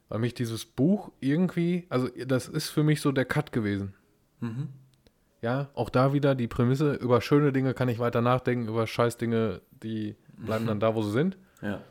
Weil 0.08 0.20
mich 0.20 0.34
dieses 0.34 0.66
Buch 0.66 1.12
irgendwie, 1.20 1.86
also 1.90 2.08
das 2.26 2.48
ist 2.48 2.70
für 2.70 2.84
mich 2.84 3.02
so 3.02 3.12
der 3.12 3.26
Cut 3.26 3.52
gewesen. 3.52 3.94
Mhm. 4.40 4.70
Ja, 5.42 5.70
auch 5.74 5.90
da 5.90 6.14
wieder 6.14 6.36
die 6.36 6.48
Prämisse, 6.48 6.94
über 6.94 7.22
schöne 7.22 7.52
Dinge 7.52 7.74
kann 7.74 7.90
ich 7.90 8.00
weiter 8.00 8.22
nachdenken, 8.22 8.68
über 8.68 8.88
Scheißdinge, 8.88 9.62
die 9.84 10.16
bleiben 10.38 10.66
dann 10.66 10.80
da, 10.80 10.96
wo 10.96 11.02
sie 11.02 11.12
sind. 11.12 11.38
Ja. 11.62 11.82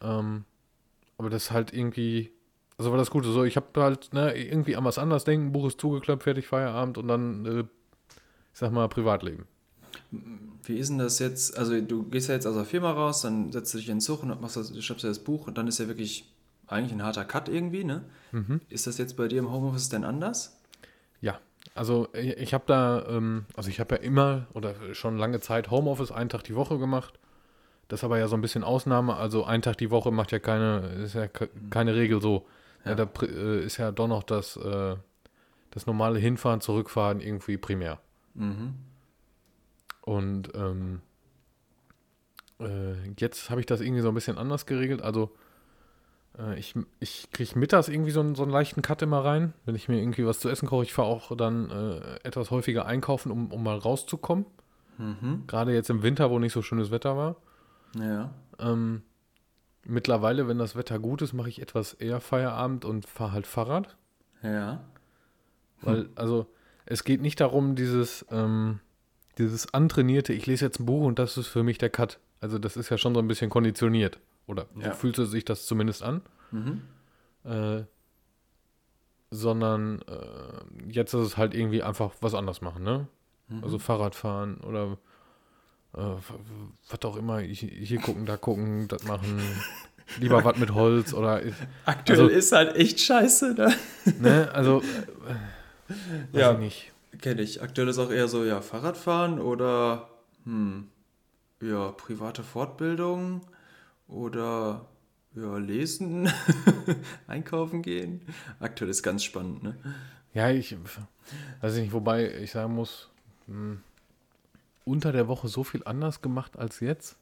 Ähm, 0.00 0.44
aber 1.18 1.30
das 1.30 1.44
ist 1.44 1.50
halt 1.50 1.72
irgendwie, 1.72 2.32
also 2.80 2.92
war 2.92 2.96
das 2.96 3.10
Gute. 3.10 3.30
So, 3.30 3.44
ich 3.44 3.56
habe 3.56 3.66
halt 3.76 4.14
ne, 4.14 4.34
irgendwie 4.34 4.74
an 4.74 4.86
was 4.86 4.96
anderes 4.96 5.24
denken, 5.24 5.52
Buch 5.52 5.66
ist 5.66 5.78
zugeklappt, 5.78 6.22
fertig, 6.22 6.46
Feierabend 6.46 6.96
und 6.96 7.08
dann, 7.08 7.44
äh, 7.44 7.60
ich 7.60 8.58
sag 8.58 8.72
mal, 8.72 8.88
Privatleben. 8.88 9.44
Wie 10.64 10.78
ist 10.78 10.88
denn 10.88 10.96
das 10.96 11.18
jetzt? 11.18 11.58
Also 11.58 11.78
du 11.78 12.04
gehst 12.04 12.30
ja 12.30 12.34
jetzt 12.36 12.46
aus 12.46 12.54
der 12.54 12.64
Firma 12.64 12.90
raus, 12.92 13.20
dann 13.20 13.52
setzt 13.52 13.74
du 13.74 13.78
dich 13.78 13.88
in 13.90 13.96
den 13.96 14.00
Zug 14.00 14.22
und 14.22 14.40
machst 14.40 14.56
das, 14.56 14.72
schreibst 14.82 15.04
dir 15.04 15.08
das 15.08 15.18
Buch 15.18 15.46
und 15.46 15.58
dann 15.58 15.68
ist 15.68 15.78
ja 15.78 15.88
wirklich 15.88 16.32
eigentlich 16.68 16.92
ein 16.92 17.02
harter 17.02 17.26
Cut 17.26 17.50
irgendwie, 17.50 17.84
ne? 17.84 18.04
Mhm. 18.32 18.62
Ist 18.70 18.86
das 18.86 18.96
jetzt 18.96 19.14
bei 19.18 19.28
dir 19.28 19.40
im 19.40 19.52
Homeoffice 19.52 19.90
denn 19.90 20.04
anders? 20.04 20.58
Ja, 21.20 21.38
also 21.74 22.08
ich, 22.14 22.38
ich 22.38 22.54
habe 22.54 22.64
da, 22.66 23.04
ähm, 23.10 23.44
also 23.56 23.68
ich 23.68 23.78
habe 23.78 23.96
ja 23.96 24.00
immer 24.00 24.46
oder 24.54 24.74
schon 24.94 25.18
lange 25.18 25.40
Zeit 25.40 25.70
Homeoffice 25.70 26.12
einen 26.12 26.30
Tag 26.30 26.44
die 26.44 26.54
Woche 26.54 26.78
gemacht. 26.78 27.18
Das 27.88 28.00
ist 28.00 28.04
aber 28.04 28.18
ja 28.18 28.26
so 28.26 28.36
ein 28.36 28.40
bisschen 28.40 28.64
Ausnahme. 28.64 29.16
Also 29.16 29.44
ein 29.44 29.60
Tag 29.60 29.76
die 29.76 29.90
Woche 29.90 30.10
macht 30.12 30.32
ja 30.32 30.38
keine, 30.38 30.88
ist 31.04 31.14
ja 31.14 31.26
ke- 31.26 31.50
keine 31.68 31.94
Regel 31.94 32.22
so. 32.22 32.46
Ja. 32.84 32.94
Da 32.94 33.08
äh, 33.22 33.64
ist 33.64 33.76
ja 33.76 33.92
doch 33.92 34.08
noch 34.08 34.22
das, 34.22 34.56
äh, 34.56 34.96
das 35.70 35.86
normale 35.86 36.18
Hinfahren, 36.18 36.60
Zurückfahren 36.60 37.20
irgendwie 37.20 37.56
primär. 37.56 38.00
Mhm. 38.34 38.74
Und 40.02 40.50
ähm, 40.54 41.00
äh, 42.58 42.94
jetzt 43.18 43.50
habe 43.50 43.60
ich 43.60 43.66
das 43.66 43.80
irgendwie 43.80 44.02
so 44.02 44.08
ein 44.08 44.14
bisschen 44.14 44.38
anders 44.38 44.66
geregelt. 44.66 45.02
Also 45.02 45.30
äh, 46.38 46.58
ich, 46.58 46.74
ich 47.00 47.30
kriege 47.32 47.58
mittags 47.58 47.88
irgendwie 47.88 48.10
so 48.10 48.20
einen, 48.20 48.34
so 48.34 48.42
einen 48.42 48.52
leichten 48.52 48.82
Cut 48.82 49.02
immer 49.02 49.24
rein, 49.24 49.52
wenn 49.64 49.74
ich 49.74 49.88
mir 49.88 50.00
irgendwie 50.00 50.26
was 50.26 50.40
zu 50.40 50.48
essen 50.48 50.68
koche. 50.68 50.84
Ich 50.84 50.92
fahre 50.92 51.08
auch 51.08 51.36
dann 51.36 51.70
äh, 51.70 52.16
etwas 52.22 52.50
häufiger 52.50 52.86
einkaufen, 52.86 53.30
um, 53.30 53.52
um 53.52 53.62
mal 53.62 53.78
rauszukommen. 53.78 54.46
Mhm. 54.98 55.44
Gerade 55.46 55.74
jetzt 55.74 55.90
im 55.90 56.02
Winter, 56.02 56.30
wo 56.30 56.38
nicht 56.38 56.52
so 56.52 56.62
schönes 56.62 56.90
Wetter 56.90 57.16
war. 57.16 57.36
Ja. 57.98 58.30
Ähm, 58.58 59.02
mittlerweile, 59.84 60.48
wenn 60.48 60.58
das 60.58 60.76
Wetter 60.76 60.98
gut 60.98 61.22
ist, 61.22 61.32
mache 61.32 61.48
ich 61.48 61.60
etwas 61.60 61.94
eher 61.94 62.20
Feierabend 62.20 62.84
und 62.84 63.06
fahre 63.06 63.32
halt 63.32 63.46
Fahrrad. 63.46 63.96
Ja. 64.42 64.84
Weil, 65.82 66.08
also, 66.14 66.46
es 66.86 67.04
geht 67.04 67.20
nicht 67.22 67.40
darum, 67.40 67.74
dieses, 67.74 68.24
ähm, 68.30 68.80
dieses 69.38 69.72
antrainierte, 69.72 70.32
ich 70.32 70.46
lese 70.46 70.64
jetzt 70.66 70.80
ein 70.80 70.86
Buch 70.86 71.04
und 71.06 71.18
das 71.18 71.36
ist 71.36 71.46
für 71.46 71.62
mich 71.62 71.78
der 71.78 71.90
Cut. 71.90 72.18
Also, 72.40 72.58
das 72.58 72.76
ist 72.76 72.90
ja 72.90 72.98
schon 72.98 73.14
so 73.14 73.20
ein 73.20 73.28
bisschen 73.28 73.50
konditioniert. 73.50 74.18
Oder 74.46 74.66
so 74.74 74.80
Ja. 74.80 74.92
fühlt 74.92 75.16
sich 75.16 75.44
das 75.44 75.66
zumindest 75.66 76.02
an. 76.02 76.22
Mhm. 76.50 76.82
Äh, 77.44 77.84
sondern 79.30 80.02
äh, 80.02 80.90
jetzt 80.92 81.14
ist 81.14 81.20
es 81.20 81.36
halt 81.36 81.54
irgendwie 81.54 81.82
einfach 81.82 82.12
was 82.20 82.34
anderes 82.34 82.60
machen, 82.60 82.82
ne? 82.82 83.06
Mhm. 83.48 83.62
Also 83.62 83.78
Fahrrad 83.78 84.14
fahren 84.16 84.58
oder 84.58 84.98
was 85.92 87.02
auch 87.04 87.16
immer, 87.16 87.38
hier 87.40 87.98
gucken, 88.00 88.26
da 88.26 88.36
gucken, 88.36 88.88
das 88.88 89.02
machen. 89.04 89.40
Lieber 90.18 90.44
was 90.44 90.56
mit 90.58 90.74
Holz 90.74 91.12
oder 91.14 91.40
Aktuell 91.84 92.20
Also- 92.22 92.30
ist 92.30 92.52
halt 92.52 92.74
echt 92.76 93.00
scheiße, 93.00 93.54
ne? 93.54 93.74
ne, 94.20 94.50
also 94.52 94.82
äh, 96.32 96.38
Ja. 96.38 96.52
ich 96.52 96.58
nicht. 96.58 96.92
Kenne 97.20 97.42
ich. 97.42 97.62
Aktuell 97.62 97.88
ist 97.88 97.98
auch 97.98 98.10
eher 98.10 98.28
so, 98.28 98.44
ja, 98.44 98.60
Fahrradfahren 98.60 99.40
oder, 99.40 100.08
hm, 100.44 100.88
ja, 101.60 101.90
private 101.92 102.42
Fortbildung 102.42 103.42
oder, 104.08 104.86
ja, 105.34 105.58
lesen, 105.58 106.28
einkaufen 107.26 107.82
gehen. 107.82 108.22
Aktuell 108.58 108.90
ist 108.90 109.02
ganz 109.02 109.22
spannend, 109.24 109.62
ne? 109.62 109.76
Ja, 110.34 110.50
ich 110.50 110.76
weiß 111.60 111.74
ich 111.76 111.82
nicht, 111.82 111.92
wobei 111.92 112.32
ich 112.36 112.50
sagen 112.52 112.74
muss, 112.74 113.08
mh, 113.48 113.76
unter 114.84 115.12
der 115.12 115.28
Woche 115.28 115.48
so 115.48 115.64
viel 115.64 115.82
anders 115.84 116.20
gemacht 116.22 116.58
als 116.58 116.80
jetzt. 116.80 117.16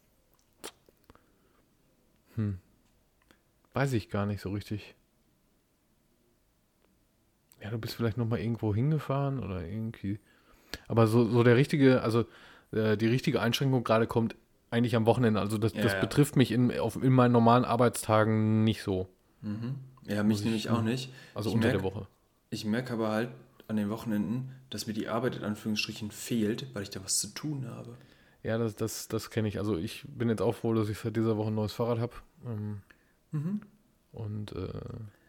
Hm. 2.37 2.59
Weiß 3.75 3.93
ich 3.93 4.11
gar 4.11 4.27
nicht 4.27 4.41
so 4.41 4.51
richtig. 4.51 4.95
Ja, 7.63 7.71
du 7.71 7.79
bist 7.79 7.95
vielleicht 7.95 8.17
noch 8.17 8.27
mal 8.29 8.39
irgendwo 8.39 8.75
hingefahren 8.75 9.41
oder 9.43 9.65
irgendwie. 9.67 10.21
Aber 10.87 11.07
so, 11.07 11.29
so 11.29 11.43
der 11.43 11.57
richtige, 11.57 12.03
also 12.03 12.25
äh, 12.73 12.97
die 12.97 13.07
richtige 13.07 13.41
Einschränkung 13.41 13.83
gerade 13.85 14.07
kommt 14.07 14.37
eigentlich 14.71 14.95
am 14.95 15.07
Wochenende. 15.07 15.41
Also 15.41 15.59
das, 15.59 15.73
Ja, 15.73 15.83
das 15.83 15.95
ja. 15.95 16.01
betrifft 16.01 16.37
mich 16.37 16.53
in, 16.53 16.77
auf, 16.79 17.03
in 17.03 17.13
meinen 17.13 17.33
normalen 17.33 17.65
Arbeitstagen 17.65 18.65
nicht 18.65 18.83
so. 18.83 19.09
Mhm. 19.43 19.77
Ja, 20.07 20.23
mich 20.23 20.45
nämlich 20.45 20.71
auch 20.71 20.83
nicht. 20.83 21.13
Also 21.35 21.51
Ich 21.51 21.55
unter 21.57 21.69
merk- 21.69 21.79
der 21.79 21.83
Woche. 21.83 22.07
Ich 22.51 22.65
merke 22.65 22.93
aber 22.95 23.09
halt 23.11 23.31
an 23.69 23.77
den 23.77 23.91
Wochenenden, 23.91 24.51
dass 24.71 24.87
mir 24.87 24.95
die 24.95 25.09
Arbeit 25.09 25.37
in 25.37 25.45
Anführungsstrichen 25.45 26.11
fehlt, 26.11 26.75
weil 26.75 26.83
ich 26.83 26.91
da 26.91 27.03
was 27.05 27.19
zu 27.19 27.29
tun 27.29 27.69
habe. 27.69 27.97
Ja, 28.43 28.57
das, 28.59 28.75
das, 28.77 29.09
das 29.09 29.31
kenne 29.31 29.49
ich. 29.49 29.59
Also 29.59 29.77
ich 29.77 30.05
bin 30.09 30.29
jetzt 30.29 30.41
auch 30.43 30.55
froh, 30.55 30.73
dass 30.75 30.89
ich 30.89 30.99
seit 30.99 31.17
dieser 31.17 31.37
Woche 31.37 31.49
ein 31.49 31.55
neues 31.55 31.73
Fahrrad 31.73 31.99
habe. 32.01 32.15
Ähm, 32.47 32.81
Mhm. 33.31 33.61
und 34.13 34.53
äh, 34.53 34.69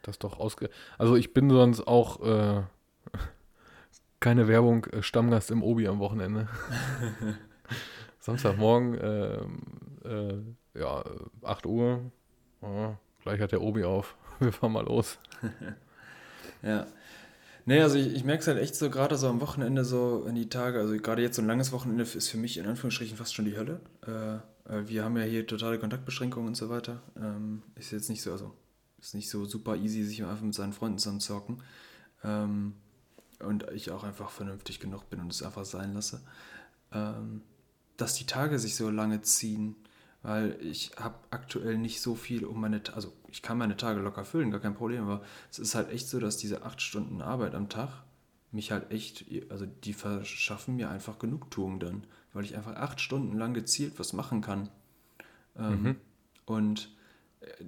das 0.04 0.20
doch 0.20 0.40
ausge... 0.40 0.70
Also 0.98 1.18
ich 1.18 1.34
bin 1.34 1.50
sonst 1.50 1.86
auch 1.86 2.22
äh, 2.22 2.64
keine 4.22 4.48
Werbung, 4.48 4.86
äh, 4.86 5.04
Stammgast 5.04 5.52
im 5.52 5.62
Obi 5.64 5.88
am 5.88 6.00
Wochenende. 6.00 6.48
Samstagmorgen, 8.20 8.98
ähm, 9.02 10.54
äh, 10.76 10.80
ja, 10.80 11.04
8 11.44 11.66
Uhr. 11.66 12.12
Ja, 12.62 12.98
gleich 13.24 13.42
hat 13.42 13.52
der 13.52 13.62
Obi 13.62 13.84
auf. 13.84 14.16
Wir 14.40 14.54
fahren 14.54 14.72
mal 14.74 14.86
los. 14.86 15.18
Ja. 16.62 16.86
Nee, 17.70 17.84
also 17.84 18.00
ich, 18.00 18.16
ich 18.16 18.24
merke 18.24 18.42
es 18.42 18.48
halt 18.48 18.58
echt 18.58 18.76
so, 18.76 18.90
gerade 18.90 19.16
so 19.16 19.28
am 19.28 19.42
Wochenende, 19.42 19.86
so 19.86 20.26
in 20.28 20.34
die 20.34 20.50
Tage, 20.50 20.80
also 20.80 20.98
gerade 20.98 21.22
jetzt 21.22 21.36
so 21.36 21.44
ein 21.44 21.48
langes 21.48 21.72
Wochenende 21.72 22.02
ist 22.02 22.28
für 22.28 22.40
mich 22.40 22.58
in 22.58 22.66
Anführungsstrichen 22.66 23.16
fast 23.16 23.36
schon 23.36 23.46
die 23.46 23.56
Hölle. 23.56 23.80
Äh, 24.08 24.38
äh, 24.74 24.88
wir 24.88 25.04
haben 25.04 25.16
ja 25.18 25.22
hier 25.22 25.46
totale 25.46 25.78
Kontaktbeschränkungen 25.78 26.48
und 26.48 26.56
so 26.56 26.70
weiter. 26.70 27.04
Ähm, 27.16 27.62
ist 27.76 27.92
jetzt 27.92 28.10
nicht 28.10 28.24
so, 28.24 28.32
also 28.32 28.56
ist 29.00 29.14
nicht 29.14 29.30
so 29.30 29.46
super 29.46 29.76
easy, 29.76 30.04
sich 30.04 30.24
einfach 30.24 30.42
mit 30.42 30.56
seinen 30.56 30.74
Freunden 30.74 30.98
zusammenzocken. 30.98 31.62
Ähm, 32.24 32.74
und 33.38 33.68
ich 33.72 33.92
auch 33.92 34.04
einfach 34.04 34.32
vernünftig 34.32 34.80
genug 34.80 35.08
bin 35.12 35.20
und 35.20 35.32
es 35.32 35.44
einfach 35.44 35.64
sein 35.64 35.94
lasse. 35.94 36.22
Ähm, 36.92 37.44
dass 37.98 38.16
die 38.16 38.26
Tage 38.26 38.58
sich 38.58 38.74
so 38.74 38.90
lange 38.90 39.22
ziehen, 39.22 39.76
weil 40.22 40.58
ich 40.62 40.92
habe 40.98 41.16
aktuell 41.32 41.78
nicht 41.78 42.02
so 42.02 42.16
viel 42.16 42.46
um 42.46 42.60
meine, 42.60 42.82
also 42.94 43.14
ich 43.30 43.42
kann 43.42 43.58
meine 43.58 43.78
Tage 43.78 44.02
locker 44.02 44.26
füllen, 44.26 44.52
gar 44.52 44.60
kein 44.60 44.76
Problem, 44.76 45.04
aber 45.04 45.24
es 45.50 45.60
ist 45.60 45.76
halt 45.76 45.90
echt 45.92 46.08
so, 46.08 46.20
dass 46.20 46.38
diese 46.38 46.64
acht 46.64 46.82
Stunden 46.82 47.22
Arbeit 47.22 47.56
am 47.56 47.70
Tag 47.70 47.90
mich 48.52 48.72
halt 48.72 48.92
echt, 48.92 49.26
also 49.50 49.66
die 49.66 49.94
verschaffen 49.94 50.76
mir 50.76 50.90
einfach 50.90 51.20
Genugtuung 51.20 51.80
dann, 51.80 52.04
weil 52.34 52.44
ich 52.44 52.56
einfach 52.56 52.76
acht 52.76 53.00
Stunden 53.00 53.38
lang 53.38 53.54
gezielt 53.54 54.00
was 54.00 54.14
machen 54.14 54.42
kann. 54.42 54.70
Ähm, 55.58 55.84
mhm. 55.84 55.96
Und 56.46 56.90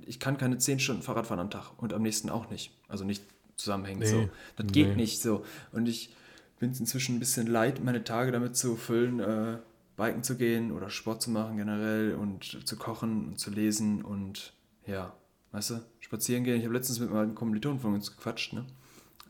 ich 0.06 0.20
kann 0.20 0.38
keine 0.38 0.58
zehn 0.58 0.80
Stunden 0.80 1.04
Fahrrad 1.04 1.28
fahren 1.28 1.40
am 1.40 1.50
Tag 1.50 1.72
und 1.78 1.94
am 1.94 2.02
nächsten 2.02 2.30
auch 2.30 2.50
nicht. 2.50 2.72
Also 2.88 3.06
nicht 3.06 3.24
zusammenhängend 3.56 4.04
nee. 4.04 4.10
so. 4.10 4.30
Das 4.56 4.66
nee. 4.66 4.72
geht 4.72 4.98
nicht 4.98 5.22
so. 5.22 5.46
Und 5.72 5.88
ich 5.88 6.14
bin 6.60 6.72
es 6.72 6.80
inzwischen 6.80 7.16
ein 7.16 7.20
bisschen 7.20 7.48
leid, 7.48 7.84
meine 7.84 8.04
Tage 8.04 8.32
damit 8.32 8.56
zu 8.56 8.76
füllen, 8.76 9.20
äh, 9.20 9.58
biken 10.02 10.24
zu 10.24 10.36
gehen 10.36 10.72
oder 10.72 10.90
Sport 10.90 11.22
zu 11.22 11.30
machen 11.30 11.58
generell 11.58 12.16
und 12.16 12.68
zu 12.68 12.76
kochen 12.76 13.28
und 13.28 13.40
zu 13.40 13.52
lesen 13.52 14.02
und 14.02 14.54
ja, 14.88 15.14
weißt 15.52 15.70
du, 15.72 15.82
spazieren 16.00 16.44
gehen. 16.44 16.58
Ich 16.58 16.64
habe 16.64 16.74
letztens 16.74 17.00
mit 17.00 17.12
meinem 17.12 17.36
Kommilitonen 17.36 17.80
von 17.80 17.94
uns 17.94 18.16
gequatscht, 18.16 18.54
ne? 18.54 18.66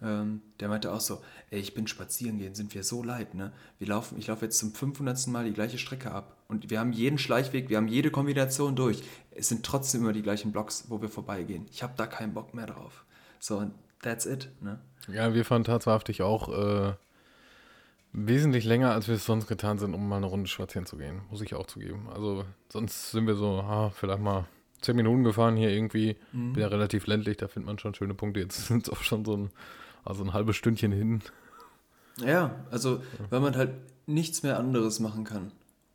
Ähm, 0.03 0.41
der 0.59 0.69
meinte 0.69 0.91
auch 0.91 1.01
so, 1.01 1.21
ey, 1.51 1.59
ich 1.59 1.75
bin 1.75 1.87
spazieren 1.87 2.39
gehen, 2.39 2.55
sind 2.55 2.73
wir 2.73 2.83
so 2.83 3.03
leid, 3.03 3.35
ne? 3.35 3.51
Wir 3.79 3.87
laufen, 3.87 4.17
ich 4.17 4.27
laufe 4.27 4.45
jetzt 4.45 4.57
zum 4.57 4.73
500. 4.73 5.27
Mal 5.27 5.45
die 5.45 5.53
gleiche 5.53 5.77
Strecke 5.77 6.11
ab 6.11 6.37
und 6.47 6.69
wir 6.69 6.79
haben 6.79 6.93
jeden 6.93 7.17
Schleichweg, 7.17 7.69
wir 7.69 7.77
haben 7.77 7.89
jede 7.89 8.09
Kombination 8.09 8.75
durch. 8.75 9.03
Es 9.31 9.49
sind 9.49 9.65
trotzdem 9.65 10.01
immer 10.01 10.13
die 10.13 10.23
gleichen 10.23 10.53
Blocks, 10.53 10.85
wo 10.87 11.01
wir 11.01 11.09
vorbeigehen. 11.09 11.65
Ich 11.69 11.83
habe 11.83 11.93
da 11.97 12.07
keinen 12.07 12.33
Bock 12.33 12.53
mehr 12.53 12.65
drauf. 12.65 13.03
So, 13.39 13.69
that's 14.01 14.25
it, 14.25 14.49
ne? 14.61 14.79
Ja, 15.07 15.33
wir 15.33 15.43
fahren 15.43 15.65
tatsächlich 15.65 16.21
auch 16.21 16.47
äh, 16.49 16.93
Wesentlich 18.13 18.65
länger, 18.65 18.91
als 18.91 19.07
wir 19.07 19.15
es 19.15 19.25
sonst 19.25 19.47
getan 19.47 19.79
sind, 19.79 19.93
um 19.93 20.07
mal 20.07 20.17
eine 20.17 20.25
Runde 20.25 20.49
spazieren 20.49 20.85
zu 20.85 20.97
gehen, 20.97 21.21
muss 21.29 21.41
ich 21.41 21.55
auch 21.55 21.65
zugeben. 21.65 22.09
Also 22.13 22.43
sonst 22.69 23.11
sind 23.11 23.25
wir 23.25 23.35
so, 23.35 23.63
ha, 23.63 23.89
vielleicht 23.89 24.21
mal 24.21 24.45
zehn 24.81 24.97
Minuten 24.97 25.23
gefahren 25.23 25.55
hier 25.55 25.69
irgendwie. 25.69 26.17
Mhm. 26.33 26.53
Bin 26.53 26.61
ja 26.61 26.67
relativ 26.67 27.07
ländlich, 27.07 27.37
da 27.37 27.47
findet 27.47 27.67
man 27.67 27.79
schon 27.79 27.93
schöne 27.93 28.13
Punkte. 28.13 28.41
Jetzt 28.41 28.67
sind 28.67 28.87
es 28.87 28.93
auch 28.93 29.01
schon 29.01 29.23
so 29.23 29.37
ein, 29.37 29.49
also 30.03 30.23
ein 30.23 30.33
halbes 30.33 30.57
Stündchen 30.57 30.91
hin. 30.91 31.21
Ja, 32.17 32.55
also 32.69 33.01
weil 33.29 33.39
man 33.39 33.55
halt 33.55 33.71
nichts 34.07 34.43
mehr 34.43 34.59
anderes 34.59 34.99
machen 34.99 35.23
kann. 35.23 35.51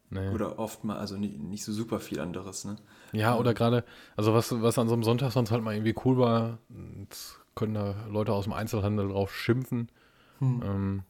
Nee. 0.08 0.30
Oder 0.30 0.58
oft 0.58 0.84
mal, 0.84 0.96
also 0.96 1.16
nicht, 1.16 1.38
nicht 1.38 1.64
so 1.64 1.72
super 1.72 1.98
viel 1.98 2.20
anderes, 2.20 2.64
ne? 2.64 2.76
Ja, 3.12 3.36
oder 3.36 3.54
gerade, 3.54 3.84
also 4.16 4.34
was, 4.34 4.62
was 4.62 4.78
an 4.78 4.88
so 4.88 4.94
einem 4.94 5.02
Sonntag 5.02 5.32
sonst 5.32 5.50
halt 5.50 5.62
mal 5.62 5.74
irgendwie 5.74 5.94
cool 6.04 6.16
war, 6.16 6.58
jetzt 7.00 7.40
können 7.56 7.74
da 7.74 7.94
Leute 8.08 8.32
aus 8.32 8.44
dem 8.44 8.52
Einzelhandel 8.52 9.08
drauf 9.08 9.34
schimpfen. 9.34 9.90
Hm. 10.38 10.62
Ähm, 10.64 11.02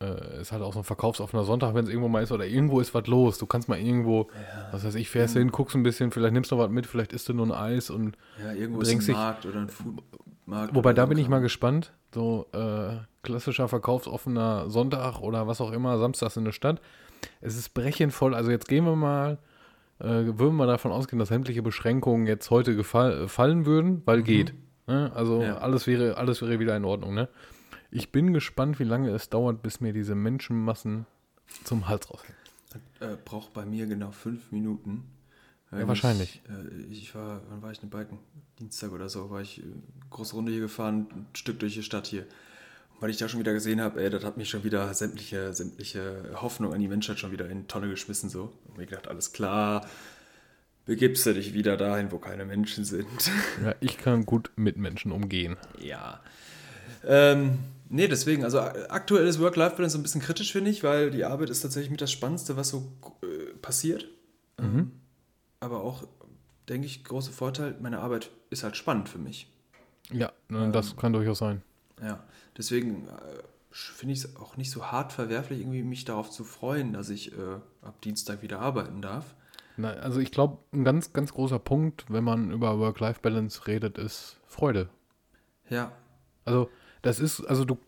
äh, 0.00 0.40
ist 0.40 0.52
halt 0.52 0.62
auch 0.62 0.72
so 0.72 0.80
ein 0.80 0.84
verkaufsoffener 0.84 1.44
Sonntag, 1.44 1.74
wenn 1.74 1.84
es 1.84 1.90
irgendwo 1.90 2.08
mal 2.08 2.22
ist 2.22 2.32
oder 2.32 2.46
irgendwo 2.46 2.80
ist 2.80 2.94
was 2.94 3.06
los. 3.06 3.38
Du 3.38 3.46
kannst 3.46 3.68
mal 3.68 3.78
irgendwo, 3.78 4.28
ja. 4.32 4.68
was 4.72 4.84
weiß 4.84 4.94
ich, 4.96 5.08
fährst 5.08 5.34
mhm. 5.34 5.40
hin, 5.40 5.52
guckst 5.52 5.76
ein 5.76 5.82
bisschen, 5.82 6.10
vielleicht 6.10 6.34
nimmst 6.34 6.50
du 6.50 6.56
noch 6.56 6.64
was 6.64 6.70
mit, 6.70 6.86
vielleicht 6.86 7.12
isst 7.12 7.28
du 7.28 7.34
nur 7.34 7.46
ein 7.46 7.52
Eis 7.52 7.90
und 7.90 8.16
ja, 8.42 8.52
irgendwo 8.52 8.82
ist 8.82 8.90
ein 8.90 8.98
dich, 8.98 9.08
Markt 9.08 9.46
oder 9.46 9.60
ein 9.60 9.68
Foodmarkt. 9.68 10.74
Wobei 10.74 10.92
da 10.92 11.06
bin 11.06 11.18
ich 11.18 11.28
mal 11.28 11.40
gespannt. 11.40 11.92
So 12.14 12.46
äh, 12.52 12.96
klassischer 13.22 13.68
verkaufsoffener 13.68 14.70
Sonntag 14.70 15.20
oder 15.20 15.46
was 15.46 15.60
auch 15.60 15.72
immer, 15.72 15.98
samstags 15.98 16.36
in 16.36 16.44
der 16.44 16.52
Stadt. 16.52 16.80
Es 17.40 17.56
ist 17.56 17.74
brechenvoll. 17.74 18.34
Also 18.34 18.50
jetzt 18.50 18.68
gehen 18.68 18.84
wir 18.84 18.96
mal, 18.96 19.38
äh, 19.98 20.04
würden 20.04 20.56
wir 20.56 20.66
davon 20.66 20.92
ausgehen, 20.92 21.18
dass 21.18 21.28
sämtliche 21.28 21.62
Beschränkungen 21.62 22.26
jetzt 22.26 22.50
heute 22.50 22.76
gefall, 22.76 23.28
fallen 23.28 23.66
würden, 23.66 24.02
weil 24.04 24.18
mhm. 24.18 24.24
geht. 24.24 24.54
Ne? 24.86 25.10
Also 25.14 25.42
ja. 25.42 25.58
alles 25.58 25.86
wäre, 25.86 26.16
alles 26.16 26.40
wäre 26.42 26.58
wieder 26.60 26.76
in 26.76 26.84
Ordnung, 26.84 27.14
ne? 27.14 27.28
Ich 27.90 28.12
bin 28.12 28.32
gespannt, 28.32 28.78
wie 28.78 28.84
lange 28.84 29.10
es 29.10 29.28
dauert, 29.28 29.62
bis 29.62 29.80
mir 29.80 29.92
diese 29.92 30.14
Menschenmassen 30.14 31.06
zum 31.64 31.88
Hals 31.88 32.10
raushängen. 32.10 32.36
Äh, 33.00 33.16
braucht 33.24 33.52
bei 33.52 33.64
mir 33.64 33.86
genau 33.86 34.10
fünf 34.10 34.52
Minuten. 34.52 35.04
Ja, 35.72 35.86
wahrscheinlich. 35.88 36.42
Ich, 36.44 36.50
äh, 36.50 36.92
ich, 36.92 37.14
war, 37.14 37.42
wann 37.48 37.62
war 37.62 37.72
ich 37.72 37.82
in 37.82 37.90
Balken? 37.90 38.18
Dienstag 38.58 38.92
oder 38.92 39.08
so, 39.08 39.30
war 39.30 39.40
ich 39.40 39.60
äh, 39.60 39.64
große 40.10 40.34
Runde 40.34 40.52
hier 40.52 40.60
gefahren, 40.60 41.06
ein 41.10 41.26
Stück 41.34 41.58
durch 41.58 41.74
die 41.74 41.82
Stadt 41.82 42.06
hier. 42.06 42.22
Und 42.94 43.02
weil 43.02 43.10
ich 43.10 43.18
da 43.18 43.28
schon 43.28 43.40
wieder 43.40 43.52
gesehen 43.52 43.80
habe, 43.80 44.02
ey, 44.02 44.10
das 44.10 44.24
hat 44.24 44.36
mich 44.36 44.48
schon 44.48 44.64
wieder 44.64 44.92
sämtliche, 44.94 45.52
sämtliche 45.52 46.30
Hoffnung 46.34 46.72
an 46.72 46.80
die 46.80 46.88
Menschheit 46.88 47.18
schon 47.18 47.32
wieder 47.32 47.48
in 47.48 47.62
die 47.62 47.66
Tonne 47.66 47.88
geschmissen, 47.88 48.30
so. 48.30 48.52
Und 48.66 48.78
mir 48.78 48.86
gedacht, 48.86 49.08
alles 49.08 49.32
klar, 49.32 49.86
begibst 50.86 51.26
du 51.26 51.34
dich 51.34 51.52
wieder 51.52 51.76
dahin, 51.76 52.12
wo 52.12 52.18
keine 52.18 52.44
Menschen 52.44 52.84
sind. 52.84 53.30
Ja, 53.62 53.74
ich 53.80 53.98
kann 53.98 54.24
gut 54.24 54.50
mit 54.56 54.76
Menschen 54.76 55.12
umgehen. 55.12 55.56
Ja. 55.78 56.20
Ähm, 57.04 57.58
Nee, 57.88 58.08
deswegen, 58.08 58.42
also 58.44 58.58
aktuell 58.60 59.26
ist 59.26 59.40
Work-Life-Balance 59.40 59.96
ein 59.96 60.02
bisschen 60.02 60.20
kritisch, 60.20 60.52
finde 60.52 60.70
ich, 60.70 60.82
weil 60.82 61.10
die 61.10 61.24
Arbeit 61.24 61.50
ist 61.50 61.60
tatsächlich 61.60 61.90
mit 61.90 62.00
das 62.00 62.10
Spannendste, 62.10 62.56
was 62.56 62.70
so 62.70 62.92
äh, 63.22 63.54
passiert. 63.62 64.08
Mhm. 64.60 64.92
Aber 65.60 65.82
auch, 65.82 66.04
denke 66.68 66.86
ich, 66.86 67.04
großer 67.04 67.32
Vorteil, 67.32 67.76
meine 67.80 68.00
Arbeit 68.00 68.30
ist 68.50 68.64
halt 68.64 68.76
spannend 68.76 69.08
für 69.08 69.18
mich. 69.18 69.52
Ja, 70.10 70.32
ähm, 70.50 70.72
das 70.72 70.96
kann 70.96 71.12
durchaus 71.12 71.38
sein. 71.38 71.62
Ja, 72.02 72.24
deswegen 72.56 73.08
äh, 73.08 73.42
finde 73.70 74.14
ich 74.14 74.24
es 74.24 74.36
auch 74.36 74.56
nicht 74.56 74.70
so 74.70 74.86
hart 74.86 75.12
verwerflich, 75.12 75.60
irgendwie 75.60 75.82
mich 75.82 76.04
darauf 76.04 76.30
zu 76.30 76.44
freuen, 76.44 76.92
dass 76.92 77.08
ich 77.08 77.32
äh, 77.32 77.56
ab 77.82 78.00
Dienstag 78.02 78.42
wieder 78.42 78.60
arbeiten 78.60 79.00
darf. 79.00 79.34
Na, 79.76 79.90
also 79.90 80.20
ich 80.20 80.32
glaube, 80.32 80.58
ein 80.72 80.84
ganz, 80.84 81.12
ganz 81.12 81.32
großer 81.32 81.58
Punkt, 81.58 82.06
wenn 82.08 82.24
man 82.24 82.50
über 82.50 82.78
Work-Life-Balance 82.78 83.66
redet, 83.66 83.98
ist 83.98 84.38
Freude. 84.46 84.88
Ja. 85.68 85.92
Also 86.44 86.70
das 87.02 87.20
ist, 87.20 87.40
also 87.44 87.64
du, 87.64 87.78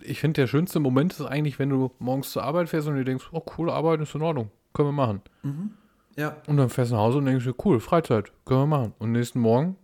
ich 0.00 0.20
finde, 0.20 0.42
der 0.42 0.46
schönste 0.46 0.80
Moment 0.80 1.12
ist 1.12 1.22
eigentlich, 1.22 1.58
wenn 1.58 1.70
du 1.70 1.90
morgens 1.98 2.30
zur 2.30 2.42
Arbeit 2.42 2.68
fährst 2.68 2.88
und 2.88 2.96
du 2.96 3.04
denkst, 3.04 3.28
oh, 3.32 3.40
coole 3.40 3.72
Arbeit 3.72 4.00
ist 4.00 4.14
in 4.14 4.22
Ordnung, 4.22 4.50
können 4.72 4.88
wir 4.88 4.92
machen. 4.92 5.22
Mhm. 5.42 5.70
Ja. 6.16 6.36
Und 6.46 6.56
dann 6.56 6.68
fährst 6.68 6.92
du 6.92 6.96
nach 6.96 7.02
Hause 7.02 7.18
und 7.18 7.26
denkst 7.26 7.44
dir, 7.44 7.54
cool, 7.64 7.80
Freizeit, 7.80 8.32
können 8.44 8.60
wir 8.60 8.66
machen. 8.66 8.94
Und 8.98 9.12
nächsten 9.12 9.40
Morgen, 9.40 9.76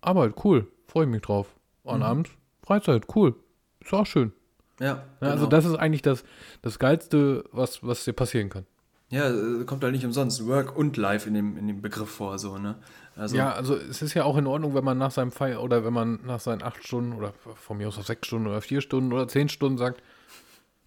Arbeit, 0.00 0.34
cool, 0.44 0.66
freue 0.86 1.04
ich 1.04 1.10
mich 1.10 1.22
drauf. 1.22 1.54
Und 1.82 1.98
mhm. 1.98 2.04
abends, 2.04 2.30
Freizeit, 2.62 3.06
cool, 3.14 3.34
ist 3.80 3.94
auch 3.94 4.06
schön. 4.06 4.32
Ja. 4.80 5.04
ja 5.20 5.28
also 5.28 5.46
genau. 5.46 5.48
das 5.48 5.64
ist 5.64 5.76
eigentlich 5.76 6.02
das, 6.02 6.24
das 6.62 6.78
Geilste, 6.78 7.44
was, 7.52 7.84
was 7.86 8.04
dir 8.04 8.12
passieren 8.12 8.48
kann. 8.48 8.66
Ja, 9.10 9.30
äh, 9.30 9.64
kommt 9.64 9.82
halt 9.82 9.94
nicht 9.94 10.04
umsonst 10.04 10.46
Work 10.46 10.76
und 10.76 10.96
Life 10.96 11.26
in 11.26 11.34
dem, 11.34 11.56
in 11.56 11.66
dem 11.66 11.80
Begriff 11.80 12.10
vor, 12.10 12.38
so, 12.38 12.58
ne? 12.58 12.76
Also, 13.16 13.36
ja, 13.36 13.52
also 13.52 13.74
es 13.74 14.02
ist 14.02 14.14
ja 14.14 14.24
auch 14.24 14.36
in 14.36 14.46
Ordnung, 14.46 14.74
wenn 14.74 14.84
man 14.84 14.98
nach 14.98 15.10
seinem 15.10 15.32
Feier 15.32 15.62
oder 15.62 15.84
wenn 15.84 15.92
man 15.92 16.20
nach 16.24 16.40
seinen 16.40 16.62
acht 16.62 16.86
Stunden 16.86 17.14
oder 17.14 17.32
von 17.32 17.78
mir 17.78 17.88
aus 17.88 17.98
auf 17.98 18.06
sechs 18.06 18.26
Stunden 18.26 18.46
oder 18.46 18.60
vier 18.60 18.80
Stunden 18.80 19.12
oder 19.12 19.26
zehn 19.26 19.48
Stunden 19.48 19.78
sagt, 19.78 20.02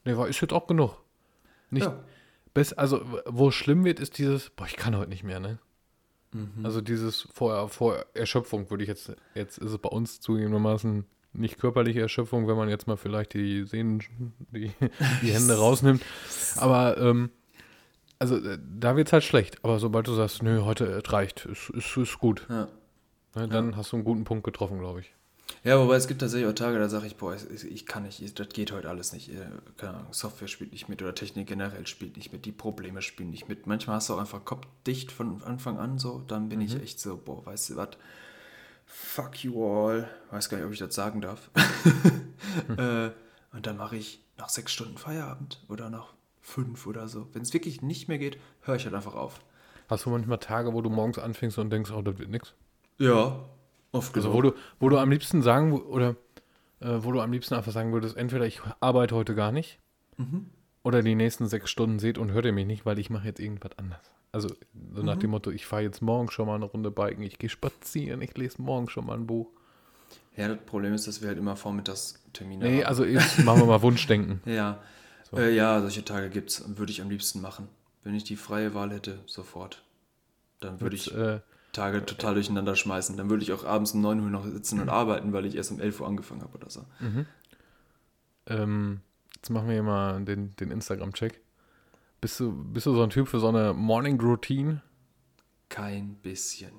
nee, 0.06 0.16
war 0.16 0.28
ist 0.28 0.40
jetzt 0.40 0.54
auch 0.54 0.68
genug. 0.68 0.98
Nicht, 1.72 1.86
ja. 1.86 2.00
Best, 2.54 2.78
also 2.78 3.02
wo 3.26 3.50
es 3.50 3.56
schlimm 3.56 3.84
wird, 3.84 4.00
ist 4.00 4.18
dieses, 4.18 4.50
boah, 4.52 4.66
ich 4.66 4.78
kann 4.78 4.96
heute 4.96 5.10
nicht 5.10 5.24
mehr, 5.24 5.40
ne? 5.40 5.60
Mhm. 6.32 6.64
Also 6.66 6.80
dieses 6.82 7.28
vor, 7.34 7.70
vor 7.70 8.06
Erschöpfung 8.14 8.70
würde 8.70 8.84
ich 8.84 8.90
jetzt, 8.90 9.14
jetzt 9.36 9.58
ist 9.58 9.72
es 9.72 9.78
bei 9.78 9.90
uns 9.90 10.22
zugegebenermaßen 10.22 11.06
nicht 11.34 11.58
körperliche 11.60 12.02
Erschöpfung, 12.02 12.48
wenn 12.48 12.58
man 12.58 12.70
jetzt 12.70 12.88
mal 12.88 12.98
vielleicht 12.98 13.34
die 13.34 13.64
Sehnen, 13.64 14.04
die, 14.52 14.72
die 15.22 15.32
Hände 15.32 15.58
rausnimmt. 15.58 16.02
Aber 16.58 16.98
ähm, 16.98 17.30
also 18.22 18.38
äh, 18.38 18.60
da 18.80 18.96
wird 18.96 19.08
es 19.08 19.14
halt 19.14 19.24
schlecht. 19.24 19.58
Aber 19.64 19.80
sobald 19.80 20.08
du 20.08 20.14
sagst, 20.14 20.44
nö, 20.44 20.62
heute 20.64 20.86
es 20.86 21.12
reicht, 21.12 21.46
ist, 21.46 21.70
ist, 21.72 21.98
ist 21.98 22.20
gut. 22.20 22.46
Ja. 22.50 22.68
Ne, 23.36 23.48
dann 23.48 23.72
ja. 23.72 23.78
hast 23.78 23.92
du 23.92 23.98
einen 23.98 24.06
guten 24.06 24.24
Punkt 24.24 24.44
getroffen, 24.44 24.80
glaube 24.80 25.02
ich. 25.02 25.14
Ja, 25.64 25.78
wobei 25.80 25.96
es 25.96 26.08
gibt 26.08 26.22
tatsächlich 26.22 26.50
auch 26.50 26.56
Tage, 26.56 26.80
da 26.80 26.88
sage 26.88 27.08
ich, 27.08 27.18
boah, 27.18 27.36
ich, 27.36 27.66
ich, 27.66 27.86
kann 27.86 28.04
nicht, 28.04 28.40
das 28.40 28.50
geht 28.50 28.72
heute 28.72 28.90
alles 28.90 29.12
nicht. 29.12 29.30
Äh, 29.30 29.48
keine 29.78 29.96
Ahnung, 29.96 30.14
Software 30.14 30.48
spielt 30.48 30.72
nicht 30.72 30.88
mit 30.88 31.02
oder 31.02 31.16
Technik 31.16 31.48
generell 31.48 31.88
spielt 31.88 32.16
nicht 32.16 32.32
mit, 32.32 32.46
die 32.46 32.52
Probleme 32.52 33.02
spielen 33.02 33.32
nicht 33.32 33.50
mit. 33.50 33.68
Manchmal 33.68 33.98
hast 33.98 34.10
du 34.10 34.14
auch 34.14 34.20
einfach 34.20 34.46
Kopf 34.46 34.68
dicht 34.86 35.12
von 35.12 35.42
Anfang 35.44 35.78
an 35.80 35.98
so, 35.98 36.24
dann 36.28 36.48
bin 36.48 36.60
mhm. 36.60 36.66
ich 36.66 36.82
echt 36.82 37.00
so, 37.00 37.18
boah, 37.18 37.46
weißt 37.46 37.72
du 37.72 37.76
was, 37.76 37.90
fuck 38.86 39.44
you 39.44 39.64
all. 39.64 40.08
Weiß 40.30 40.48
gar 40.48 40.58
nicht, 40.58 40.68
ob 40.68 40.74
ich 40.74 40.80
das 40.80 40.94
sagen 40.94 41.22
darf. 41.22 41.50
hm. 42.68 42.80
äh, 42.80 43.12
und 43.54 43.66
dann 43.66 43.78
mache 43.78 43.98
ich 43.98 44.24
nach 44.38 44.50
sechs 44.50 44.72
Stunden 44.72 44.98
Feierabend 44.98 45.62
oder 45.68 45.90
nach 45.90 46.14
fünf 46.42 46.88
oder 46.88 47.08
so. 47.08 47.28
Wenn 47.34 47.44
es 47.44 47.54
wirklich 47.54 47.82
nicht 47.82 48.08
mehr 48.08 48.18
geht, 48.18 48.38
höre 48.62 48.76
ich 48.76 48.86
halt 48.86 48.96
einfach 48.96 49.16
auf. 49.16 49.40
Hast 49.88 50.06
du 50.06 50.10
manchmal 50.10 50.40
Tage, 50.40 50.74
wo 50.74 50.82
du 50.82 50.90
morgens 50.90 51.20
anfängst 51.20 51.58
und 51.58 51.70
denkst, 51.70 51.92
oh, 51.92 52.02
das 52.02 52.18
wird 52.18 52.30
nichts? 52.30 52.54
Ja, 52.98 53.46
oft 53.92 54.16
Also 54.16 54.34
wo 54.34 54.42
du, 54.42 54.54
wo 54.80 54.90
du 54.90 54.98
am 54.98 55.12
liebsten 55.12 55.42
sagen, 55.42 55.74
oder 55.74 56.16
äh, 56.80 56.98
wo 57.00 57.12
du 57.12 57.22
am 57.22 57.32
liebsten 57.32 57.56
einfach 57.56 57.72
sagen 57.72 57.92
würdest, 57.94 58.18
entweder 58.18 58.46
ich 58.46 58.62
arbeite 58.80 59.16
heute 59.16 59.36
gar 59.36 59.52
nicht 59.52 59.80
mhm. 60.18 60.48
oder 60.84 61.02
die 61.02 61.16
nächsten 61.16 61.48
sechs 61.48 61.70
Stunden 61.70 62.00
seht 62.00 62.18
und 62.18 62.32
hört 62.32 62.46
ihr 62.46 62.54
mich 62.54 62.66
nicht, 62.66 62.86
weil 62.86 63.00
ich 63.00 63.10
mache 63.10 63.28
jetzt 63.28 63.40
irgendwas 63.40 63.78
anders. 63.78 64.12
Also 64.32 64.50
so 64.94 65.04
nach 65.04 65.16
mhm. 65.16 65.20
dem 65.20 65.30
Motto, 65.32 65.52
ich 65.52 65.66
fahre 65.66 65.84
jetzt 65.84 66.02
morgen 66.02 66.32
schon 66.32 66.48
mal 66.48 66.56
eine 66.56 66.66
Runde 66.66 66.90
Biken, 66.90 67.24
ich 67.24 67.38
gehe 67.38 67.50
spazieren, 67.50 68.22
ich 68.22 68.36
lese 68.38 68.62
morgen 68.62 68.90
schon 68.90 69.06
mal 69.06 69.18
ein 69.18 69.28
Buch. 69.28 69.50
Ja, 70.38 70.48
das 70.48 70.60
Problem 70.66 70.94
ist, 70.94 71.08
dass 71.08 71.22
wir 71.22 71.28
halt 71.28 71.38
immer 71.38 71.56
vormittags 71.56 72.24
Termine 72.32 72.64
Nee, 72.64 72.78
haben. 72.80 72.88
also 72.88 73.04
jetzt 73.04 73.44
machen 73.44 73.60
wir 73.60 73.66
mal 73.66 73.82
Wunschdenken. 73.82 74.42
Ja, 74.46 74.82
äh, 75.34 75.54
ja, 75.56 75.80
solche 75.82 76.04
Tage 76.06 76.30
gibt's 76.30 76.60
und 76.60 76.78
würde 76.78 76.92
ich 76.92 77.02
am 77.02 77.10
liebsten 77.10 77.42
machen. 77.42 77.68
Wenn 78.04 78.16
ich 78.16 78.24
die 78.24 78.36
freie 78.36 78.74
Wahl 78.74 78.92
hätte, 78.92 79.20
sofort. 79.26 79.84
Dann 80.60 80.82
würde 80.82 80.96
ich 80.96 81.14
äh, 81.16 81.40
Tage 81.72 82.06
total 82.06 82.34
durcheinander 82.34 82.76
schmeißen. 82.76 83.16
Dann 83.18 83.30
würde 83.30 83.44
ich 83.44 83.54
auch 83.54 83.64
abends 83.66 83.94
um 83.94 84.02
9 84.02 84.20
Uhr 84.20 84.30
noch 84.30 84.46
sitzen 84.46 84.80
und 84.80 84.90
arbeiten, 84.90 85.34
weil 85.34 85.46
ich 85.46 85.56
erst 85.56 85.72
um 85.72 85.80
11 85.80 86.02
Uhr 86.02 86.08
angefangen 86.08 86.42
habe 86.42 86.58
oder 86.58 86.70
so. 86.70 86.86
ähm, 88.48 89.02
jetzt 89.36 89.50
machen 89.50 89.68
wir 89.68 89.74
hier 89.74 89.84
mal 89.84 90.24
den, 90.24 90.56
den 90.58 90.72
Instagram-Check. 90.72 91.40
Bist 92.20 92.40
du, 92.40 92.52
bist 92.52 92.86
du 92.86 92.94
so 92.94 93.02
ein 93.04 93.10
Typ 93.10 93.28
für 93.28 93.40
so 93.40 93.48
eine 93.48 93.74
Morning 93.74 94.20
Routine? 94.20 94.82
Kein 95.70 96.16
bisschen. 96.16 96.72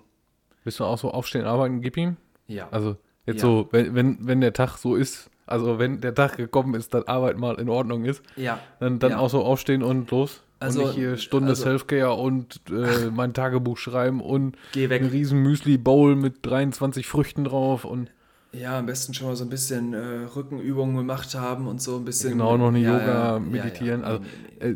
Bist 0.65 0.79
du 0.79 0.85
auch 0.85 0.99
so 0.99 1.11
aufstehen, 1.11 1.45
arbeiten, 1.47 1.81
gib 1.81 1.97
ihm? 1.97 2.17
Ja. 2.47 2.69
Also 2.71 2.97
jetzt 3.27 3.39
Ja. 3.39 3.43
so, 3.49 3.69
wenn, 3.73 3.95
wenn, 3.95 4.27
wenn 4.27 4.41
der 4.41 4.53
Tag 4.53 4.77
so 4.77 4.95
ist, 4.95 5.31
also 5.47 5.79
wenn 5.79 6.01
der 6.01 6.15
Tag 6.15 6.37
gekommen 6.37 6.75
ist, 6.75 6.95
dass 6.95 7.07
Arbeit 7.09 7.37
mal 7.39 7.57
in 7.61 7.69
Ordnung 7.69 8.05
ist, 8.05 8.23
ja. 8.37 8.59
dann, 8.81 8.99
dann 8.99 9.13
Ja. 9.13 9.19
auch 9.19 9.31
so 9.31 9.43
aufstehen 9.45 9.83
und 9.83 10.11
los. 10.11 10.41
Also, 10.61 10.81
und 10.83 10.87
nicht 10.87 10.95
hier 10.95 11.17
Stunde 11.17 11.51
also- 11.51 11.65
Selfcare 11.65 12.15
und 12.15 12.61
äh, 12.71 13.11
mein 13.15 13.35
Tagebuch 13.35 13.77
schreiben 13.79 14.21
und 14.21 14.57
Geh 14.73 14.89
weg. 14.91 15.03
ein 15.03 15.09
riesen 15.09 15.41
Müsli-Bowl 15.43 16.15
mit 16.15 16.47
23 16.47 17.07
Früchten 17.07 17.43
drauf 17.45 17.85
und 17.85 18.11
Ja, 18.53 18.79
am 18.79 18.87
besten 18.87 19.13
schon 19.15 19.27
mal 19.27 19.35
so 19.37 19.45
ein 19.45 19.51
bisschen 19.51 19.93
äh, 19.93 19.99
Rückenübungen 20.37 20.97
gemacht 20.97 21.35
haben 21.35 21.67
und 21.67 21.83
so 21.83 21.97
ein 21.97 22.05
bisschen. 22.05 22.33
Genau, 22.33 22.57
noch 22.57 22.69
eine 22.69 22.79
Ja, 22.79 22.93
Yoga, 22.93 23.33
ja, 23.35 23.39
meditieren. 23.41 24.03
ja. 24.03 24.07
Also, 24.07 24.23
äh, 24.61 24.75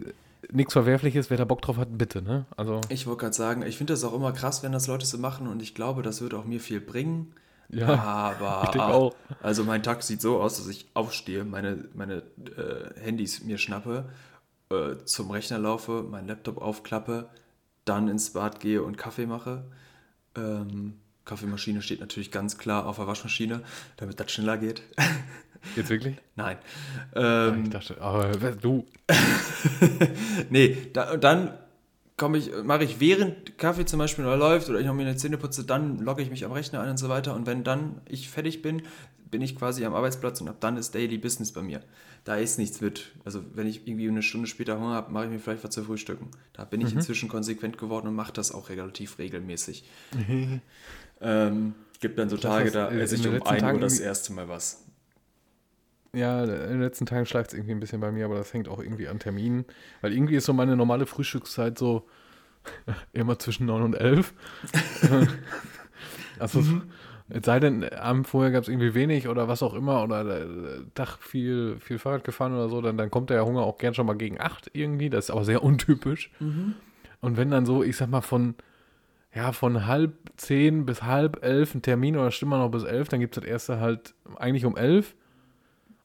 nichts 0.51 0.73
Verwerfliches, 0.73 1.31
wer 1.31 1.37
da 1.37 1.45
Bock 1.45 1.63
drauf 1.63 1.77
hat, 1.77 1.97
bitte, 1.97 2.21
ne? 2.23 2.47
Also, 2.57 2.81
Ich 2.89 3.07
wollte 3.07 3.21
gerade 3.21 3.35
sagen, 3.35 3.63
ich 3.63 3.77
finde 3.79 3.93
das 3.93 4.03
auch 4.05 4.13
immer 4.15 4.33
krass, 4.33 4.63
wenn 4.65 4.73
das 4.73 4.87
Leute 4.89 5.07
so 5.07 5.19
machen 5.19 5.47
und 5.47 5.63
ich 5.63 5.75
glaube, 5.75 6.03
das 6.03 6.21
würde 6.21 6.37
auch 6.37 6.45
mir 6.47 6.59
viel 6.61 6.81
bringen. 6.81 7.33
Ja, 7.71 7.89
Aber 7.89 8.63
ich 8.65 8.71
denke 8.71 8.87
auch. 8.87 9.15
also 9.43 9.65
mein 9.65 9.83
Tag 9.83 10.03
sieht 10.03 10.21
so 10.21 10.41
aus, 10.41 10.57
dass 10.59 10.69
ich 10.69 10.87
aufstehe, 10.95 11.45
meine, 11.45 11.89
meine 11.95 12.23
äh, 12.57 13.01
Handys 13.01 13.43
mir 13.43 13.59
schnappe, 13.59 14.09
äh, 14.71 14.97
zum 15.05 15.31
Rechner 15.31 15.59
laufe, 15.59 16.03
meinen 16.03 16.29
Laptop 16.29 16.59
aufklappe, 16.59 17.29
dann 17.85 18.09
ins 18.09 18.33
Bad 18.33 18.61
gehe 18.61 18.83
und 18.83 18.97
Kaffee 18.99 19.27
mache. 19.27 19.65
Ähm, 20.37 20.95
Kaffeemaschine 21.25 21.83
steht 21.83 22.01
natürlich 22.01 22.31
ganz 22.31 22.57
klar 22.59 22.87
auf 22.87 22.97
der 22.97 23.07
Waschmaschine, 23.07 23.63
damit 23.97 24.21
das 24.21 24.31
schneller 24.31 24.59
geht. 24.59 24.83
Jetzt 25.75 25.91
wirklich? 25.91 26.17
Nein. 26.37 26.59
ich 27.13 27.21
Ähm, 27.21 27.71
dachte, 27.71 28.01
aber 28.01 28.41
wer- 28.41 28.53
du, 28.55 28.87
nee, 30.51 30.77
da, 30.93 31.17
dann 31.17 31.55
komme 32.17 32.39
ich, 32.39 32.51
mache 32.65 32.85
ich 32.85 33.01
während 33.01 33.59
Kaffee 33.59 33.85
zum 33.85 33.99
Beispiel 33.99 34.25
noch 34.25 34.37
läuft 34.37 34.69
oder 34.69 34.81
ich 34.81 34.87
noch 34.87 34.95
mir 34.95 35.03
eine 35.03 35.17
Zähne 35.17 35.37
putze, 35.37 35.65
dann 35.65 35.99
logge 35.99 36.23
ich 36.23 36.31
mich 36.31 36.45
am 36.45 36.53
Rechner 36.53 36.81
ein 36.81 36.91
und 36.91 36.97
so 36.97 37.09
weiter. 37.09 37.35
Und 37.35 37.47
wenn 37.47 37.63
dann 37.63 38.01
ich 38.09 38.31
fertig 38.31 38.63
bin, 38.63 38.83
bin 39.31 39.43
ich 39.43 39.57
quasi 39.57 39.85
am 39.85 39.95
Arbeitsplatz 39.95 40.41
und 40.41 40.49
ab 40.49 40.57
dann 40.61 40.77
ist 40.77 40.95
Daily 40.95 41.19
Business 41.19 41.53
bei 41.53 41.63
mir. 41.63 41.81
Da 42.25 42.37
ist 42.37 42.59
nichts 42.59 42.81
mit. 42.81 43.13
Also 43.25 43.43
wenn 43.55 43.67
ich 43.67 43.87
irgendwie 43.87 44.09
eine 44.09 44.23
Stunde 44.23 44.47
später 44.47 44.79
Hunger 44.79 44.95
habe, 44.95 45.13
mache 45.13 45.25
ich 45.27 45.31
mir 45.31 45.39
vielleicht 45.39 45.63
was 45.63 45.71
zu 45.71 45.85
frühstücken. 45.85 46.31
Da 46.53 46.65
bin 46.65 46.81
ich 46.81 46.93
inzwischen 46.93 47.29
konsequent 47.29 47.77
geworden 47.77 48.09
und 48.09 48.15
mache 48.15 48.33
das 48.33 48.53
auch 48.53 48.69
relativ 48.69 49.19
regelmäßig. 49.19 49.85
ähm, 51.21 51.75
gibt 52.01 52.19
dann 52.19 52.29
so 52.29 52.37
Tage, 52.37 52.71
da 52.71 52.89
in 52.89 53.01
esse 53.01 53.17
ich 53.17 53.27
um 53.27 53.35
letzten 53.35 53.49
1 53.49 53.75
Uhr 53.75 53.81
das 53.81 54.01
erste 54.01 54.33
Mal 54.33 54.49
was. 54.49 54.85
Ja, 56.17 56.45
in 56.45 56.49
den 56.49 56.81
letzten 56.81 57.07
Tagen 57.07 57.27
schleicht 57.27 57.49
es 57.49 57.55
irgendwie 57.55 57.73
ein 57.73 57.81
bisschen 57.81 58.01
bei 58.01 58.11
mir, 58.11 58.25
aber 58.25 58.37
das 58.37 58.53
hängt 58.53 58.69
auch 58.69 58.81
irgendwie 58.81 59.09
an 59.09 59.19
Terminen. 59.19 59.65
Weil 60.01 60.13
irgendwie 60.13 60.37
ist 60.37 60.47
so 60.47 60.53
meine 60.53 60.77
normale 60.77 61.07
Frühstückszeit 61.07 61.79
so 61.79 62.07
immer 63.13 63.39
zwischen 63.39 63.67
9 63.67 63.83
und 63.83 63.95
11. 63.95 64.33
also, 66.39 66.65
es 67.29 67.45
sei 67.45 67.61
denn, 67.61 67.85
am 67.93 68.25
vorher 68.25 68.53
gab 68.53 68.63
es 68.63 68.69
irgendwie 68.69 68.95
wenig 68.95 69.29
oder 69.29 69.49
was 69.49 69.63
auch 69.63 69.75
immer 69.75 70.03
oder 70.03 70.25
der 70.25 70.47
Tag 70.95 71.19
viel, 71.19 71.77
viel 71.81 71.99
Fahrrad 71.99 72.25
gefahren 72.25 72.55
oder 72.55 72.69
so, 72.69 72.81
dann, 72.81 72.97
dann 72.97 73.11
kommt 73.11 73.31
der 73.31 73.45
Hunger 73.45 73.63
auch 73.63 73.79
gern 73.79 73.95
schon 73.95 74.07
mal 74.07 74.17
gegen 74.17 74.41
8 74.41 74.71
irgendwie. 74.73 75.11
Das 75.11 75.27
ist 75.27 75.31
aber 75.31 75.45
sehr 75.45 75.63
untypisch. 75.63 76.31
Und 77.21 77.37
wenn 77.37 77.51
dann 77.51 77.67
so, 77.67 77.83
ich 77.83 77.97
sag 77.97 78.09
mal, 78.09 78.21
von, 78.21 78.55
ja, 79.35 79.53
von 79.53 79.87
halb 79.87 80.13
zehn 80.37 80.87
bis 80.87 81.03
halb 81.03 81.45
elf 81.45 81.75
ein 81.75 81.83
Termin 81.83 82.17
oder 82.17 82.31
stimmt 82.31 82.51
man 82.51 82.61
noch 82.61 82.71
bis 82.71 82.85
elf, 82.85 83.09
dann 83.09 83.21
gibt 83.21 83.37
es 83.37 83.43
das 83.43 83.51
erste 83.51 83.81
halt 83.81 84.15
eigentlich 84.37 84.65
um 84.65 84.77
elf. 84.77 85.15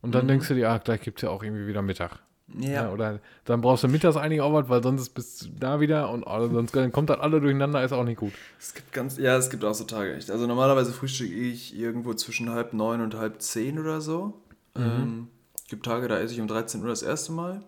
Und 0.01 0.15
dann 0.15 0.27
denkst 0.27 0.47
du 0.47 0.55
dir, 0.55 0.69
ah, 0.69 0.77
gleich 0.77 1.01
gibt 1.01 1.19
es 1.19 1.23
ja 1.23 1.29
auch 1.29 1.43
irgendwie 1.43 1.67
wieder 1.67 1.81
Mittag. 1.81 2.19
Ja. 2.59 2.91
oder 2.91 3.21
dann 3.45 3.61
brauchst 3.61 3.85
du 3.85 3.87
mittags 3.87 4.17
eigentlich 4.17 4.41
auch 4.41 4.51
was, 4.51 4.67
weil 4.67 4.83
sonst 4.83 5.09
bist 5.09 5.45
du 5.45 5.49
da 5.57 5.79
wieder 5.79 6.09
und 6.09 6.25
sonst 6.25 6.75
dann 6.75 6.91
kommt 6.91 7.09
das 7.09 7.19
alle 7.19 7.39
durcheinander, 7.39 7.81
ist 7.81 7.93
auch 7.93 8.03
nicht 8.03 8.19
gut. 8.19 8.33
Es 8.59 8.73
gibt 8.73 8.91
ganz, 8.91 9.17
ja, 9.17 9.37
es 9.37 9.49
gibt 9.49 9.63
auch 9.63 9.73
so 9.73 9.85
Tage 9.85 10.15
echt. 10.15 10.29
Also 10.29 10.47
normalerweise 10.47 10.91
frühstücke 10.91 11.33
ich 11.33 11.77
irgendwo 11.77 12.13
zwischen 12.13 12.49
halb 12.49 12.73
neun 12.73 12.99
und 12.99 13.15
halb 13.15 13.41
zehn 13.41 13.79
oder 13.79 14.01
so. 14.01 14.33
Ähm, 14.75 15.29
gibt 15.69 15.85
Tage, 15.85 16.07
da 16.07 16.19
esse 16.19 16.33
ich 16.33 16.41
um 16.41 16.47
13 16.47 16.81
Uhr 16.81 16.89
das 16.89 17.03
erste 17.03 17.31
Mal. 17.31 17.63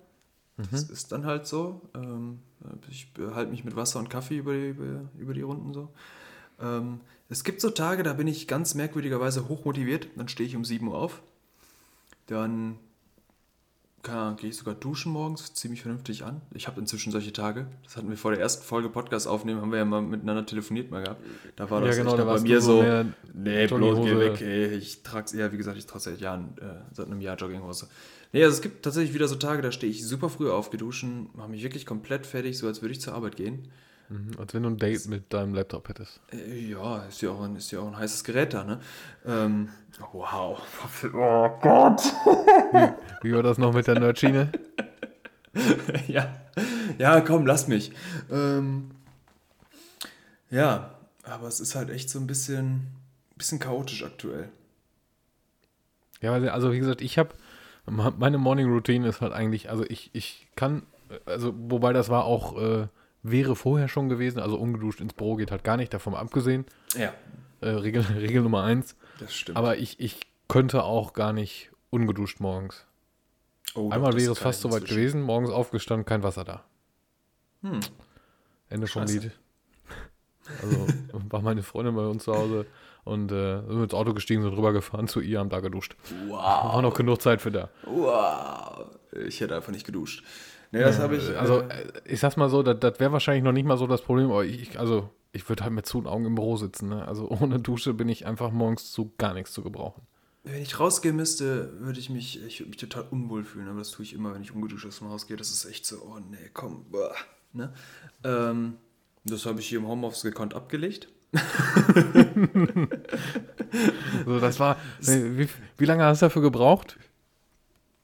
Das 0.72 0.84
ist 0.84 1.12
dann 1.12 1.26
halt 1.26 1.48
so. 1.48 1.82
Ähm, 1.96 2.40
ich 2.90 3.08
halte 3.34 3.52
mich 3.52 3.64
mit 3.64 3.76
Wasser 3.76 4.00
und 4.00 4.10
Kaffee 4.10 4.38
über 4.38 4.54
die, 4.54 4.70
über, 4.70 5.10
über 5.18 5.34
die 5.34 5.42
Runden 5.42 5.74
so. 5.74 5.90
Ähm, 6.62 7.00
es 7.30 7.44
gibt 7.44 7.60
so 7.60 7.72
Tage, 7.72 8.04
da 8.04 8.14
bin 8.14 8.28
ich 8.28 8.48
ganz 8.48 8.76
merkwürdigerweise 8.76 9.48
hochmotiviert. 9.50 10.10
Dann 10.16 10.28
stehe 10.28 10.48
ich 10.48 10.56
um 10.56 10.64
7 10.64 10.88
Uhr 10.88 10.98
auf. 10.98 11.24
Dann 12.28 12.78
Ahnung, 14.11 14.38
gehe 14.38 14.49
ich 14.49 14.57
sogar 14.57 14.76
duschen 14.76 15.11
morgens, 15.11 15.53
ziehe 15.53 15.71
mich 15.71 15.82
vernünftig 15.82 16.24
an. 16.24 16.41
Ich 16.53 16.67
habe 16.67 16.80
inzwischen 16.80 17.11
solche 17.11 17.32
Tage. 17.32 17.67
Das 17.84 17.95
hatten 17.95 18.09
wir 18.09 18.17
vor 18.17 18.32
der 18.32 18.39
ersten 18.39 18.63
Folge 18.63 18.89
Podcast 18.89 19.28
aufnehmen, 19.28 19.61
haben 19.61 19.71
wir 19.71 19.80
ja 19.80 19.86
mal 19.86 20.01
miteinander 20.01 20.45
telefoniert 20.45 20.91
mal 20.91 21.03
gehabt. 21.03 21.24
Da 21.55 21.69
war 21.69 21.82
das 21.82 21.95
Ja, 21.95 22.03
genau, 22.03 22.15
echt 22.15 22.19
da 22.19 22.34
bei 22.34 22.39
mir 22.41 22.61
so 22.61 22.84
nee, 23.34 23.67
bloß 23.67 24.05
geh 24.05 24.17
weg, 24.17 24.41
ey. 24.41 24.76
Ich 24.76 25.03
trage 25.03 25.26
es 25.26 25.34
eher, 25.34 25.51
wie 25.51 25.57
gesagt, 25.57 25.78
ich 25.78 25.86
trage 25.86 26.01
seit 26.01 26.19
Jahren, 26.19 26.55
äh, 26.59 26.82
seit 26.91 27.07
einem 27.07 27.21
Jahr 27.21 27.38
Jogginghose. 27.38 27.88
Nee, 28.34 28.43
also 28.43 28.55
es 28.55 28.61
gibt 28.61 28.84
tatsächlich 28.84 29.13
wieder 29.13 29.28
so 29.28 29.36
Tage, 29.36 29.61
da 29.61 29.71
stehe 29.71 29.91
ich 29.91 30.05
super 30.05 30.30
früh 30.30 30.49
auf, 30.49 30.69
geduschen, 30.69 31.30
mache 31.34 31.49
mich 31.49 31.63
wirklich 31.63 31.86
komplett 31.86 32.26
fertig, 32.26 32.57
so 32.57 32.67
als 32.67 32.82
würde 32.82 32.93
ich 32.93 33.01
zur 33.01 33.13
Arbeit 33.13 33.36
gehen. 33.36 33.69
Mhm, 34.14 34.32
Als 34.38 34.53
wenn 34.53 34.61
du 34.61 34.70
ein 34.70 34.78
Date 34.78 35.07
mit 35.07 35.34
deinem 35.34 35.55
Laptop 35.55 35.89
hättest. 35.89 36.22
Äh, 36.32 36.70
Ja, 36.70 37.03
ist 37.05 37.22
ja 37.24 37.32
auch 37.32 37.41
ein, 37.41 37.55
ist 37.55 37.72
ja 37.72 37.80
auch 37.80 37.88
ein 37.88 37.97
heißes 37.97 38.24
Gerät 38.24 38.53
da, 38.53 38.64
ne? 38.64 38.80
Ähm, 39.26 39.70
wow. 40.11 40.61
Oh 41.14 41.49
Gott. 41.61 42.03
Wie 43.24 43.34
war 43.34 43.41
das 43.41 43.57
noch 43.57 43.74
mit 43.74 43.88
der 43.88 43.99
Nerdschiene? 43.99 44.51
ja. 46.07 46.32
ja, 46.99 47.22
komm, 47.22 47.47
lass 47.47 47.68
mich. 47.68 47.91
Ähm, 48.32 48.91
ja, 50.51 50.93
aber 51.24 51.47
es 51.47 51.59
ist 51.59 51.74
halt 51.74 51.89
echt 51.89 52.11
so 52.11 52.20
ein 52.20 52.28
bisschen, 52.28 52.88
bisschen 53.36 53.57
chaotisch 53.59 54.03
aktuell. 54.03 54.49
Ja, 56.22 56.34
also 56.34 56.72
wie 56.72 56.80
gesagt, 56.80 57.01
ich 57.01 57.18
habe, 57.18 57.32
meine 57.88 58.38
Morning 58.38 58.72
Routine 58.72 59.07
ist 59.07 59.22
halt 59.22 59.34
eigentlich, 59.34 59.72
also 59.72 59.84
ich, 59.88 60.11
ich 60.14 60.47
kann, 60.55 60.84
also 61.26 61.53
wobei 61.57 61.93
das 61.93 62.09
war 62.09 62.26
auch, 62.26 62.57
äh, 62.61 62.88
wäre 63.24 63.55
vorher 63.55 63.88
schon 63.88 64.09
gewesen, 64.09 64.39
also 64.39 64.57
ungeduscht 64.57 64.99
ins 65.01 65.13
Büro 65.13 65.36
geht 65.36 65.49
halt 65.51 65.63
gar 65.63 65.78
nicht, 65.78 65.93
davon 65.93 66.13
abgesehen. 66.13 66.65
Ja, 66.95 67.13
Äh, 67.61 67.69
Regel, 67.69 68.01
Regel 68.15 68.43
Nummer 68.43 68.63
eins. 68.63 68.95
das 69.19 69.34
stimmt. 69.34 69.57
Aber 69.57 69.78
ich, 69.78 69.99
ich 69.99 70.19
könnte 70.49 70.84
auch 70.84 71.13
gar 71.13 71.32
nicht 71.34 71.71
ungeduscht 71.89 72.39
morgens. 72.39 72.86
Oh, 73.76 73.88
doch, 73.89 73.95
Einmal 73.95 74.11
das 74.11 74.21
wäre 74.21 74.32
es 74.34 74.39
fast 74.39 74.61
soweit 74.61 74.86
gewesen, 74.86 75.21
morgens 75.21 75.49
aufgestanden, 75.49 76.05
kein 76.05 76.21
Wasser 76.24 76.43
da. 76.43 76.63
Hm. 77.63 77.80
Ende 78.69 78.88
vom. 78.88 79.03
Lied. 79.05 79.32
Also 80.61 80.88
war 81.30 81.41
meine 81.41 81.63
Freundin 81.63 81.95
bei 81.95 82.05
uns 82.05 82.24
zu 82.26 82.34
Hause 82.36 82.65
und 83.05 83.32
äh, 83.32 83.61
sind 83.61 83.84
ins 83.84 83.93
Auto 83.93 84.13
gestiegen, 84.13 84.41
sind 84.41 84.53
rübergefahren 84.55 85.07
zu 85.07 85.21
ihr, 85.21 85.39
haben 85.39 85.49
da 85.49 85.59
geduscht. 85.61 85.95
War 86.28 86.74
Wow. 86.76 86.82
noch 86.82 86.93
genug 86.93 87.21
Zeit 87.21 87.41
für 87.41 87.51
da. 87.51 87.69
Wow. 87.86 88.88
Ich 89.28 89.39
hätte 89.41 89.55
einfach 89.55 89.71
nicht 89.71 89.86
geduscht. 89.86 90.24
Nee, 90.74 90.80
das 90.80 90.97
habe 90.97 91.17
ich. 91.17 91.38
Also, 91.38 91.61
äh, 91.61 91.84
äh, 91.84 91.91
ich 92.05 92.19
sag's 92.19 92.36
mal 92.36 92.49
so, 92.49 92.63
das, 92.63 92.99
wäre 92.99 93.11
wahrscheinlich 93.11 93.43
noch 93.43 93.51
nicht 93.51 93.65
mal 93.65 93.78
so 93.78 93.86
das 93.86 94.01
Problem, 94.01 94.32
aber 94.32 94.43
ich, 94.43 94.80
also, 94.80 95.11
ich 95.32 95.47
würde 95.47 95.63
halt 95.63 95.71
mit 95.71 95.86
zu 95.86 96.03
Augen 96.07 96.26
im 96.26 96.34
Büro 96.34 96.57
sitzen. 96.57 96.89
Ne? 96.89 97.07
Also, 97.07 97.30
ohne 97.41 97.59
Dusche 97.59 97.93
bin 97.93 98.09
ich 98.09 98.26
einfach 98.26 98.51
morgens 98.51 98.91
zu 98.91 99.13
gar 99.19 99.36
nichts 99.36 99.53
zu 99.53 99.61
gebrauchen. 99.61 100.01
wenn 100.43 100.63
ich 100.63 100.80
rausgehen 100.80 101.15
müsste, 101.15 101.80
würde 101.80 101.99
ich 101.99 102.09
mich, 102.09 102.43
ich 102.43 102.59
würde 102.59 102.71
mich 102.71 102.78
total 102.78 103.05
unwohl 103.11 103.43
fühlen. 103.43 103.67
Aber 103.67 103.78
das 103.78 103.91
tue 103.91 104.03
ich 104.03 104.13
immer, 104.13 104.34
wenn 104.34 104.41
ich 104.41 104.53
ungeduscht 104.53 104.88
aus 104.88 104.97
dem 104.97 105.09
Haus 105.09 105.28
gehe. 105.28 105.38
Das 105.38 105.51
ist 105.51 105.63
echt 105.65 105.86
so, 105.86 105.97
oh 105.97 106.17
nee, 106.32 106.49
komm. 106.53 106.86
Boah, 106.89 107.13
ne? 107.53 107.71
ähm, 108.24 108.78
das 109.26 109.45
habe 109.45 109.59
ich 109.59 109.67
hier 109.67 109.78
im 109.78 109.88
Homeoffice 109.88 110.24
gekonnt 110.24 110.55
abgelegt. 110.55 111.07
So, 114.26 114.39
das 114.39 114.59
war. 114.59 114.78
wie, 114.99 115.49
wie 115.78 115.86
lange 115.86 116.05
hast 116.05 116.21
du 116.21 116.28
dafür 116.28 116.43
gebraucht? 116.43 116.97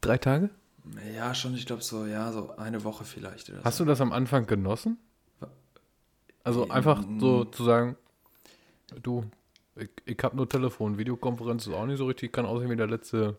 Drei 0.01 0.17
Tage? 0.17 0.49
Ja, 1.15 1.33
schon, 1.35 1.55
ich 1.55 1.65
glaube 1.65 1.81
so, 1.81 2.05
ja, 2.05 2.31
so 2.31 2.55
eine 2.57 2.83
Woche 2.83 3.03
vielleicht. 3.03 3.51
Hast 3.63 3.79
du 3.79 3.85
das 3.85 4.01
am 4.01 4.11
Anfang 4.11 4.45
genossen? 4.45 4.97
Also 6.43 6.63
Ähm, 6.63 6.71
einfach 6.71 7.03
so 7.19 7.45
zu 7.45 7.63
sagen, 7.63 7.95
du, 9.01 9.25
ich, 9.75 9.89
ich 10.05 10.17
habe 10.23 10.35
nur 10.35 10.47
Telefon, 10.47 10.97
Videokonferenz 10.97 11.67
ist 11.67 11.73
auch 11.73 11.85
nicht 11.85 11.97
so 11.97 12.07
richtig, 12.07 12.31
kann 12.33 12.45
aussehen 12.45 12.69
wie 12.69 12.75
der 12.75 12.87
letzte. 12.87 13.37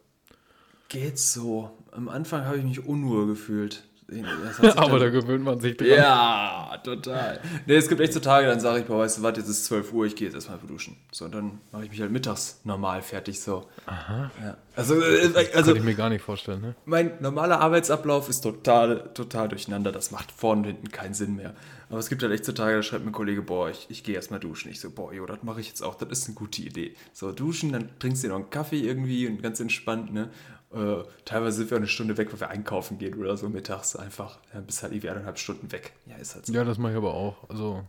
Geht 0.88 1.18
so. 1.18 1.70
Am 1.92 2.08
Anfang 2.08 2.44
habe 2.44 2.58
ich 2.58 2.64
mich 2.64 2.84
unruhe 2.84 3.26
gefühlt. 3.26 3.84
Aber 4.76 4.98
da 4.98 5.08
gewöhnt 5.08 5.44
man 5.44 5.60
sich 5.60 5.76
dran. 5.76 5.88
ja, 5.88 6.80
total. 6.82 7.40
Nee, 7.66 7.76
es 7.76 7.88
gibt 7.88 8.00
echt 8.00 8.12
so 8.12 8.20
Tage, 8.20 8.46
dann 8.46 8.60
sage 8.60 8.80
ich, 8.80 8.86
boah, 8.86 8.98
weißt 9.00 9.18
du 9.18 9.22
was, 9.22 9.36
jetzt 9.36 9.48
ist 9.48 9.64
12 9.66 9.92
Uhr, 9.92 10.06
ich 10.06 10.16
gehe 10.16 10.26
jetzt 10.26 10.34
erstmal 10.34 10.58
duschen. 10.58 10.96
So, 11.12 11.26
und 11.26 11.34
dann 11.34 11.60
mache 11.72 11.84
ich 11.84 11.90
mich 11.90 12.00
halt 12.00 12.10
mittags 12.10 12.60
normal 12.64 13.02
fertig, 13.02 13.40
so. 13.40 13.68
Aha. 13.86 14.30
Ja. 14.42 14.56
Also, 14.76 15.00
äh, 15.00 15.30
also 15.54 15.72
Kann 15.72 15.76
ich 15.76 15.84
mir 15.84 15.94
gar 15.94 16.08
nicht 16.08 16.22
vorstellen, 16.22 16.60
ne? 16.60 16.74
mein 16.84 17.12
normaler 17.20 17.60
Arbeitsablauf 17.60 18.28
ist 18.28 18.40
total, 18.40 19.10
total 19.14 19.48
durcheinander. 19.48 19.92
Das 19.92 20.10
macht 20.10 20.32
vorne 20.32 20.62
und 20.62 20.66
hinten 20.66 20.90
keinen 20.90 21.14
Sinn 21.14 21.36
mehr. 21.36 21.54
Aber 21.88 21.98
es 21.98 22.08
gibt 22.08 22.22
halt 22.22 22.32
echt 22.32 22.44
so 22.44 22.52
Tage, 22.52 22.76
da 22.76 22.82
schreibt 22.82 23.04
mir 23.04 23.10
ein 23.10 23.14
Kollege, 23.14 23.42
boah, 23.42 23.68
ich, 23.68 23.86
ich 23.90 24.04
gehe 24.04 24.14
erstmal 24.14 24.38
duschen. 24.38 24.70
Ich 24.70 24.80
so, 24.80 24.90
boah, 24.90 25.12
jo, 25.12 25.26
das 25.26 25.42
mache 25.42 25.60
ich 25.60 25.68
jetzt 25.68 25.82
auch. 25.82 25.96
Das 25.96 26.08
ist 26.10 26.26
eine 26.28 26.36
gute 26.36 26.62
Idee. 26.62 26.94
So, 27.12 27.32
duschen, 27.32 27.72
dann 27.72 27.90
trinkst 27.98 28.22
du 28.22 28.28
dir 28.28 28.32
noch 28.32 28.40
einen 28.40 28.50
Kaffee 28.50 28.80
irgendwie 28.80 29.26
und 29.26 29.42
ganz 29.42 29.58
entspannt, 29.60 30.12
ne? 30.12 30.30
Äh, 30.72 31.02
teilweise 31.24 31.58
sind 31.58 31.70
wir 31.70 31.78
eine 31.78 31.88
Stunde 31.88 32.16
weg, 32.16 32.32
weil 32.32 32.40
wir 32.40 32.48
einkaufen 32.48 32.98
gehen 32.98 33.14
oder 33.18 33.36
so 33.36 33.48
mittags 33.48 33.96
einfach. 33.96 34.38
Dann 34.52 34.66
bist 34.66 34.82
halt 34.82 34.92
irgendwie 34.92 35.10
eineinhalb 35.10 35.38
Stunden 35.38 35.72
weg. 35.72 35.92
Ja, 36.06 36.16
ist 36.16 36.34
halt 36.34 36.46
so. 36.46 36.52
Ja, 36.52 36.64
das 36.64 36.78
mache 36.78 36.92
ich 36.92 36.98
aber 36.98 37.14
auch. 37.14 37.48
Also, 37.50 37.84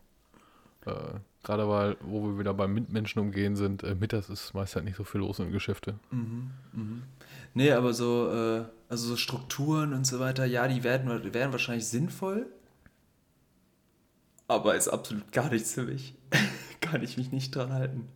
äh, 0.88 1.20
gerade 1.44 1.70
weil, 1.70 1.98
wo 2.02 2.24
wir 2.24 2.40
wieder 2.40 2.56
beim 2.56 2.74
Mitmenschen 2.74 3.22
umgehen 3.22 3.56
sind, 3.56 3.84
äh, 3.84 3.94
mittags 3.94 4.30
ist 4.30 4.54
meist 4.56 4.76
halt 4.76 4.86
nicht 4.86 4.98
so 4.98 5.04
viel 5.04 5.22
los 5.22 5.38
in 5.38 5.52
Geschäfte. 5.52 5.96
Nee, 7.54 7.72
aber 7.72 7.94
so, 7.94 8.32
äh, 8.32 8.66
also 8.90 9.10
so 9.10 9.16
Strukturen 9.16 9.94
und 9.94 10.08
so 10.08 10.20
weiter, 10.20 10.46
ja, 10.46 10.68
die 10.68 10.84
werden, 10.84 11.34
werden 11.34 11.52
wahrscheinlich 11.52 11.88
sinnvoll. 11.88 12.48
Aber 14.48 14.76
ist 14.76 14.88
absolut 14.88 15.32
gar 15.32 15.50
nichts 15.50 15.74
für 15.74 15.84
mich. 15.84 16.16
Kann 16.82 17.04
ich 17.04 17.18
mich 17.18 17.32
nicht 17.32 17.56
dran 17.56 17.72
halten. 17.72 18.08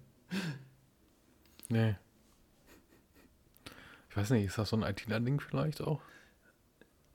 Nee. 1.70 1.96
Ich 4.16 4.22
weiß 4.22 4.30
nicht, 4.30 4.46
ist 4.46 4.58
das 4.58 4.70
so 4.70 4.78
ein 4.78 4.84
ITler-Ding 4.84 5.42
vielleicht 5.42 5.82
auch? 5.82 6.00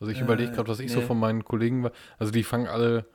Also 0.01 0.13
ich 0.13 0.19
Äh, 0.21 0.25
überlege 0.25 0.53
gerade, 0.53 0.69
was 0.69 0.81
ich 0.81 0.93
so 0.93 1.01
nee. 1.01 1.07
von 1.07 1.19
meinen 1.19 1.45
Kollegen 1.47 1.83
war. 1.83 1.93
Also 2.19 2.31
die 2.31 2.43
fangen 2.43 2.67
alle, 2.67 3.07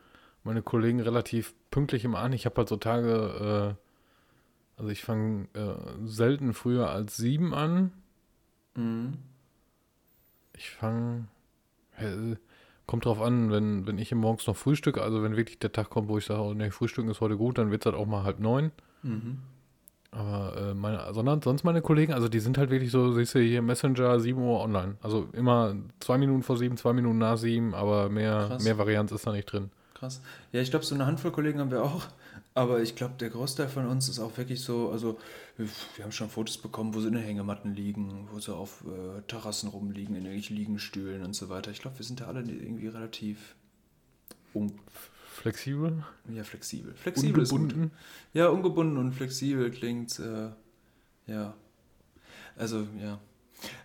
meine 0.43 0.63
Kollegen 0.63 1.01
relativ 1.01 1.53
pünktlich 1.69 2.03
immer 2.03 2.17
an. 2.17 2.33
Ich 2.33 2.47
habe 2.47 2.55
halt 2.57 2.67
so 2.67 2.77
Tage, 2.77 3.77
äh, 3.77 4.79
also 4.79 4.89
ich 4.89 5.03
fange 5.03 5.47
äh, 5.53 5.75
selten 6.03 6.55
früher 6.55 6.89
als 6.89 7.15
sieben 7.17 7.53
an. 7.53 7.91
Mhm. 8.73 9.19
Ich 10.53 10.71
fange, 10.71 11.27
kommt 12.87 13.05
drauf 13.05 13.21
an, 13.21 13.51
wenn, 13.51 13.85
wenn 13.85 13.99
ich 13.99 14.11
morgens 14.15 14.47
noch 14.47 14.55
frühstücke, 14.57 15.03
also 15.03 15.21
wenn 15.21 15.37
wirklich 15.37 15.59
der 15.59 15.71
Tag 15.71 15.91
kommt, 15.91 16.09
wo 16.09 16.17
ich 16.17 16.25
sage, 16.25 16.41
oh, 16.41 16.55
nee, 16.55 16.71
Frühstücken 16.71 17.11
ist 17.11 17.21
heute 17.21 17.37
gut, 17.37 17.59
dann 17.59 17.69
wird 17.69 17.83
es 17.83 17.85
halt 17.85 17.95
auch 17.95 18.07
mal 18.07 18.23
halb 18.23 18.39
neun. 18.39 18.71
Mhm. 19.03 19.41
Aber 20.15 20.55
äh, 20.57 20.73
meine, 20.73 21.13
sondern 21.13 21.41
sonst 21.41 21.65
meine 21.65 21.81
Kollegen, 21.81 22.13
also 22.13 22.29
die 22.29 22.39
sind 22.39 22.57
halt 22.57 22.69
wirklich 22.69 22.89
so, 22.89 23.11
siehst 23.11 23.35
du 23.35 23.39
hier 23.39 23.61
Messenger 23.61 24.17
7 24.17 24.41
Uhr 24.41 24.61
online. 24.61 24.95
Also 25.01 25.27
immer 25.33 25.75
zwei 25.99 26.17
Minuten 26.17 26.41
vor 26.41 26.57
sieben, 26.57 26.77
zwei 26.77 26.93
Minuten 26.93 27.17
nach 27.17 27.37
sieben, 27.37 27.73
aber 27.73 28.07
mehr, 28.09 28.45
Krass. 28.47 28.63
mehr 28.63 28.77
Varianz 28.77 29.11
ist 29.11 29.27
da 29.27 29.33
nicht 29.33 29.51
drin. 29.51 29.71
Krass. 29.93 30.21
Ja, 30.53 30.61
ich 30.61 30.69
glaube, 30.69 30.85
so 30.85 30.95
eine 30.95 31.05
Handvoll 31.05 31.31
Kollegen 31.31 31.59
haben 31.59 31.71
wir 31.71 31.83
auch. 31.83 32.03
Aber 32.53 32.81
ich 32.81 32.95
glaube, 32.95 33.15
der 33.19 33.29
Großteil 33.29 33.67
von 33.67 33.87
uns 33.87 34.07
ist 34.07 34.19
auch 34.19 34.37
wirklich 34.37 34.61
so, 34.61 34.89
also 34.89 35.17
wir 35.57 35.67
haben 36.03 36.13
schon 36.13 36.29
Fotos 36.29 36.57
bekommen, 36.57 36.93
wo 36.95 37.01
sie 37.01 37.09
in 37.09 37.15
den 37.15 37.23
Hängematten 37.23 37.75
liegen, 37.75 38.29
wo 38.31 38.39
sie 38.39 38.55
auf 38.55 38.85
äh, 38.87 39.21
Terrassen 39.27 39.67
rumliegen, 39.67 40.15
in 40.15 40.23
irgendwelchen 40.23 40.55
Liegestühlen 40.55 41.23
und 41.25 41.35
so 41.35 41.49
weiter. 41.49 41.71
Ich 41.71 41.81
glaube, 41.81 41.99
wir 41.99 42.05
sind 42.05 42.21
da 42.21 42.27
alle 42.27 42.39
irgendwie 42.39 42.87
relativ 42.87 43.55
un 44.53 44.71
Flexibel, 45.35 46.03
ja, 46.33 46.43
flexibel. 46.43 46.93
Flexibel 46.95 47.43
ist 47.43 47.49
gut. 47.49 47.61
ungebunden. 47.61 47.91
Ja, 48.33 48.47
ungebunden 48.47 48.97
und 48.97 49.11
flexibel 49.11 49.69
klingt, 49.69 50.17
äh, 50.19 50.49
ja. 51.27 51.53
Also, 52.55 52.87
ja. 53.01 53.19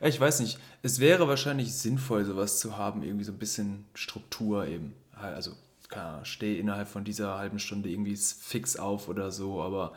Ich 0.01 0.18
weiß 0.18 0.40
nicht, 0.40 0.59
es 0.82 1.01
wäre 1.01 1.28
wahrscheinlich 1.28 1.74
sinnvoll, 1.74 2.24
sowas 2.24 2.61
zu 2.61 2.78
haben, 2.78 3.03
irgendwie 3.03 3.24
so 3.24 3.32
ein 3.32 3.38
bisschen 3.38 3.84
Struktur 3.94 4.66
eben. 4.66 4.94
Also, 5.12 5.53
keine 5.88 6.07
Ahnung, 6.07 6.24
stehe 6.24 6.59
innerhalb 6.59 6.88
von 6.88 7.05
dieser 7.05 7.36
halben 7.36 7.59
Stunde 7.59 7.90
irgendwie 7.90 8.16
fix 8.16 8.76
auf 8.76 9.09
oder 9.09 9.32
so, 9.32 9.61
aber 9.61 9.92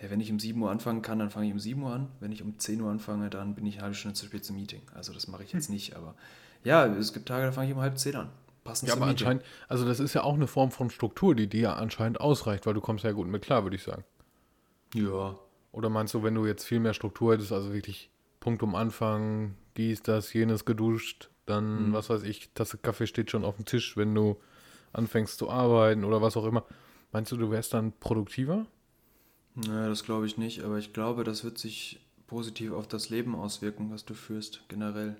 ja, 0.00 0.10
wenn 0.10 0.20
ich 0.20 0.32
um 0.32 0.40
7 0.40 0.60
Uhr 0.60 0.70
anfangen 0.70 1.02
kann, 1.02 1.18
dann 1.18 1.30
fange 1.30 1.46
ich 1.46 1.52
um 1.52 1.60
7 1.60 1.82
Uhr 1.82 1.92
an. 1.92 2.08
Wenn 2.18 2.32
ich 2.32 2.42
um 2.42 2.58
10 2.58 2.80
Uhr 2.80 2.90
anfange, 2.90 3.30
dann 3.30 3.54
bin 3.54 3.66
ich 3.66 3.74
eine 3.74 3.82
halbe 3.82 3.94
Stunde 3.94 4.16
zu 4.16 4.26
spät 4.26 4.44
zum 4.44 4.56
Meeting. 4.56 4.80
Also, 4.94 5.12
das 5.12 5.28
mache 5.28 5.44
ich 5.44 5.52
jetzt 5.52 5.70
nicht, 5.70 5.96
aber 5.96 6.14
ja, 6.64 6.86
es 6.86 7.12
gibt 7.12 7.28
Tage, 7.28 7.44
da 7.44 7.52
fange 7.52 7.68
ich 7.68 7.74
um 7.74 7.80
halb 7.80 7.98
10 7.98 8.16
an. 8.16 8.30
Passend 8.64 8.88
Ja, 8.88 8.94
aber 8.94 9.06
Meeting. 9.06 9.12
anscheinend, 9.28 9.44
also 9.68 9.84
das 9.86 10.00
ist 10.00 10.14
ja 10.14 10.22
auch 10.24 10.34
eine 10.34 10.46
Form 10.46 10.70
von 10.70 10.90
Struktur, 10.90 11.34
die 11.34 11.48
dir 11.48 11.60
ja 11.60 11.74
anscheinend 11.74 12.20
ausreicht, 12.20 12.66
weil 12.66 12.74
du 12.74 12.80
kommst 12.80 13.04
ja 13.04 13.12
gut 13.12 13.28
mit 13.28 13.42
klar, 13.42 13.62
würde 13.64 13.76
ich 13.76 13.82
sagen. 13.82 14.04
Ja, 14.94 15.38
Oder 15.72 15.88
meinst 15.90 16.14
du, 16.14 16.22
wenn 16.22 16.34
du 16.34 16.46
jetzt 16.46 16.64
viel 16.64 16.80
mehr 16.80 16.94
Struktur 16.94 17.32
hättest, 17.34 17.52
also 17.52 17.72
wirklich 17.72 18.10
Punkt 18.40 18.62
um 18.62 18.74
Anfang, 18.74 19.56
dies, 19.76 20.02
das, 20.02 20.32
jenes 20.32 20.64
geduscht, 20.64 21.30
dann, 21.46 21.92
was 21.92 22.10
weiß 22.10 22.22
ich, 22.22 22.50
Tasse 22.54 22.78
Kaffee 22.78 23.06
steht 23.06 23.30
schon 23.30 23.44
auf 23.44 23.56
dem 23.56 23.64
Tisch, 23.64 23.96
wenn 23.96 24.14
du 24.14 24.38
anfängst 24.92 25.38
zu 25.38 25.50
arbeiten 25.50 26.04
oder 26.04 26.22
was 26.22 26.36
auch 26.36 26.44
immer. 26.46 26.64
Meinst 27.12 27.32
du, 27.32 27.36
du 27.36 27.50
wärst 27.50 27.74
dann 27.74 27.92
produktiver? 27.92 28.66
Naja, 29.56 29.88
das 29.88 30.04
glaube 30.04 30.26
ich 30.26 30.36
nicht, 30.38 30.62
aber 30.62 30.78
ich 30.78 30.92
glaube, 30.92 31.24
das 31.24 31.42
wird 31.44 31.58
sich 31.58 31.98
positiv 32.28 32.72
auf 32.72 32.86
das 32.88 33.10
Leben 33.10 33.34
auswirken, 33.34 33.90
was 33.90 34.04
du 34.04 34.14
führst, 34.14 34.62
generell. 34.68 35.16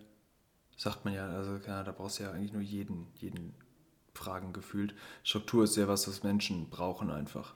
Sagt 0.77 1.05
man 1.05 1.15
ja, 1.15 1.29
also 1.29 1.59
da 1.59 1.83
brauchst 1.97 2.19
du 2.19 2.25
ja 2.25 2.33
eigentlich 2.33 2.53
nur 2.53 2.63
jeden, 2.63 3.07
jeden 3.19 3.55
fragen 4.13 4.53
gefühlt. 4.53 4.95
Struktur 5.23 5.65
ist 5.65 5.77
ja 5.77 5.89
was, 5.89 6.09
was 6.09 6.23
Menschen 6.23 6.69
brauchen 6.71 7.11
einfach. 7.11 7.55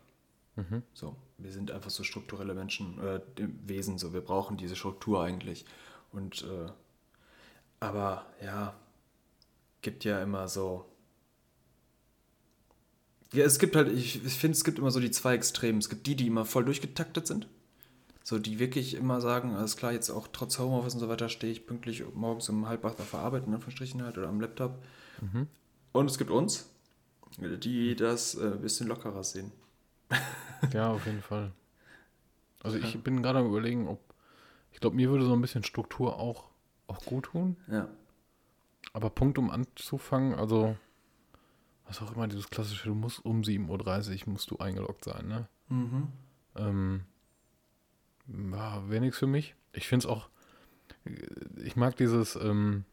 So, 0.93 1.17
wir 1.39 1.53
sind 1.53 1.71
einfach 1.71 1.91
so 1.91 2.03
strukturelle 2.03 2.55
Menschen, 2.55 2.99
äh, 3.01 3.21
Wesen, 3.65 3.99
so, 3.99 4.13
wir 4.13 4.21
brauchen 4.21 4.57
diese 4.57 4.77
Struktur 4.77 5.23
eigentlich. 5.23 5.65
Und, 6.13 6.43
äh, 6.43 6.71
aber 7.81 8.27
ja, 8.43 8.75
gibt 9.83 10.05
ja 10.05 10.21
immer 10.23 10.49
so, 10.49 10.87
ja, 13.33 13.45
es 13.45 13.59
gibt 13.59 13.77
halt, 13.77 13.89
ich, 13.89 14.25
ich 14.25 14.35
finde, 14.35 14.57
es 14.57 14.65
gibt 14.65 14.79
immer 14.79 14.91
so 14.91 15.01
die 15.01 15.11
zwei 15.11 15.35
Extremen. 15.35 15.79
Es 15.79 15.89
gibt 15.89 16.07
die, 16.07 16.17
die 16.17 16.27
immer 16.27 16.45
voll 16.45 16.65
durchgetaktet 16.65 17.27
sind. 17.27 17.47
So, 18.29 18.39
die 18.39 18.59
wirklich 18.59 18.93
immer 18.93 19.23
sagen, 19.23 19.55
alles 19.57 19.79
klar, 19.79 19.93
jetzt 19.93 20.11
auch 20.11 20.29
trotz 20.31 20.59
Homeoffice 20.59 20.93
und 20.93 21.01
so 21.01 21.09
weiter 21.09 21.31
stehe 21.31 21.51
ich 21.51 21.65
pünktlich 21.65 22.05
morgens 22.13 22.51
um 22.51 22.69
halb 22.69 22.85
acht 22.85 23.01
auf 23.01 23.13
der 23.13 23.21
Arbeit, 23.21 23.47
in 23.47 23.55
Anführungsstrichen 23.55 24.03
halt, 24.03 24.19
oder 24.19 24.29
am 24.29 24.39
Laptop. 24.39 24.85
Und 25.93 26.11
es 26.11 26.19
gibt 26.19 26.31
uns, 26.31 26.69
die 27.39 27.97
das 27.97 28.35
äh, 28.35 28.53
ein 28.53 28.61
bisschen 28.61 28.87
lockerer 28.87 29.25
sehen. 29.25 29.51
Ja, 30.75 30.91
auf 30.91 31.07
jeden 31.07 31.23
Fall. 31.23 31.53
Also 32.63 32.77
ich 32.77 33.03
bin 33.03 33.23
gerade 33.23 33.39
am 33.39 33.47
überlegen, 33.47 33.89
ob, 33.89 33.99
ich 34.73 34.81
glaube, 34.81 34.97
mir 34.97 35.09
würde 35.09 35.25
so 35.25 35.33
ein 35.33 35.41
bisschen 35.41 35.65
Struktur 35.65 36.19
auch, 36.19 36.51
auch 36.87 37.03
gut 37.07 37.27
tun. 37.27 37.57
Ja. 37.67 37.89
Aber 38.93 39.09
Punkt, 39.09 39.39
um 39.39 39.51
anzufangen, 39.51 40.35
also, 40.35 40.77
was 41.87 42.03
auch 42.03 42.15
immer, 42.15 42.29
dieses 42.29 42.51
klassische, 42.51 42.91
du 42.91 42.95
musst 42.95 43.25
um 43.25 43.41
7.30 43.41 44.27
Uhr 44.27 44.33
musst 44.35 44.51
du 44.51 44.59
eingeloggt 44.59 45.07
sein, 45.07 45.29
ne? 45.29 45.49
Mhm. 45.69 46.09
Ähm, 46.57 47.05
ja, 48.29 48.89
wäre 48.89 49.01
nichts 49.01 49.19
für 49.19 49.27
mich. 49.27 49.55
Ich 49.73 49.89
finde 49.89 50.07
es 50.07 50.11
auch, 50.11 50.29
ich 51.63 51.77
mag 51.77 51.97
dieses, 51.97 52.37
ähm, 52.37 52.85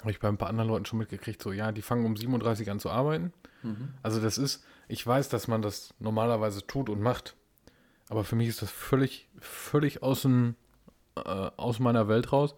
habe 0.00 0.10
ich 0.10 0.20
bei 0.20 0.28
ein 0.28 0.38
paar 0.38 0.48
anderen 0.48 0.68
Leuten 0.68 0.84
schon 0.84 0.98
mitgekriegt, 0.98 1.42
so, 1.42 1.52
ja, 1.52 1.72
die 1.72 1.82
fangen 1.82 2.04
um 2.04 2.16
37 2.16 2.66
Uhr 2.66 2.72
an 2.72 2.80
zu 2.80 2.90
arbeiten. 2.90 3.32
Mhm. 3.62 3.94
Also 4.02 4.20
das 4.20 4.38
ist, 4.38 4.64
ich 4.88 5.06
weiß, 5.06 5.28
dass 5.28 5.48
man 5.48 5.62
das 5.62 5.94
normalerweise 5.98 6.66
tut 6.66 6.88
und 6.88 7.00
macht, 7.00 7.36
aber 8.08 8.24
für 8.24 8.36
mich 8.36 8.48
ist 8.48 8.62
das 8.62 8.70
völlig, 8.70 9.28
völlig 9.40 10.02
aus, 10.02 10.22
dem, 10.22 10.54
äh, 11.16 11.50
aus 11.56 11.78
meiner 11.78 12.08
Welt 12.08 12.32
raus. 12.32 12.54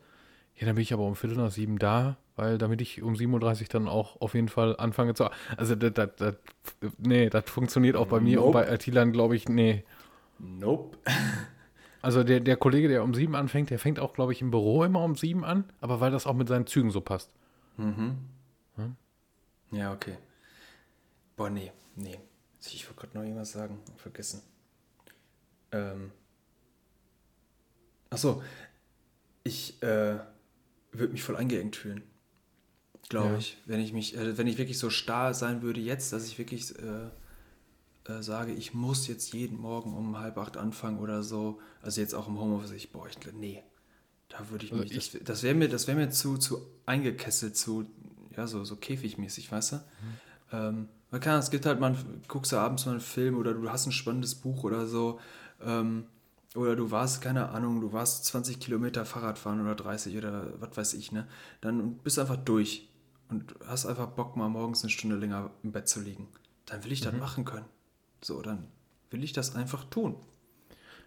Ja, 0.54 0.66
dann 0.66 0.74
bin 0.74 0.82
ich 0.82 0.92
aber 0.92 1.04
um 1.04 1.16
Viertel 1.16 1.38
nach 1.38 1.50
sieben 1.50 1.78
da, 1.78 2.18
weil 2.36 2.58
damit 2.58 2.82
ich 2.82 3.02
um 3.02 3.16
37 3.16 3.68
dann 3.68 3.88
auch 3.88 4.20
auf 4.20 4.34
jeden 4.34 4.48
Fall 4.48 4.76
anfange 4.76 5.14
zu 5.14 5.30
Also 5.56 5.74
das, 5.74 5.92
das, 5.94 6.10
das, 6.16 6.34
nee, 6.98 7.30
das 7.30 7.44
funktioniert 7.48 7.96
auch 7.96 8.06
bei 8.06 8.20
mir 8.20 8.42
und 8.42 8.52
Nope. 8.52 8.66
bei 8.66 8.74
IT-Lern, 8.74 9.12
glaube 9.12 9.36
ich, 9.36 9.48
nee. 9.48 9.84
Nope. 10.38 10.98
Also 12.02 12.24
der, 12.24 12.40
der 12.40 12.56
Kollege, 12.56 12.88
der 12.88 13.04
um 13.04 13.14
sieben 13.14 13.34
anfängt, 13.36 13.70
der 13.70 13.78
fängt 13.78 13.98
auch, 14.00 14.14
glaube 14.14 14.32
ich, 14.32 14.40
im 14.40 14.50
Büro 14.50 14.84
immer 14.84 15.02
um 15.04 15.16
sieben 15.16 15.44
an, 15.44 15.64
aber 15.80 16.00
weil 16.00 16.10
das 16.10 16.26
auch 16.26 16.34
mit 16.34 16.48
seinen 16.48 16.66
Zügen 16.66 16.90
so 16.90 17.00
passt. 17.00 17.30
Ja, 19.72 19.92
okay. 19.92 20.16
Boah, 21.36 21.50
nee, 21.50 21.72
nee. 21.96 22.18
Ich 22.60 22.86
wollte 22.88 23.00
gerade 23.00 23.16
noch 23.18 23.24
irgendwas 23.24 23.52
sagen, 23.52 23.78
vergessen. 23.96 24.42
Ähm. 25.72 26.10
Achso, 28.10 28.42
ich 29.44 29.80
äh, 29.82 30.18
würde 30.92 31.12
mich 31.12 31.22
voll 31.22 31.36
eingeengt 31.36 31.76
fühlen. 31.76 32.02
Glaube 33.08 33.30
Ja. 33.32 33.38
ich. 33.38 33.56
Wenn 33.66 33.80
ich 33.80 33.92
mich, 33.92 34.16
äh, 34.16 34.36
wenn 34.36 34.46
ich 34.46 34.58
wirklich 34.58 34.78
so 34.78 34.90
starr 34.90 35.32
sein 35.32 35.62
würde 35.62 35.80
jetzt, 35.80 36.12
dass 36.12 36.26
ich 36.26 36.38
wirklich 36.38 36.76
äh, 36.78 37.10
äh, 38.06 38.22
sage, 38.22 38.52
ich 38.52 38.74
muss 38.74 39.06
jetzt 39.08 39.32
jeden 39.32 39.60
Morgen 39.60 39.94
um 39.96 40.18
halb 40.18 40.38
acht 40.38 40.56
anfangen 40.56 40.98
oder 40.98 41.22
so. 41.22 41.60
Also 41.82 42.00
jetzt 42.00 42.14
auch 42.14 42.28
im 42.28 42.38
Homeoffice, 42.38 42.72
ich, 42.72 42.92
boah, 42.92 43.06
ich, 43.08 43.18
nee. 43.34 43.62
Da 44.28 44.48
würde 44.50 44.64
ich 44.66 44.72
Also 44.72 44.84
mich, 44.84 44.92
ich- 44.96 45.12
das, 45.12 45.22
das 45.24 45.42
wäre 45.42 45.54
mir, 45.54 45.68
das 45.68 45.86
wäre 45.86 45.98
mir 45.98 46.10
zu, 46.10 46.38
zu 46.38 46.66
eingekesselt, 46.86 47.56
zu, 47.56 47.86
ja, 48.36 48.46
so, 48.46 48.64
so 48.64 48.76
käfigmäßig, 48.76 49.50
weißt 49.52 49.72
du? 49.72 49.80
Ähm, 50.52 50.88
man 51.10 51.20
kann, 51.20 51.38
es 51.38 51.50
gibt 51.50 51.66
halt 51.66 51.80
mal, 51.80 51.96
guckst 52.28 52.52
du 52.52 52.56
abends 52.56 52.86
mal 52.86 52.92
einen 52.92 53.00
Film 53.00 53.36
oder 53.36 53.52
du 53.54 53.68
hast 53.70 53.86
ein 53.86 53.92
spannendes 53.92 54.34
Buch 54.36 54.64
oder 54.64 54.86
so. 54.86 55.20
Ähm, 55.60 56.04
oder 56.54 56.74
du 56.76 56.90
warst, 56.90 57.20
keine 57.22 57.50
Ahnung, 57.50 57.80
du 57.80 57.92
warst 57.92 58.24
20 58.26 58.58
Kilometer 58.60 59.04
Fahrrad 59.04 59.38
fahren 59.38 59.60
oder 59.60 59.74
30 59.76 60.16
oder 60.16 60.60
was 60.60 60.76
weiß 60.76 60.94
ich, 60.94 61.12
ne? 61.12 61.28
Dann 61.60 61.98
bist 61.98 62.16
du 62.16 62.22
einfach 62.22 62.36
durch. 62.36 62.88
und 63.28 63.54
hast 63.66 63.86
einfach 63.86 64.08
Bock, 64.08 64.36
mal 64.36 64.48
morgens 64.48 64.82
eine 64.82 64.90
Stunde 64.90 65.16
länger 65.16 65.50
im 65.62 65.70
Bett 65.72 65.88
zu 65.88 66.00
liegen, 66.00 66.28
dann 66.66 66.82
will 66.84 66.90
ich 66.92 67.00
das 67.00 67.14
machen 67.14 67.44
können. 67.44 67.66
So, 68.20 68.42
dann 68.42 68.66
will 69.10 69.24
ich 69.24 69.32
das 69.32 69.54
einfach 69.56 69.84
tun. 69.84 70.16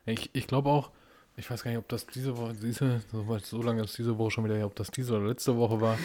Ich, 0.05 0.29
ich 0.33 0.47
glaube 0.47 0.69
auch, 0.69 0.91
ich 1.35 1.49
weiß 1.49 1.63
gar 1.63 1.71
nicht, 1.71 1.79
ob 1.79 1.87
das 1.87 2.05
diese 2.05 2.37
Woche, 2.37 2.53
diese, 2.53 3.01
so, 3.43 3.61
lange 3.61 3.83
ist 3.83 3.97
diese 3.97 4.17
Woche 4.17 4.31
schon 4.31 4.43
wieder 4.43 4.55
her, 4.55 4.65
ob 4.65 4.75
das 4.75 4.91
diese 4.91 5.15
oder 5.15 5.27
letzte 5.27 5.57
Woche 5.57 5.81
war, 5.81 5.97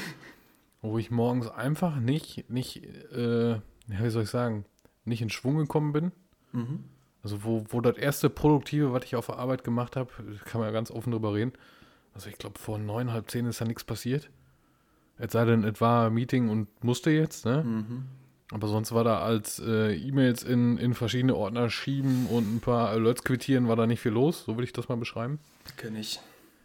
wo 0.83 0.99
ich 0.99 1.11
morgens 1.11 1.49
einfach 1.49 1.97
nicht, 1.97 2.49
nicht, 2.49 2.85
äh, 3.13 3.61
wie 3.87 4.11
soll 4.11 4.23
ich 4.23 4.31
sagen, 4.31 4.65
nicht 5.05 5.23
in 5.23 5.31
Schwung 5.31 5.57
gekommen 5.57 5.93
bin. 5.93 6.13
Mhm. 6.53 6.85
Also 7.23 7.45
wo, 7.45 7.65
wo 7.69 7.81
das 7.81 7.97
erste 7.97 8.31
Produktive, 8.31 8.93
was 8.93 9.05
ich 9.05 9.17
auf 9.17 9.27
der 9.27 9.39
Arbeit 9.39 9.65
gemacht 9.65 9.97
habe, 9.97 10.11
kann 10.45 10.61
man 10.61 10.69
ja 10.69 10.73
ganz 10.73 10.91
offen 10.91 11.11
drüber 11.11 11.35
reden. 11.35 11.53
Also 12.15 12.31
ich 12.31 12.39
glaube, 12.39 12.59
vor 12.59 12.79
neun, 12.79 13.13
halb 13.13 13.31
zehn 13.31 13.47
ist 13.47 13.61
da 13.61 13.65
nichts 13.65 13.85
passiert. 13.85 14.31
Es 15.19 15.33
sei 15.33 15.45
denn, 15.45 15.65
es 15.65 15.81
war 15.81 16.11
Meeting 16.11 16.49
und 16.49 16.85
musste 16.85 17.11
jetzt, 17.11 17.45
ne? 17.45 17.65
Mhm. 17.65 18.05
Aber 18.51 18.67
sonst 18.69 18.93
war 18.93 19.05
da 19.05 19.21
als 19.21 19.59
äh, 19.59 19.95
E-Mails 19.95 20.43
in, 20.43 20.79
in 20.79 20.95
verschiedene 20.95 21.37
Ordner 21.37 21.69
schieben 21.69 22.27
und 22.27 22.57
ein 22.57 22.61
paar 22.61 22.89
Alerts 22.89 23.23
quittieren, 23.23 23.69
war 23.69 23.77
da 23.77 23.87
nicht 23.87 24.01
viel 24.01 24.13
los. 24.13 24.45
So 24.45 24.55
würde 24.55 24.65
ich 24.65 24.73
das 24.73 24.89
mal 24.89 24.97
beschreiben. 24.97 25.39
Kenne 25.77 26.01
ich. 26.01 26.19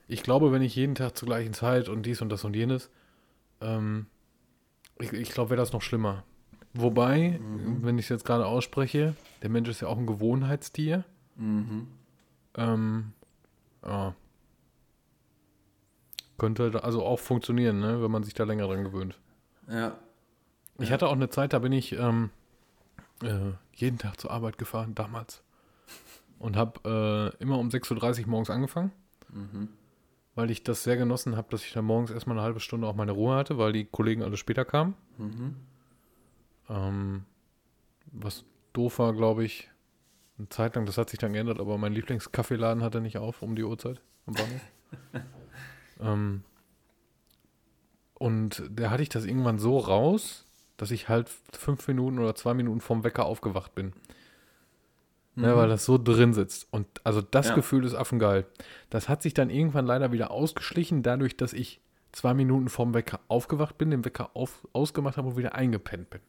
Ich 0.07 0.23
glaube, 0.23 0.51
wenn 0.53 0.61
ich 0.61 0.75
jeden 0.75 0.95
Tag 0.95 1.17
zur 1.17 1.27
gleichen 1.27 1.53
Zeit 1.53 1.89
und 1.89 2.05
dies 2.05 2.21
und 2.21 2.29
das 2.29 2.43
und 2.45 2.55
jenes, 2.55 2.89
ähm, 3.59 4.05
ich, 4.99 5.11
ich 5.11 5.31
glaube, 5.31 5.49
wäre 5.49 5.59
das 5.59 5.73
noch 5.73 5.81
schlimmer. 5.81 6.23
Wobei, 6.73 7.39
wenn 7.81 7.99
ich 7.99 8.05
es 8.05 8.09
jetzt 8.09 8.25
gerade 8.25 8.45
ausspreche, 8.47 9.15
der 9.41 9.49
Mensch 9.49 9.69
ist 9.69 9.81
ja 9.81 9.88
auch 9.89 9.97
ein 9.97 10.07
Gewohnheitstier. 10.07 11.03
Mhm. 11.36 11.88
Ähm, 12.55 13.11
ja. 13.86 14.15
Könnte 16.38 16.71
da- 16.71 16.79
also 16.79 17.03
auch 17.05 17.19
funktionieren, 17.19 17.79
ne, 17.79 18.01
wenn 18.01 18.09
man 18.11 18.23
sich 18.23 18.34
da 18.34 18.43
länger 18.43 18.67
dran 18.67 18.84
gewöhnt. 18.84 19.19
Ja. 19.69 19.97
Ich 20.80 20.91
hatte 20.91 21.07
auch 21.07 21.13
eine 21.13 21.30
Zeit, 21.30 21.53
da 21.53 21.59
bin 21.59 21.71
ich 21.71 21.93
ähm, 21.93 22.30
äh, 23.24 23.51
jeden 23.76 23.97
Tag 23.97 24.19
zur 24.19 24.32
Arbeit 24.32 24.57
gefahren, 24.57 24.95
damals. 24.95 25.43
Und 26.39 26.55
habe 26.57 27.34
äh, 27.38 27.41
immer 27.41 27.57
um 27.59 27.69
6.30 27.69 28.21
Uhr 28.24 28.28
morgens 28.30 28.49
angefangen, 28.49 28.91
Mhm. 29.30 29.69
weil 30.36 30.51
ich 30.51 30.63
das 30.63 30.84
sehr 30.84 30.97
genossen 30.97 31.38
habe, 31.38 31.47
dass 31.51 31.63
ich 31.63 31.71
dann 31.74 31.86
morgens 31.86 32.11
erstmal 32.11 32.38
eine 32.38 32.43
halbe 32.45 32.59
Stunde 32.59 32.86
auch 32.88 32.95
meine 32.95 33.13
Ruhe 33.13 33.36
hatte, 33.36 33.57
weil 33.57 33.71
die 33.71 33.86
Kollegen 33.86 34.24
alle 34.24 34.38
später 34.38 34.65
kamen. 34.65 34.95
Mhm. 35.17 35.55
Ähm, 36.69 37.26
was 38.11 38.43
doof 38.74 38.99
war, 38.99 39.13
glaube 39.13 39.43
ich, 39.45 39.69
eine 40.38 40.49
Zeit 40.49 40.76
lang, 40.76 40.86
das 40.86 40.97
hat 40.97 41.09
sich 41.09 41.19
dann 41.19 41.34
geändert, 41.34 41.59
aber 41.59 41.78
mein 41.78 41.93
Lieblingskaffeeladen 41.93 42.84
hatte 42.84 42.99
nicht 43.01 43.17
auf 43.17 43.41
um 43.41 43.55
die 43.55 43.63
Uhrzeit 43.63 44.01
am 44.26 44.34
Bahnhof. 44.34 44.61
ähm, 46.01 46.43
und 48.15 48.63
da 48.69 48.89
hatte 48.89 49.03
ich 49.03 49.09
das 49.09 49.26
irgendwann 49.26 49.59
so 49.59 49.78
raus, 49.78 50.45
dass 50.78 50.91
ich 50.91 51.09
halt 51.09 51.30
fünf 51.57 51.88
Minuten 51.88 52.19
oder 52.19 52.36
zwei 52.36 52.53
Minuten 52.53 52.82
vom 52.82 53.03
Wecker 53.03 53.26
aufgewacht 53.26 53.76
bin. 53.76 53.93
Ne, 55.36 55.55
weil 55.55 55.67
das 55.67 55.86
so 55.86 55.97
drin 55.97 56.32
sitzt. 56.34 56.67
Und 56.69 56.86
also 57.03 57.19
das 57.21 57.49
Ja. 57.49 57.55
Gefühl 57.55 57.86
ist 57.86 57.95
affengeil. 57.95 58.45
Das 58.91 59.09
hat 59.09 59.24
sich 59.24 59.34
dann 59.34 59.49
irgendwann 59.49 59.88
leider 59.88 60.11
wieder 60.11 60.30
ausgeschlichen, 60.30 61.01
dadurch, 61.01 61.36
dass 61.36 61.53
ich 61.53 61.82
zwei 62.11 62.36
Minuten 62.36 62.69
vom 62.69 62.93
Wecker 62.93 63.19
aufgewacht 63.30 63.80
bin, 63.80 63.89
den 63.89 64.05
Wecker 64.05 64.30
auf, 64.36 64.67
ausgemacht 64.74 65.17
habe 65.17 65.30
und 65.30 65.38
wieder 65.38 65.55
eingepennt 65.55 66.11
bin. 66.11 66.21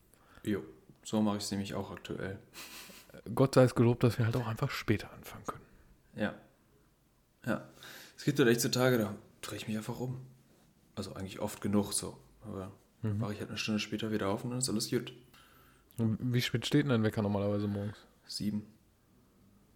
Jo. 0.42 0.62
So 1.02 1.20
mache 1.20 1.36
ich 1.36 1.42
es 1.42 1.50
nämlich 1.50 1.74
auch 1.74 1.90
aktuell. 1.90 2.38
Gott 3.34 3.54
sei 3.54 3.64
es 3.64 3.74
gelobt, 3.74 4.02
dass 4.04 4.16
wir 4.18 4.24
halt 4.24 4.36
auch 4.36 4.46
einfach 4.46 4.70
später 4.70 5.12
anfangen 5.12 5.44
können. 5.44 5.64
Ja. 6.16 6.34
Ja. 7.44 7.68
Es 8.16 8.24
gibt 8.24 8.38
halt 8.38 8.48
echt 8.48 8.62
so 8.62 8.70
Tage, 8.70 8.96
da 8.96 9.14
drehe 9.42 9.58
ich 9.58 9.68
mich 9.68 9.76
einfach 9.76 10.00
um. 10.00 10.18
Also 10.94 11.12
eigentlich 11.12 11.40
oft 11.40 11.60
genug 11.60 11.92
so. 11.92 12.16
Aber 12.42 12.72
Mhm. 13.04 13.18
mache 13.18 13.34
ich 13.34 13.40
halt 13.40 13.50
eine 13.50 13.58
Stunde 13.58 13.78
später 13.80 14.10
wieder 14.10 14.28
auf 14.28 14.44
und 14.44 14.50
dann 14.50 14.58
ist 14.58 14.68
alles 14.68 14.90
gut. 14.90 15.12
Und 15.98 16.18
Wie 16.20 16.40
spät 16.40 16.66
steht 16.66 16.84
denn 16.84 16.90
dein 16.90 17.02
Wecker 17.02 17.22
normalerweise 17.22 17.68
morgens? 17.68 17.96
Sieben. 18.26 18.62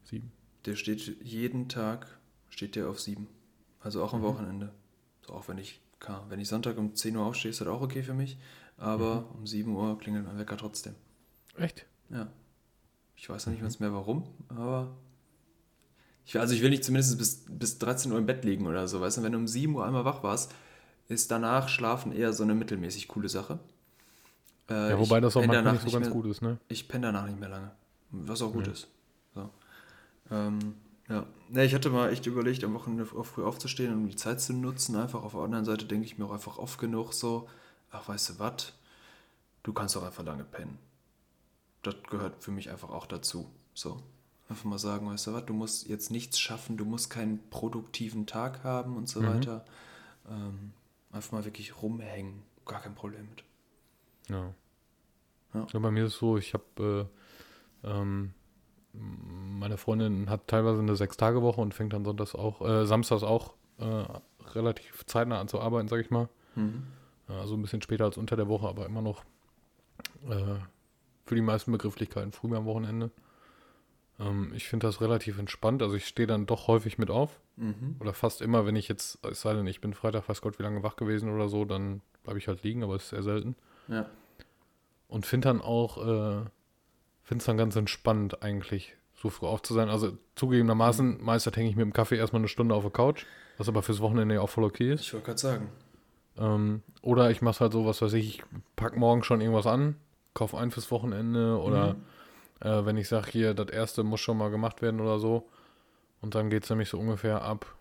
Sieben. 0.05 0.33
Der 0.65 0.75
steht 0.75 1.23
jeden 1.23 1.69
Tag, 1.69 2.19
steht 2.51 2.75
der 2.75 2.89
auf 2.89 3.01
sieben. 3.01 3.29
Also 3.81 4.03
auch 4.03 4.15
am 4.15 4.23
Wochenende. 4.23 4.73
So 5.27 5.35
auch 5.35 5.49
wenn 5.49 5.59
ich, 5.59 5.81
klar, 6.01 6.27
wenn 6.29 6.41
ich 6.41 6.49
Sonntag 6.49 6.79
um 6.79 6.95
10 6.95 7.17
Uhr 7.17 7.25
aufstehe, 7.25 7.51
ist 7.51 7.61
das 7.61 7.69
auch 7.69 7.83
okay 7.83 8.03
für 8.03 8.15
mich. 8.15 8.39
Aber 8.77 9.29
um 9.35 9.47
7 9.47 9.71
Uhr 9.75 9.99
klingelt 9.99 10.25
mein 10.25 10.39
Wecker 10.39 10.57
trotzdem. 10.57 10.95
Echt? 11.57 11.87
Ja. 12.11 12.29
Ich 13.17 13.29
weiß 13.29 13.47
noch 13.47 13.53
nicht 13.53 13.63
ganz 13.63 13.81
mehr 13.81 13.93
warum, 13.93 14.25
aber. 14.49 14.97
Ich, 16.25 16.39
also 16.39 16.55
ich 16.55 16.63
will 16.63 16.71
nicht 16.71 16.85
zumindest 16.85 17.19
bis, 17.19 17.45
bis 17.49 17.79
13 17.79 18.13
Uhr 18.13 18.19
im 18.19 18.27
Bett 18.27 18.45
liegen 18.45 18.67
oder 18.67 18.87
so, 18.87 19.01
weißt 19.01 19.19
du, 19.19 19.23
wenn 19.23 19.33
du 19.33 19.39
um 19.39 19.49
7 19.49 19.75
Uhr 19.75 19.85
einmal 19.85 20.05
wach 20.05 20.23
warst, 20.23 20.55
ist 21.09 21.31
danach 21.31 21.69
Schlafen 21.69 22.13
eher 22.13 22.33
so 22.33 22.43
eine 22.43 22.55
mittelmäßig 22.55 23.09
coole 23.09 23.29
Sache. 23.29 23.59
Äh, 24.69 24.91
Ja, 24.91 24.99
wobei 24.99 25.21
das 25.21 25.37
auch 25.37 25.45
manchmal 25.47 25.73
nicht 25.73 25.85
so 25.85 25.91
ganz 25.91 26.07
mehr- 26.07 26.15
gut 26.15 26.27
ist, 26.27 26.43
ne? 26.43 26.59
Ich 26.69 26.89
penne 26.89 27.07
danach 27.07 27.27
nicht 27.27 27.41
mehr 27.41 27.49
lange. 27.49 27.71
Was 28.11 28.43
auch 28.43 28.53
gut 28.53 28.67
Ja. 28.67 28.73
ist. 28.73 28.89
So. 29.35 29.51
Ähm, 30.31 30.75
ja. 31.09 31.25
Ne, 31.49 31.65
ich 31.65 31.75
hatte 31.75 31.89
mal 31.91 32.11
echt 32.13 32.27
überlegt, 32.27 32.63
am 32.65 32.75
Wochenende 32.75 33.07
früh 33.07 33.43
aufzustehen 33.43 33.93
und 33.93 33.99
um 34.03 34.09
die 34.09 34.17
Zeit 34.17 34.41
zu 34.43 34.53
nutzen. 34.53 34.97
Einfach 34.97 35.23
auf 35.23 35.33
der 35.33 35.41
anderen 35.41 35.65
Seite 35.65 35.87
denke 35.87 36.05
ich 36.05 36.19
mir 36.19 36.27
auch 36.27 36.33
einfach 36.33 36.59
oft 36.59 36.79
genug 36.79 37.15
so, 37.15 37.49
ach, 37.91 38.07
weißt 38.09 38.31
du 38.31 38.39
was, 38.39 38.73
du 39.63 39.73
kannst 39.73 39.97
auch 39.97 40.03
einfach 40.05 40.25
lange 40.25 40.45
pennen. 40.45 40.79
Das 41.83 41.95
gehört 42.11 42.43
für 42.45 42.51
mich 42.51 42.69
einfach 42.71 42.91
auch 42.91 43.07
dazu. 43.07 43.49
So. 43.73 44.03
Einfach 44.51 44.65
mal 44.65 44.79
sagen, 44.79 45.09
weißt 45.09 45.29
du 45.29 45.33
was, 45.33 45.47
du 45.47 45.55
musst 45.55 45.89
jetzt 45.89 46.11
nichts 46.11 46.39
schaffen, 46.39 46.77
du 46.77 46.85
musst 46.85 47.09
keinen 47.11 47.39
produktiven 47.51 48.27
Tag 48.27 48.65
haben 48.65 48.97
und 48.97 49.09
so 49.09 49.21
Mhm. 49.23 49.27
weiter. 49.27 49.65
Ähm, 50.31 50.73
einfach 51.11 51.33
mal 51.33 51.45
wirklich 51.45 51.81
rumhängen. 51.83 52.43
Gar 52.65 52.81
kein 52.81 52.95
Problem 52.95 53.29
mit. 53.31 53.45
Ja. 54.29 54.55
Ja. 55.55 55.67
ja. 55.73 55.79
bei 55.79 55.91
mir 55.91 56.05
ist 56.05 56.15
es 56.15 56.19
so, 56.19 56.37
ich 56.37 56.55
habe, 56.55 57.09
äh, 57.83 57.89
ähm, 57.89 58.35
meine 58.93 59.79
Freundin 59.79 60.29
hat 60.29 60.49
teilweise 60.49 60.81
eine 60.81 60.97
Sechs-Tage-Woche 60.97 61.61
und 61.61 61.75
fängt 61.75 61.93
dann 61.93 62.05
sonntags 62.05 62.35
auch, 62.35 62.61
äh, 62.61 62.87
samstags 62.87 63.23
auch 63.23 63.55
äh, 63.79 64.05
relativ 64.55 65.05
zeitnah 65.07 65.41
an 65.41 65.49
zu 65.49 65.61
arbeiten, 65.61 65.89
sag 65.89 66.01
ich 66.01 66.11
mal. 66.11 66.29
Mhm. 66.55 66.87
Also 67.29 67.55
ein 67.55 67.63
bisschen 67.63 67.83
später 67.83 68.05
als 68.05 68.17
unter 68.17 68.37
der 68.37 68.49
Woche, 68.49 68.69
aber 68.69 68.87
immer 68.87 69.03
noch 69.03 69.23
äh, 70.29 70.57
für 71.27 71.35
die 71.35 71.43
meisten 71.43 71.73
Begrifflichkeiten 71.73 72.33
früh 72.33 72.55
am 72.57 72.65
Wochenende. 72.65 73.11
Ähm, 74.19 74.53
ich 74.55 74.69
finde 74.69 74.87
das 74.87 75.01
relativ 75.01 75.39
entspannt. 75.39 75.83
Also 75.83 75.95
ich 75.95 76.07
stehe 76.07 76.27
dann 76.27 76.47
doch 76.47 76.67
häufig 76.69 76.99
mit 76.99 77.11
auf. 77.11 77.41
Mhm. 77.59 77.97
Oder 78.01 78.13
fast 78.15 78.41
immer, 78.41 78.67
wenn 78.67 78.77
ich 78.77 78.89
jetzt, 78.89 79.19
es 79.27 79.41
sei 79.41 79.53
denn, 79.55 79.67
ich 79.67 79.81
bin 79.81 79.93
Freitag, 79.95 80.29
weiß 80.29 80.41
Gott, 80.41 80.59
wie 80.59 80.63
lange 80.63 80.83
wach 80.83 80.97
gewesen 80.97 81.33
oder 81.35 81.49
so, 81.49 81.65
dann 81.65 82.01
bleibe 82.23 82.39
ich 82.39 82.49
halt 82.49 82.63
liegen, 82.63 82.83
aber 82.85 82.95
es 82.95 83.05
ist 83.05 83.11
sehr 83.11 83.23
selten. 83.23 83.57
Ja. 83.89 84.07
Und 85.09 85.27
finde 85.27 85.49
dann 85.49 85.61
auch, 85.61 85.99
äh, 85.99 86.45
finde 87.23 87.41
es 87.41 87.45
dann 87.45 87.57
ganz 87.57 87.75
entspannt 87.77 88.43
eigentlich, 88.43 88.95
so 89.15 89.31
früh 89.31 89.47
auf 89.47 89.63
zu 89.63 89.75
sein. 89.75 89.89
Also 89.89 90.17
zugegebenermaßen, 90.37 91.23
meistens 91.25 91.57
hänge 91.57 91.69
ich 91.71 91.77
mit 91.77 91.85
dem 91.85 91.93
Kaffee 91.93 92.17
erstmal 92.17 92.41
eine 92.41 92.49
Stunde 92.49 92.75
auf 92.75 92.83
der 92.85 92.93
Couch, 92.93 93.25
was 93.57 93.69
aber 93.69 93.83
fürs 93.83 94.01
Wochenende 94.01 94.37
ja 94.37 94.41
auch 94.41 94.51
voll 94.51 94.65
okay 94.65 94.93
ist. 94.93 95.01
Ich 95.01 95.13
wollte 95.15 95.27
gerade 95.27 95.39
sagen. 95.39 95.69
Ähm, 96.37 96.83
oder 97.03 97.31
ich 97.31 97.43
mache 97.43 97.61
halt 97.61 97.73
so, 97.73 97.85
was 97.85 98.01
weiß 98.01 98.13
ich, 98.13 98.39
ich 98.39 98.45
pack 98.77 98.97
morgen 98.97 99.25
schon 99.25 99.41
irgendwas 99.41 99.67
an, 99.67 99.97
kaufe 100.35 100.57
ein 100.57 100.71
fürs 100.71 100.91
Wochenende 100.93 101.59
oder 101.61 101.95
Mhm. 101.95 102.03
äh, 102.61 102.87
wenn 102.87 102.97
ich 102.97 103.09
sage, 103.09 103.31
hier, 103.31 103.55
das 103.55 103.71
erste 103.71 104.05
muss 104.05 104.21
schon 104.21 104.39
mal 104.39 104.51
gemacht 104.51 104.83
werden 104.83 105.01
oder 105.01 105.19
so. 105.19 105.49
Und 106.21 106.35
dann 106.35 106.51
geht 106.51 106.65
es 106.65 106.71
nämlich 106.71 106.89
so 106.89 106.99
ungefähr 106.99 107.43
ab, 107.43 107.75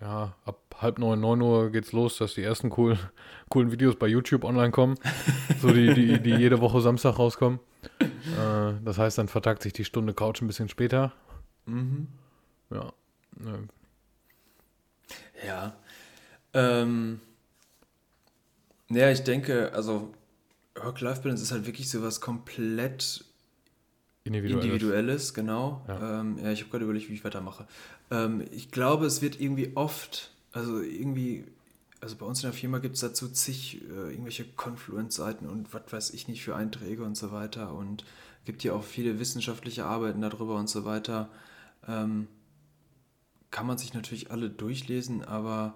ja, 0.00 0.34
ab 0.44 0.58
halb 0.80 0.98
neun, 0.98 1.20
neun 1.20 1.42
Uhr 1.42 1.70
geht's 1.70 1.92
los, 1.92 2.18
dass 2.18 2.34
die 2.34 2.42
ersten 2.42 2.70
coolen, 2.70 2.98
coolen 3.48 3.72
Videos 3.72 3.96
bei 3.96 4.06
YouTube 4.06 4.44
online 4.44 4.70
kommen. 4.70 4.96
so 5.60 5.72
die, 5.72 5.92
die, 5.94 6.20
die 6.20 6.34
jede 6.34 6.60
Woche 6.60 6.80
Samstag 6.80 7.18
rauskommen. 7.18 7.58
Äh, 8.00 8.74
das 8.84 8.98
heißt, 8.98 9.18
dann 9.18 9.28
vertagt 9.28 9.62
sich 9.62 9.72
die 9.72 9.84
Stunde 9.84 10.14
Couch 10.14 10.40
ein 10.40 10.46
bisschen 10.46 10.68
später. 10.68 11.12
Mhm. 11.66 12.08
Ja. 12.70 12.92
äh, 13.40 15.46
Ja. 15.46 15.76
Ähm, 16.54 17.20
ja, 18.90 19.10
ich 19.10 19.22
denke, 19.22 19.72
also 19.74 20.12
Work-Life-Balance 20.76 21.42
ist 21.42 21.52
halt 21.52 21.66
wirklich 21.66 21.90
so 21.90 22.02
was 22.02 22.20
komplett 22.20 23.24
Individuell. 24.28 24.64
Individuelles, 24.64 25.34
genau. 25.34 25.84
Ja. 25.88 26.20
Ähm, 26.20 26.38
ja, 26.42 26.52
ich 26.52 26.60
habe 26.60 26.70
gerade 26.70 26.84
überlegt, 26.84 27.08
wie 27.08 27.14
ich 27.14 27.24
weitermache. 27.24 27.66
Ähm, 28.10 28.44
ich 28.52 28.70
glaube, 28.70 29.06
es 29.06 29.22
wird 29.22 29.40
irgendwie 29.40 29.72
oft, 29.74 30.30
also 30.52 30.80
irgendwie, 30.80 31.44
also 32.00 32.16
bei 32.16 32.26
uns 32.26 32.42
in 32.42 32.50
der 32.50 32.52
Firma 32.52 32.78
gibt 32.78 32.94
es 32.94 33.00
dazu 33.00 33.28
zig 33.28 33.82
äh, 33.82 34.10
irgendwelche 34.12 34.44
Confluence-Seiten 34.44 35.48
und 35.48 35.72
was 35.72 35.90
weiß 35.90 36.10
ich 36.10 36.28
nicht 36.28 36.44
für 36.44 36.54
Einträge 36.54 37.02
und 37.02 37.16
so 37.16 37.32
weiter 37.32 37.74
und 37.74 38.04
gibt 38.44 38.62
ja 38.64 38.74
auch 38.74 38.84
viele 38.84 39.18
wissenschaftliche 39.18 39.86
Arbeiten 39.86 40.20
darüber 40.20 40.56
und 40.56 40.68
so 40.68 40.84
weiter. 40.84 41.30
Ähm, 41.86 42.28
kann 43.50 43.66
man 43.66 43.78
sich 43.78 43.94
natürlich 43.94 44.30
alle 44.30 44.50
durchlesen, 44.50 45.24
aber 45.24 45.74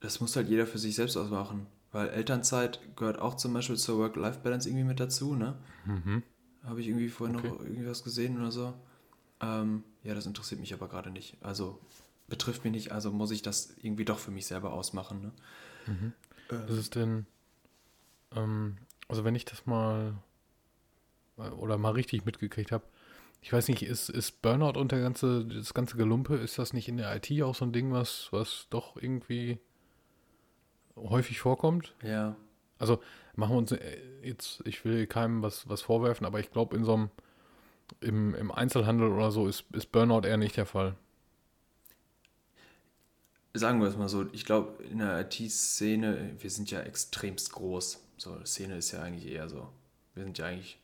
das 0.00 0.20
muss 0.20 0.34
halt 0.34 0.48
jeder 0.48 0.66
für 0.66 0.78
sich 0.78 0.94
selbst 0.94 1.16
ausmachen. 1.16 1.66
Weil 1.92 2.08
Elternzeit 2.08 2.80
gehört 2.96 3.18
auch 3.18 3.34
zum 3.34 3.52
Beispiel 3.52 3.76
zur 3.76 3.98
Work-Life-Balance 3.98 4.68
irgendwie 4.68 4.84
mit 4.84 5.00
dazu, 5.00 5.34
ne? 5.34 5.56
Mhm. 5.84 6.22
Habe 6.64 6.80
ich 6.80 6.88
irgendwie 6.88 7.08
vorhin 7.08 7.36
Okay. 7.36 7.48
noch 7.48 7.60
irgendwie 7.60 7.86
was 7.86 8.04
gesehen 8.04 8.38
oder 8.38 8.50
so. 8.50 8.74
Ähm, 9.40 9.84
ja, 10.04 10.14
das 10.14 10.26
interessiert 10.26 10.60
mich 10.60 10.74
aber 10.74 10.88
gerade 10.88 11.10
nicht. 11.10 11.36
Also 11.40 11.80
betrifft 12.28 12.64
mich 12.64 12.72
nicht, 12.72 12.92
also 12.92 13.10
muss 13.10 13.30
ich 13.30 13.42
das 13.42 13.74
irgendwie 13.82 14.04
doch 14.04 14.18
für 14.18 14.30
mich 14.30 14.46
selber 14.46 14.72
ausmachen. 14.72 15.20
Ne? 15.22 15.32
Mhm. 15.86 16.12
Ähm, 16.50 16.68
Ist 16.68 16.76
es 16.76 16.90
denn, 16.90 17.26
ähm, 18.36 18.76
also 19.08 19.24
wenn 19.24 19.34
ich 19.34 19.44
das 19.44 19.66
mal 19.66 20.14
äh, 21.38 21.48
oder 21.48 21.78
mal 21.78 21.92
richtig 21.92 22.24
mitgekriegt 22.24 22.72
habe, 22.72 22.84
ich 23.42 23.52
weiß 23.52 23.68
nicht, 23.68 23.82
ist, 23.82 24.10
ist 24.10 24.42
Burnout 24.42 24.78
und 24.78 24.92
der 24.92 25.00
ganze, 25.00 25.46
das 25.46 25.72
ganze 25.72 25.96
Gelumpe, 25.96 26.36
ist 26.36 26.58
das 26.58 26.74
nicht 26.74 26.88
in 26.88 26.98
der 26.98 27.16
IT 27.16 27.42
auch 27.42 27.54
so 27.54 27.64
ein 27.64 27.72
Ding, 27.72 27.90
was, 27.90 28.28
was 28.32 28.66
doch 28.68 28.96
irgendwie 28.96 29.58
häufig 30.94 31.40
vorkommt? 31.40 31.94
Ja. 32.02 32.36
Also 32.80 33.00
machen 33.36 33.52
wir 33.52 33.58
uns 33.58 33.72
äh, 33.72 33.98
jetzt, 34.22 34.62
ich 34.64 34.84
will 34.84 35.06
keinem 35.06 35.42
was, 35.42 35.68
was 35.68 35.82
vorwerfen, 35.82 36.26
aber 36.26 36.40
ich 36.40 36.50
glaube, 36.50 36.76
in 36.76 36.84
so 36.84 36.94
einem, 36.94 37.10
im, 38.00 38.34
im 38.34 38.50
Einzelhandel 38.50 39.08
oder 39.08 39.30
so 39.30 39.46
ist, 39.46 39.64
ist 39.72 39.92
Burnout 39.92 40.26
eher 40.26 40.38
nicht 40.38 40.56
der 40.56 40.66
Fall. 40.66 40.96
Sagen 43.52 43.80
wir 43.80 43.88
es 43.88 43.96
mal 43.96 44.08
so, 44.08 44.26
ich 44.32 44.44
glaube, 44.44 44.82
in 44.84 44.98
der 44.98 45.20
IT-Szene, 45.20 46.36
wir 46.38 46.50
sind 46.50 46.70
ja 46.70 46.80
extremst 46.80 47.52
groß. 47.52 48.02
So, 48.16 48.44
Szene 48.44 48.76
ist 48.76 48.92
ja 48.92 49.02
eigentlich 49.02 49.30
eher 49.30 49.48
so. 49.48 49.68
Wir 50.14 50.24
sind 50.24 50.38
ja 50.38 50.46
eigentlich, 50.46 50.78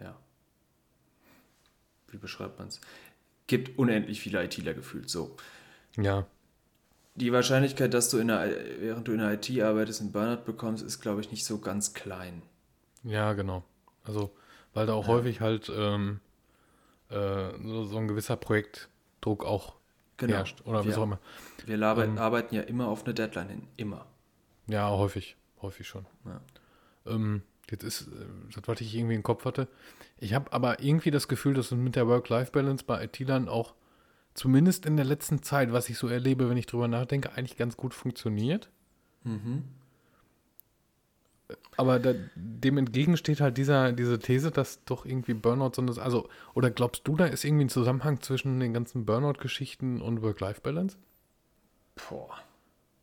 ja. 0.00 0.16
Wie 2.08 2.16
beschreibt 2.16 2.58
man 2.58 2.68
es? 2.68 2.80
Gibt 3.46 3.78
unendlich 3.78 4.20
viele 4.20 4.42
ITler 4.42 4.74
gefühlt, 4.74 5.08
so. 5.10 5.36
Ja. 5.96 6.26
Die 7.14 7.32
Wahrscheinlichkeit, 7.32 7.92
dass 7.92 8.08
du 8.10 8.18
in 8.18 8.28
der, 8.28 8.48
während 8.80 9.06
du 9.06 9.12
in 9.12 9.18
der 9.18 9.32
IT 9.34 9.50
arbeitest, 9.60 10.00
einen 10.00 10.12
Burnout 10.12 10.44
bekommst, 10.44 10.82
ist, 10.84 11.00
glaube 11.00 11.20
ich, 11.20 11.30
nicht 11.30 11.44
so 11.44 11.58
ganz 11.58 11.92
klein. 11.92 12.42
Ja, 13.04 13.32
genau. 13.34 13.64
Also, 14.04 14.30
weil 14.72 14.86
da 14.86 14.94
auch 14.94 15.06
Ja. 15.08 15.14
häufig 15.14 15.40
halt 15.40 15.70
ähm, 15.74 16.20
äh, 17.10 17.50
so, 17.62 17.84
so 17.84 17.98
ein 17.98 18.08
gewisser 18.08 18.36
Projektdruck 18.36 19.44
auch 19.44 19.74
herrscht. 20.18 20.62
Oder 20.64 20.84
wie 20.84 20.88
wir, 20.88 20.98
auch 20.98 21.02
immer. 21.02 21.18
wir 21.66 21.76
laber- 21.76 22.04
Ähm. 22.04 22.16
arbeiten 22.18 22.54
ja 22.54 22.62
immer 22.62 22.86
auf 22.88 23.04
eine 23.04 23.12
Deadline 23.12 23.48
hin. 23.48 23.68
Immer. 23.76 24.06
Ja, 24.68 24.88
häufig. 24.90 25.36
Häufig 25.60 25.86
schon. 25.88 26.06
Ja. 26.24 26.40
Ähm, 27.06 27.42
jetzt 27.70 27.82
ist, 27.84 28.02
äh, 28.02 28.10
das, 28.54 28.62
was 28.66 28.80
ich 28.80 28.94
irgendwie 28.94 29.16
im 29.16 29.22
Kopf 29.22 29.44
hatte. 29.44 29.68
Ich 30.18 30.32
habe 30.34 30.52
aber 30.52 30.80
irgendwie 30.82 31.10
das 31.10 31.26
Gefühl, 31.28 31.54
dass 31.54 31.66
es 31.66 31.72
mit 31.72 31.96
der 31.96 32.06
Work-Life-Balance 32.06 32.84
bei 32.86 33.04
IT-Lern 33.04 33.48
auch 33.48 33.74
zumindest 34.34 34.86
in 34.86 34.96
der 34.96 35.04
letzten 35.04 35.42
Zeit, 35.42 35.72
was 35.72 35.88
ich 35.88 35.98
so 35.98 36.08
erlebe, 36.08 36.48
wenn 36.48 36.56
ich 36.56 36.66
drüber 36.66 36.88
nachdenke, 36.88 37.32
eigentlich 37.32 37.56
ganz 37.56 37.76
gut 37.76 37.94
funktioniert. 37.94 38.70
Mhm. 39.24 39.64
Aber 41.76 41.98
da, 41.98 42.14
dem 42.34 42.78
entgegen 42.78 43.16
steht 43.16 43.40
halt 43.40 43.58
dieser, 43.58 43.92
diese 43.92 44.18
These, 44.18 44.50
dass 44.50 44.84
doch 44.84 45.04
irgendwie 45.04 45.34
Burnout 45.34 45.72
so 45.74 45.82
eine, 45.82 46.00
also, 46.00 46.28
oder 46.54 46.70
glaubst 46.70 47.06
du, 47.06 47.16
da 47.16 47.26
ist 47.26 47.44
irgendwie 47.44 47.64
ein 47.66 47.70
Zusammenhang 47.70 48.20
zwischen 48.20 48.60
den 48.60 48.72
ganzen 48.72 49.04
Burnout-Geschichten 49.04 50.00
und 50.00 50.22
Work-Life-Balance? 50.22 50.96
Boah. 52.08 52.38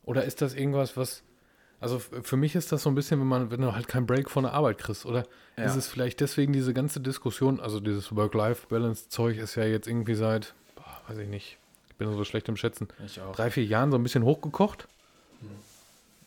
Oder 0.04 0.24
ist 0.26 0.42
das 0.42 0.56
irgendwas, 0.56 0.98
was, 0.98 1.24
also 1.80 2.00
für 2.00 2.38
mich 2.38 2.56
ist 2.56 2.72
das 2.72 2.84
so 2.84 2.90
ein 2.90 2.96
bisschen, 2.96 3.20
wenn 3.20 3.28
man, 3.28 3.52
wenn 3.52 3.62
du 3.62 3.74
halt 3.74 3.88
keinen 3.88 4.08
Break 4.08 4.30
von 4.30 4.44
der 4.44 4.54
Arbeit 4.54 4.80
kriegst, 4.80 5.06
oder 5.06 5.28
Ja. 5.58 5.66
ist 5.66 5.76
es 5.76 5.88
vielleicht 5.88 6.20
deswegen 6.20 6.54
diese 6.54 6.74
ganze 6.74 7.00
Diskussion, 7.02 7.60
also 7.60 7.80
dieses 7.80 8.16
Work-Life-Balance-Zeug 8.16 9.38
ist 9.38 9.56
ja 9.56 9.66
jetzt 9.66 9.88
irgendwie 9.88 10.16
seit, 10.16 10.56
weiß 11.10 11.18
ich 11.18 11.28
nicht, 11.28 11.58
ich 11.90 11.96
bin 11.96 12.12
so 12.14 12.24
schlecht 12.24 12.48
im 12.50 12.56
Schätzen, 12.58 12.88
Ich 13.06 13.20
auch. 13.20 13.36
drei, 13.36 13.50
vier 13.52 13.66
Jahren 13.66 13.92
so 13.92 13.98
ein 13.98 14.04
bisschen 14.04 14.24
hochgekocht. 14.24 14.88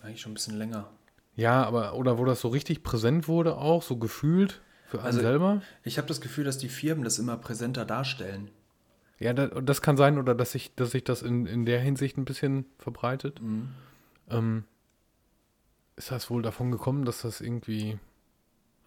Eigentlich 0.02 0.20
schon 0.20 0.32
ein 0.32 0.34
bisschen 0.34 0.58
länger. 0.58 0.88
Ja, 1.36 1.64
aber, 1.64 1.94
oder 1.94 2.18
wo 2.18 2.24
das 2.24 2.40
so 2.40 2.48
richtig 2.48 2.82
präsent 2.82 3.28
wurde 3.28 3.56
auch, 3.56 3.82
so 3.82 3.96
gefühlt 3.96 4.60
für 4.88 4.98
einen 4.98 5.06
Also- 5.06 5.20
selber. 5.20 5.62
Ich 5.84 5.96
habe 5.98 6.08
das 6.08 6.20
Gefühl, 6.20 6.44
dass 6.44 6.58
die 6.58 6.68
Firmen 6.68 7.04
das 7.04 7.18
immer 7.18 7.36
präsenter 7.36 7.84
darstellen. 7.84 8.50
Ja, 9.18 9.32
da, 9.32 9.46
das 9.46 9.80
kann 9.82 9.96
sein, 9.96 10.18
oder 10.18 10.34
dass 10.34 10.50
sich 10.52 10.74
dass 10.74 10.90
sich 10.90 11.04
das 11.04 11.22
in, 11.22 11.46
in 11.46 11.64
der 11.64 11.80
Hinsicht 11.80 12.16
ein 12.18 12.24
bisschen 12.24 12.66
verbreitet. 12.78 13.40
Mhm. 13.40 13.68
Ähm, 14.28 14.64
ist 15.96 16.10
das 16.10 16.28
wohl 16.28 16.42
davon 16.42 16.72
gekommen, 16.72 17.04
dass 17.04 17.22
das 17.22 17.40
irgendwie, 17.40 17.98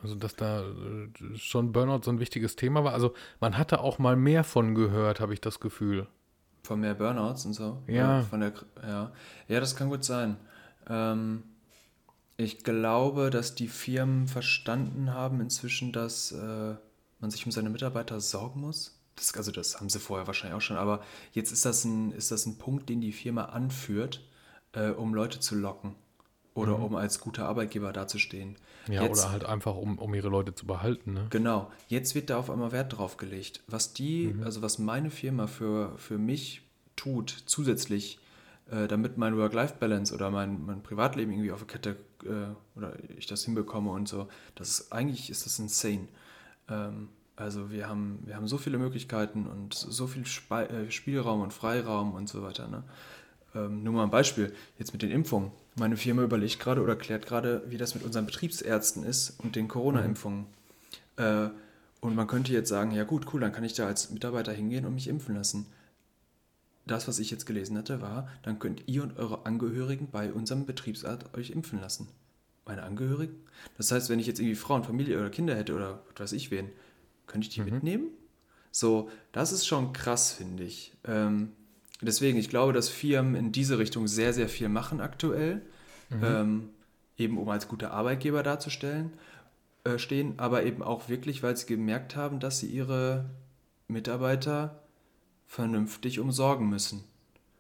also 0.01 0.15
dass 0.15 0.35
da 0.35 0.61
äh, 0.61 1.37
schon 1.37 1.71
Burnout 1.71 2.01
so 2.03 2.11
ein 2.11 2.19
wichtiges 2.19 2.55
Thema 2.55 2.83
war? 2.83 2.93
Also 2.93 3.13
man 3.39 3.57
hatte 3.57 3.79
auch 3.79 3.99
mal 3.99 4.15
mehr 4.15 4.43
von 4.43 4.75
gehört, 4.75 5.19
habe 5.19 5.33
ich 5.33 5.41
das 5.41 5.59
Gefühl. 5.59 6.07
Von 6.63 6.79
mehr 6.79 6.95
Burnouts 6.95 7.45
und 7.45 7.53
so. 7.53 7.83
Ja. 7.87 8.23
Von 8.23 8.39
der, 8.39 8.53
ja. 8.81 9.11
ja, 9.47 9.59
das 9.59 9.75
kann 9.75 9.89
gut 9.89 10.03
sein. 10.03 10.37
Ähm, 10.89 11.43
ich 12.37 12.63
glaube, 12.63 13.29
dass 13.29 13.55
die 13.55 13.67
Firmen 13.67 14.27
verstanden 14.27 15.13
haben 15.13 15.41
inzwischen, 15.41 15.91
dass 15.91 16.31
äh, 16.31 16.75
man 17.19 17.31
sich 17.31 17.45
um 17.45 17.51
seine 17.51 17.69
Mitarbeiter 17.69 18.19
sorgen 18.19 18.61
muss. 18.61 18.99
Das, 19.15 19.33
also 19.35 19.51
das 19.51 19.79
haben 19.79 19.89
sie 19.89 19.99
vorher 19.99 20.27
wahrscheinlich 20.27 20.57
auch 20.57 20.61
schon, 20.61 20.75
aber 20.75 21.01
jetzt 21.31 21.51
ist 21.51 21.63
das 21.65 21.85
ein, 21.85 22.11
ist 22.11 22.31
das 22.31 22.45
ein 22.45 22.57
Punkt, 22.57 22.89
den 22.89 22.99
die 22.99 23.13
Firma 23.13 23.45
anführt, 23.45 24.21
äh, 24.73 24.89
um 24.89 25.13
Leute 25.13 25.39
zu 25.39 25.55
locken 25.55 25.95
oder 26.55 26.79
um 26.79 26.95
als 26.95 27.19
guter 27.19 27.47
Arbeitgeber 27.47 27.93
dazustehen. 27.93 28.55
Ja, 28.87 29.03
Jetzt- 29.03 29.19
oder 29.19 29.31
halt 29.31 29.45
einfach, 29.45 29.75
um, 29.75 29.99
um 29.99 30.13
ihre 30.13 30.29
Leute 30.29 30.55
zu 30.55 30.65
behalten. 30.65 31.13
Ne? 31.13 31.27
Genau, 31.29 31.71
jetzt 31.87 32.15
wird 32.15 32.29
da 32.29 32.37
auf 32.37 32.49
einmal 32.49 32.71
Wert 32.71 32.97
drauf 32.97 33.17
gelegt. 33.17 33.61
Was 33.67 33.93
die, 33.93 34.33
also 34.43 34.61
was 34.61 34.79
meine 34.79 35.11
Firma 35.11 35.47
für, 35.47 35.97
für 35.97 36.17
mich 36.17 36.61
tut, 36.95 37.43
zusätzlich, 37.45 38.19
äh, 38.71 38.87
damit 38.87 39.17
mein 39.17 39.37
Work-Life-Balance 39.37 40.13
oder 40.13 40.31
mein, 40.31 40.65
mein 40.65 40.81
Privatleben 40.81 41.31
irgendwie 41.33 41.51
auf 41.51 41.59
der 41.59 41.67
Kette 41.67 41.97
äh, 42.23 42.77
oder 42.77 42.93
ich 43.17 43.27
das 43.27 43.43
hinbekomme 43.43 43.91
und 43.91 44.07
so, 44.07 44.27
das 44.55 44.69
ist, 44.69 44.91
eigentlich 44.93 45.29
ist 45.29 45.45
das 45.45 45.59
insane. 45.59 46.07
Ähm, 46.69 47.09
also 47.35 47.69
wir 47.69 47.89
haben, 47.89 48.19
wir 48.25 48.37
haben 48.37 48.47
so 48.47 48.57
viele 48.57 48.77
Möglichkeiten 48.77 49.45
und 49.45 49.73
so 49.73 50.07
viel 50.07 50.25
Spe 50.25 50.69
äh, 50.69 50.89
Spielraum 50.91 51.41
und 51.41 51.51
Freiraum 51.51 52.13
und 52.13 52.29
so 52.29 52.43
weiter. 52.43 52.67
Ne? 52.67 52.83
Ähm, 53.55 53.83
nur 53.83 53.93
mal 53.93 54.03
ein 54.03 54.11
Beispiel, 54.11 54.53
jetzt 54.77 54.91
mit 54.93 55.01
den 55.01 55.11
Impfungen. 55.11 55.51
Meine 55.77 55.97
Firma 55.97 56.23
überlegt 56.23 56.59
gerade 56.59 56.81
oder 56.81 56.95
klärt 56.95 57.25
gerade, 57.25 57.63
wie 57.67 57.77
das 57.77 57.95
mit 57.95 58.03
unseren 58.03 58.25
Betriebsärzten 58.25 59.03
ist 59.03 59.39
und 59.39 59.55
den 59.55 59.67
Corona-Impfungen. 59.67 60.45
Äh, 61.17 61.49
und 62.01 62.15
man 62.15 62.27
könnte 62.27 62.53
jetzt 62.53 62.69
sagen, 62.69 62.91
ja 62.91 63.03
gut, 63.03 63.33
cool, 63.33 63.41
dann 63.41 63.51
kann 63.51 63.63
ich 63.63 63.73
da 63.73 63.87
als 63.87 64.11
Mitarbeiter 64.11 64.51
hingehen 64.51 64.85
und 64.85 64.93
mich 64.93 65.07
impfen 65.07 65.35
lassen. 65.35 65.65
Das, 66.85 67.07
was 67.07 67.17
ich 67.17 67.31
jetzt 67.31 67.45
gelesen 67.45 67.77
hatte, 67.77 68.01
war, 68.01 68.29
dann 68.43 68.59
könnt 68.59 68.83
ihr 68.87 69.01
und 69.01 69.17
eure 69.17 69.45
Angehörigen 69.45 70.09
bei 70.11 70.31
unserem 70.31 70.65
Betriebsarzt 70.65 71.35
euch 71.35 71.49
impfen 71.49 71.81
lassen. 71.81 72.07
Meine 72.65 72.83
Angehörigen? 72.83 73.35
Das 73.77 73.91
heißt, 73.91 74.09
wenn 74.09 74.19
ich 74.19 74.27
jetzt 74.27 74.39
irgendwie 74.39 74.55
Frauen, 74.55 74.83
Familie 74.83 75.19
oder 75.19 75.29
Kinder 75.29 75.55
hätte 75.55 75.73
oder 75.73 76.03
was 76.09 76.19
weiß 76.19 76.31
ich 76.33 76.51
wen, 76.51 76.69
könnte 77.25 77.47
ich 77.47 77.53
die 77.53 77.61
mitnehmen? 77.61 78.09
So, 78.71 79.09
das 79.31 79.51
ist 79.51 79.65
schon 79.65 79.93
krass, 79.93 80.31
finde 80.31 80.63
ich. 80.63 80.93
Ähm, 81.05 81.53
deswegen, 82.01 82.37
ich 82.37 82.49
glaube, 82.49 82.73
dass 82.73 82.89
Firmen 82.89 83.35
in 83.35 83.51
diese 83.51 83.77
Richtung 83.79 84.07
sehr, 84.07 84.33
sehr 84.33 84.49
viel 84.49 84.69
machen 84.69 85.01
aktuell. 85.01 85.61
Ähm, 86.21 86.69
eben 87.17 87.37
um 87.39 87.49
als 87.49 87.67
guter 87.67 87.91
Arbeitgeber 87.91 88.43
darzustellen, 88.43 89.11
äh, 89.85 89.97
stehen, 89.97 90.35
aber 90.37 90.63
eben 90.63 90.83
auch 90.83 91.09
wirklich, 91.09 91.41
weil 91.41 91.57
sie 91.57 91.65
gemerkt 91.65 92.15
haben, 92.15 92.39
dass 92.39 92.59
sie 92.59 92.67
ihre 92.67 93.25
Mitarbeiter 93.87 94.83
vernünftig 95.47 96.19
umsorgen 96.19 96.69
müssen, 96.69 97.03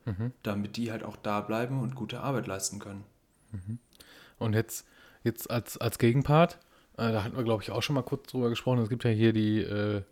Mhm. 0.05 0.31
damit 0.43 0.77
die 0.77 0.91
halt 0.91 1.03
auch 1.03 1.15
da 1.15 1.41
bleiben 1.41 1.81
und 1.81 1.95
gute 1.95 2.19
Arbeit 2.21 2.45
leisten 2.47 2.77
können. 2.79 3.03
Und 4.37 4.53
jetzt, 4.53 4.85
jetzt 5.23 5.49
als, 5.49 5.77
als 5.77 5.97
Gegenpart, 5.97 6.59
äh, 6.97 7.11
da 7.11 7.23
hatten 7.23 7.35
wir, 7.35 7.43
glaube 7.43 7.63
ich, 7.63 7.71
auch 7.71 7.81
schon 7.81 7.95
mal 7.95 8.03
kurz 8.03 8.27
drüber 8.31 8.49
gesprochen. 8.49 8.79
Es 8.79 8.89
gibt 8.89 9.03
ja 9.05 9.09
hier 9.09 9.33
die, 9.33 9.59
äh, 9.61 10.03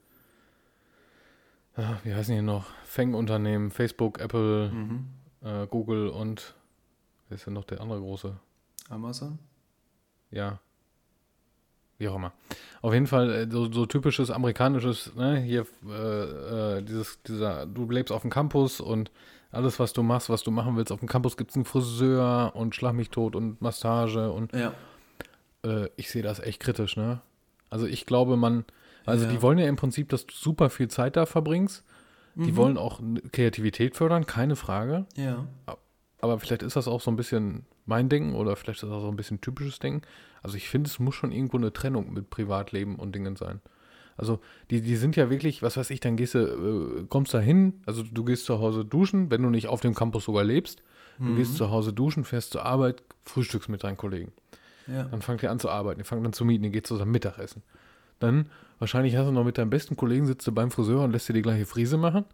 wie 2.03 2.13
heißen 2.13 2.35
die 2.35 2.41
noch? 2.41 2.65
Fang-Unternehmen, 2.85 3.71
Facebook, 3.71 4.19
Apple, 4.19 4.69
Mhm. 4.71 5.07
äh, 5.41 5.67
Google 5.67 6.09
und 6.09 6.53
wer 7.29 7.35
ist 7.35 7.45
denn 7.47 7.53
noch 7.53 7.63
der 7.65 7.81
andere 7.81 7.99
große? 7.99 8.35
Amazon? 8.89 9.39
Ja. 10.31 10.59
Wie 11.97 12.07
auch 12.07 12.15
immer. 12.15 12.33
Auf 12.81 12.93
jeden 12.93 13.07
Fall 13.07 13.29
äh, 13.31 13.47
so, 13.49 13.71
so 13.71 13.85
typisches 13.85 14.29
amerikanisches, 14.29 15.15
ne, 15.15 15.39
hier 15.39 15.65
äh, 15.87 16.77
äh, 16.77 16.81
dieses, 16.83 17.21
dieser, 17.23 17.65
du 17.65 17.89
lebst 17.89 18.11
auf 18.11 18.21
dem 18.21 18.31
Campus 18.31 18.81
und 18.81 19.11
alles, 19.51 19.79
was 19.79 19.93
du 19.93 20.01
machst, 20.03 20.29
was 20.29 20.43
du 20.43 20.49
machen 20.51 20.75
willst, 20.75 20.91
auf 20.91 20.99
dem 20.99 21.07
Campus 21.07 21.37
gibt 21.37 21.51
es 21.51 21.55
einen 21.55 21.65
Friseur 21.65 22.51
und 22.55 22.75
Schlag 22.75 22.93
mich 22.93 23.09
tot 23.11 23.35
und 23.35 23.61
Massage 23.61 24.31
und 24.31 24.51
Ja. 24.53 24.73
äh, 25.63 25.89
ich 25.95 26.09
sehe 26.11 26.23
das 26.23 26.39
echt 26.39 26.59
kritisch, 26.59 26.97
ne? 26.97 27.21
Also 27.69 27.85
ich 27.85 28.05
glaube, 28.05 28.35
man, 28.37 28.65
also 29.05 29.25
Ja. 29.25 29.31
die 29.31 29.41
wollen 29.41 29.57
ja 29.57 29.67
im 29.67 29.75
Prinzip, 29.75 30.09
dass 30.09 30.25
du 30.25 30.33
super 30.33 30.69
viel 30.69 30.87
Zeit 30.87 31.15
da 31.17 31.25
verbringst. 31.25 31.83
Die 32.35 32.51
Mhm. 32.51 32.55
wollen 32.55 32.77
auch 32.77 32.99
Kreativität 33.31 33.95
fördern, 33.95 34.25
keine 34.25 34.55
Frage. 34.55 35.05
Ja. 35.15 35.45
Aber 36.21 36.39
vielleicht 36.39 36.63
ist 36.63 36.75
das 36.75 36.87
auch 36.87 37.01
so 37.01 37.11
ein 37.11 37.15
bisschen 37.15 37.65
mein 37.85 38.09
Denken 38.09 38.33
oder 38.33 38.55
vielleicht 38.55 38.81
ist 38.81 38.89
das 38.89 38.91
auch 38.91 39.01
so 39.01 39.09
ein 39.09 39.15
bisschen 39.17 39.41
typisches 39.41 39.79
Denken. 39.79 40.01
Also 40.41 40.57
ich 40.57 40.67
finde, 40.69 40.87
es 40.89 40.97
muss 40.99 41.15
schon 41.15 41.31
irgendwo 41.31 41.57
eine 41.57 41.73
Trennung 41.73 42.11
mit 42.13 42.29
Privatleben 42.29 42.95
und 42.95 43.13
Dingen 43.13 43.35
sein. 43.35 43.61
Also 44.15 44.39
die, 44.71 44.81
die 44.81 44.95
sind 44.95 45.15
ja 45.15 45.29
wirklich, 45.29 45.61
was 45.63 45.75
weiß 45.75 45.89
ich, 45.89 45.99
dann 45.99 46.15
gehst 46.17 46.35
du, 46.35 46.39
äh, 47.01 47.05
kommst 47.09 47.33
da 47.33 47.39
hin, 47.39 47.81
also 47.85 48.03
du 48.03 48.23
gehst 48.23 48.45
zu 48.45 48.59
Hause 48.59 48.85
duschen, 48.85 49.29
wenn 49.31 49.41
du 49.41 49.49
nicht 49.49 49.67
auf 49.67 49.81
dem 49.81 49.95
Campus 49.95 50.25
sogar 50.25 50.43
lebst, 50.43 50.81
du 51.17 51.25
Mhm. 51.25 51.35
gehst 51.35 51.55
zu 51.57 51.71
Hause 51.71 51.93
duschen, 51.93 52.23
fährst 52.23 52.51
zur 52.51 52.63
Arbeit, 52.65 53.03
frühstückst 53.25 53.69
mit 53.69 53.83
deinen 53.83 53.97
Kollegen. 53.97 54.31
Ja. 54.87 55.03
Dann 55.03 55.21
fangt 55.21 55.41
ihr 55.43 55.51
an 55.51 55.59
zu 55.59 55.69
arbeiten, 55.69 55.99
ihr 55.99 56.05
fangt 56.05 56.25
an 56.25 56.33
zu 56.33 56.45
mieten, 56.45 56.63
ihr 56.63 56.69
geht 56.69 56.87
zusammen 56.87 57.11
Mittagessen. 57.11 57.63
Dann, 58.23 58.49
wahrscheinlich 58.79 59.15
hast 59.15 59.27
du 59.27 59.31
noch 59.31 59.43
mit 59.43 59.57
deinem 59.57 59.69
besten 59.69 59.95
Kollegen, 59.95 60.25
sitzt 60.25 60.47
du 60.47 60.51
beim 60.51 60.71
Friseur 60.71 61.03
und 61.03 61.11
lässt 61.11 61.29
dir 61.29 61.33
die 61.33 61.41
gleiche 61.41 61.65
Frise 61.65 61.97
machen. 61.97 62.25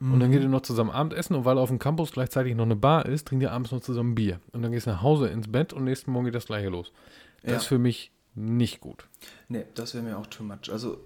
Und 0.00 0.18
dann 0.20 0.32
geht 0.32 0.40
ihr 0.40 0.48
noch 0.48 0.62
zusammen 0.62 0.88
Abendessen 0.90 1.34
und 1.36 1.44
weil 1.44 1.58
auf 1.58 1.68
dem 1.68 1.78
Campus 1.78 2.12
gleichzeitig 2.12 2.54
noch 2.54 2.64
eine 2.64 2.74
Bar 2.74 3.04
ist, 3.04 3.28
trinkt 3.28 3.42
ihr 3.42 3.52
abends 3.52 3.70
noch 3.70 3.80
zusammen 3.82 4.14
Bier. 4.14 4.40
Und 4.52 4.62
dann 4.62 4.72
gehst 4.72 4.86
du 4.86 4.90
nach 4.90 5.02
Hause 5.02 5.28
ins 5.28 5.52
Bett 5.52 5.74
und 5.74 5.84
nächsten 5.84 6.10
Morgen 6.10 6.24
geht 6.24 6.34
das 6.34 6.46
gleiche 6.46 6.70
los. 6.70 6.90
Das 7.42 7.50
Ja. 7.50 7.56
ist 7.58 7.66
für 7.66 7.78
mich 7.78 8.10
nicht 8.34 8.80
gut. 8.80 9.06
Nee, 9.48 9.66
das 9.74 9.92
wäre 9.92 10.02
mir 10.02 10.16
auch 10.16 10.26
too 10.26 10.42
much. 10.42 10.72
Also, 10.72 10.98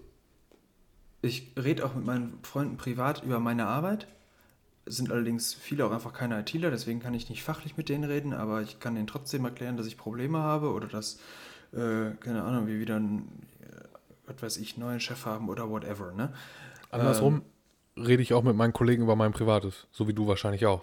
ich 1.23 1.53
rede 1.61 1.85
auch 1.85 1.97
mit 1.97 2.05
meinen 2.05 2.39
Freunden 2.43 2.77
privat 2.77 3.25
über 3.25 3.41
meine 3.41 3.67
Arbeit. 3.67 4.07
Es 4.85 4.97
sind 4.97 5.11
allerdings 5.11 5.55
viele 5.55 5.85
auch 5.87 5.91
einfach 5.91 6.13
keine 6.13 6.39
ITler, 6.39 6.71
deswegen 6.71 7.01
kann 7.01 7.15
ich 7.15 7.29
nicht 7.31 7.43
fachlich 7.43 7.77
mit 7.77 7.89
denen 7.89 8.05
reden, 8.05 8.33
aber 8.33 8.63
ich 8.63 8.79
kann 8.79 8.95
denen 8.95 9.09
trotzdem 9.09 9.45
erklären, 9.45 9.77
dass 9.77 9.87
ich 9.87 9.97
Probleme 9.97 10.39
habe 10.39 10.71
oder 10.73 10.87
dass, 10.87 11.19
äh, 11.73 12.11
keine 12.21 12.45
Ahnung, 12.45 12.67
wir 12.69 12.79
wieder 12.79 12.99
äh, 12.99 13.01
was 14.27 14.43
weiß 14.43 14.57
ich, 14.59 14.77
neuen 14.77 15.01
Chef 15.01 15.27
haben 15.27 15.49
oder 15.49 15.69
whatever, 15.71 16.13
ne? 16.13 16.33
Andersrum 16.91 17.43
rede 17.97 18.23
ich 18.23 18.35
auch 18.35 18.43
mit 18.43 18.57
meinen 18.57 18.73
Kollegen 18.73 19.03
über 19.03 19.17
mein 19.17 19.33
Privates, 19.33 19.87
so 19.93 20.09
wie 20.09 20.15
du 20.15 20.27
wahrscheinlich 20.27 20.67
auch. 20.67 20.83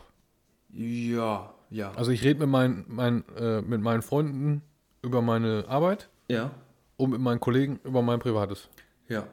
Ja, 0.74 1.54
ja. 1.70 1.92
Also 1.96 2.12
ich 2.12 2.24
rede 2.24 2.40
mit 2.42 2.50
meinen, 2.50 2.86
meinen, 2.88 3.24
äh, 3.36 3.62
mit 3.62 3.82
meinen 3.82 4.02
Freunden 4.02 4.62
über 5.02 5.22
meine 5.22 5.66
Arbeit 5.68 6.10
ja, 6.30 6.52
und 6.98 7.10
mit 7.12 7.20
meinen 7.20 7.40
Kollegen 7.40 7.80
über 7.84 8.02
mein 8.02 8.20
Privates. 8.20 8.70
ja. 9.08 9.26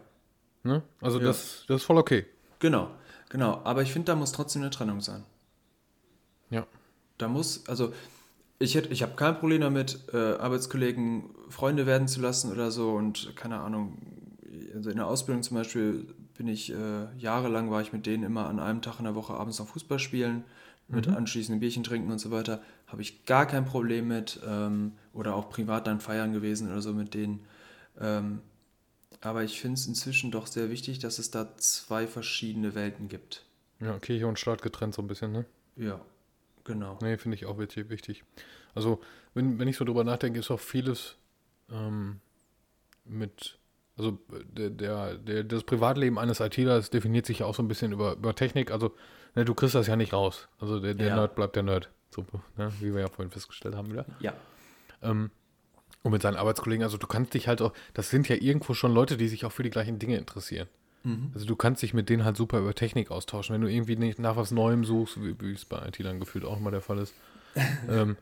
Ne? 0.65 0.83
Also 1.01 1.21
Ja. 1.21 1.27
das, 1.27 1.65
das 1.69 1.83
ist 1.83 1.85
voll 1.85 1.99
okay. 1.99 2.27
Genau, 2.59 2.91
genau. 3.29 3.61
Aber 3.63 3.83
ich 3.83 3.93
finde, 3.93 4.07
da 4.07 4.17
muss 4.17 4.33
trotzdem 4.33 4.63
eine 4.63 4.71
Trennung 4.73 5.01
sein. 5.01 5.23
Ja. 6.51 6.67
Da 7.17 7.29
muss, 7.29 7.67
also 7.69 7.93
ich 8.59 8.77
ich 8.77 9.03
habe 9.03 9.15
kein 9.15 9.39
Problem 9.39 9.61
damit, 9.61 10.01
äh, 10.13 10.17
Arbeitskollegen 10.17 11.31
Freunde 11.49 11.87
werden 11.87 12.09
zu 12.09 12.21
lassen 12.21 12.53
oder 12.53 12.71
so 12.71 12.93
und 12.93 13.35
keine 13.37 13.61
Ahnung. 13.61 13.99
Also 14.75 14.91
in 14.91 14.97
der 14.97 15.07
Ausbildung 15.07 15.43
zum 15.43 15.57
Beispiel 15.57 16.07
bin 16.37 16.49
ich 16.49 16.73
äh, 16.73 17.07
jahrelang 17.19 17.71
war 17.71 17.81
ich 17.81 17.93
mit 17.93 18.07
denen 18.07 18.23
immer 18.23 18.47
an 18.47 18.61
einem 18.61 18.83
Tag 18.83 18.99
in 18.99 19.05
der 19.05 19.15
Woche 19.15 19.35
abends 19.35 19.59
noch 19.59 19.69
Fußball 19.69 19.99
spielen, 19.99 20.45
mit 20.89 21.07
anschließend 21.09 21.57
ein 21.57 21.61
Bierchen 21.61 21.85
trinken 21.85 22.11
und 22.11 22.19
so 22.19 22.31
weiter. 22.31 22.63
Habe 22.87 23.03
ich 23.03 23.27
gar 23.27 23.47
kein 23.47 23.65
Problem 23.65 24.09
mit 24.09 24.41
ähm, 24.47 24.93
oder 25.13 25.35
auch 25.35 25.51
privat 25.51 25.87
dann 25.87 26.01
feiern 26.01 26.33
gewesen 26.33 26.71
oder 26.71 26.81
so 26.81 26.95
mit 26.95 27.15
denen. 27.15 27.41
Ähm, 28.01 28.41
aber 29.21 29.43
ich 29.43 29.61
finde 29.61 29.75
es 29.75 29.87
inzwischen 29.87 30.31
doch 30.31 30.47
sehr 30.47 30.71
wichtig, 30.71 30.99
dass 31.01 31.19
es 31.19 31.31
da 31.31 31.57
zwei 31.57 32.07
verschiedene 32.07 32.75
Welten 32.75 33.09
gibt. 33.09 33.45
Ja, 33.81 33.99
Kirche 33.99 34.27
und 34.27 34.39
Staat 34.39 34.63
getrennt 34.63 34.95
so 34.95 35.03
ein 35.03 35.09
bisschen, 35.09 35.33
ne? 35.33 35.45
Ja, 35.77 36.01
genau. 36.69 36.97
Nee, 37.03 37.17
finde 37.19 37.35
ich 37.37 37.47
auch 37.47 37.59
wirklich 37.59 37.89
wichtig. 37.91 38.23
Also, 38.75 39.01
wenn, 39.35 39.59
wenn 39.59 39.67
ich 39.67 39.77
so 39.77 39.85
drüber 39.85 40.05
nachdenke, 40.05 40.39
ist 40.39 40.51
auch 40.53 40.61
vieles 40.61 41.17
ähm, 41.73 42.21
mit, 43.05 43.59
also 43.97 44.19
der, 44.31 44.71
der, 44.71 45.15
der, 45.17 45.43
das 45.43 45.65
Privatleben 45.65 46.19
eines 46.19 46.39
ITlers 46.39 46.91
definiert 46.91 47.27
sich 47.27 47.41
ja 47.41 47.47
auch 47.47 47.55
so 47.57 47.63
ein 47.63 47.69
bisschen 47.69 47.91
über, 47.91 48.13
über 48.13 48.35
Technik. 48.37 48.71
Also, 48.71 48.95
ne, 49.35 49.45
du 49.45 49.55
kriegst 49.55 49.75
das 49.75 49.89
ja 49.89 49.97
nicht 49.97 50.13
raus. 50.13 50.49
Also, 50.61 50.79
der, 50.79 50.95
der 50.95 51.09
Ja. 51.09 51.17
Nerd 51.17 51.35
bleibt 51.35 51.57
der 51.57 51.65
Nerd. 51.65 51.91
So, 52.11 52.25
ne, 52.57 52.71
wie 52.81 52.95
wir 52.95 53.01
ja 53.01 53.09
vorhin 53.09 53.31
festgestellt 53.33 53.75
haben 53.75 53.91
wieder. 53.91 54.07
Ja, 54.21 54.35
Ähm, 55.03 55.31
und 56.05 56.13
mit 56.13 56.23
seinen 56.23 56.37
Arbeitskollegen, 56.37 56.85
also 56.85 56.97
du 56.97 57.09
kannst 57.09 57.35
dich 57.35 57.49
halt 57.49 57.61
auch, 57.61 57.73
das 57.93 58.09
sind 58.09 58.29
ja 58.29 58.37
irgendwo 58.37 58.73
schon 58.73 58.95
Leute, 58.95 59.17
die 59.17 59.27
sich 59.27 59.45
auch 59.45 59.53
für 59.53 59.65
die 59.65 59.71
gleichen 59.71 59.99
Dinge 59.99 60.17
interessieren. 60.17 60.69
Also 61.35 61.47
du 61.47 61.57
kannst 61.57 61.83
dich 61.83 61.95
mit 61.95 62.09
denen 62.09 62.25
halt 62.25 62.37
super 62.37 62.59
über 62.59 62.75
Technik 62.75 63.11
austauschen. 63.11 63.55
Wenn 63.55 63.63
du 63.63 63.69
irgendwie 63.69 63.97
nicht 63.97 64.19
nach 64.19 64.37
was 64.37 64.51
Neuem 64.51 64.85
suchst, 64.85 65.23
wie, 65.23 65.41
wie 65.41 65.53
es 65.53 65.65
bei 65.65 65.87
IT 65.87 66.05
dann 66.05 66.21
gefühlt 66.21 66.45
auch 66.45 66.59
immer 66.59 66.71
der 66.71 66.81
Fall 66.81 66.99
ist. 66.99 67.15
ähm, 67.89 68.17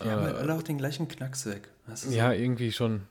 wir 0.00 0.10
haben 0.10 0.22
halt 0.22 0.36
alle 0.36 0.54
auch 0.54 0.62
den 0.62 0.78
gleichen 0.78 1.08
Knacks 1.08 1.46
weg. 1.46 1.68
Du 1.86 1.96
so? 1.96 2.10
ja, 2.10 2.32
irgendwie 2.32 2.72
schon. 2.72 3.02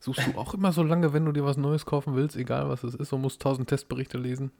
Suchst 0.00 0.26
du 0.26 0.38
auch 0.38 0.54
immer 0.54 0.72
so 0.72 0.82
lange, 0.82 1.12
wenn 1.12 1.24
du 1.24 1.32
dir 1.32 1.44
was 1.44 1.56
Neues 1.56 1.86
kaufen 1.86 2.14
willst, 2.14 2.36
egal 2.36 2.68
was 2.68 2.84
es 2.84 2.94
ist, 2.94 3.12
und 3.12 3.22
musst 3.22 3.40
tausend 3.42 3.68
Testberichte 3.68 4.18
lesen? 4.18 4.52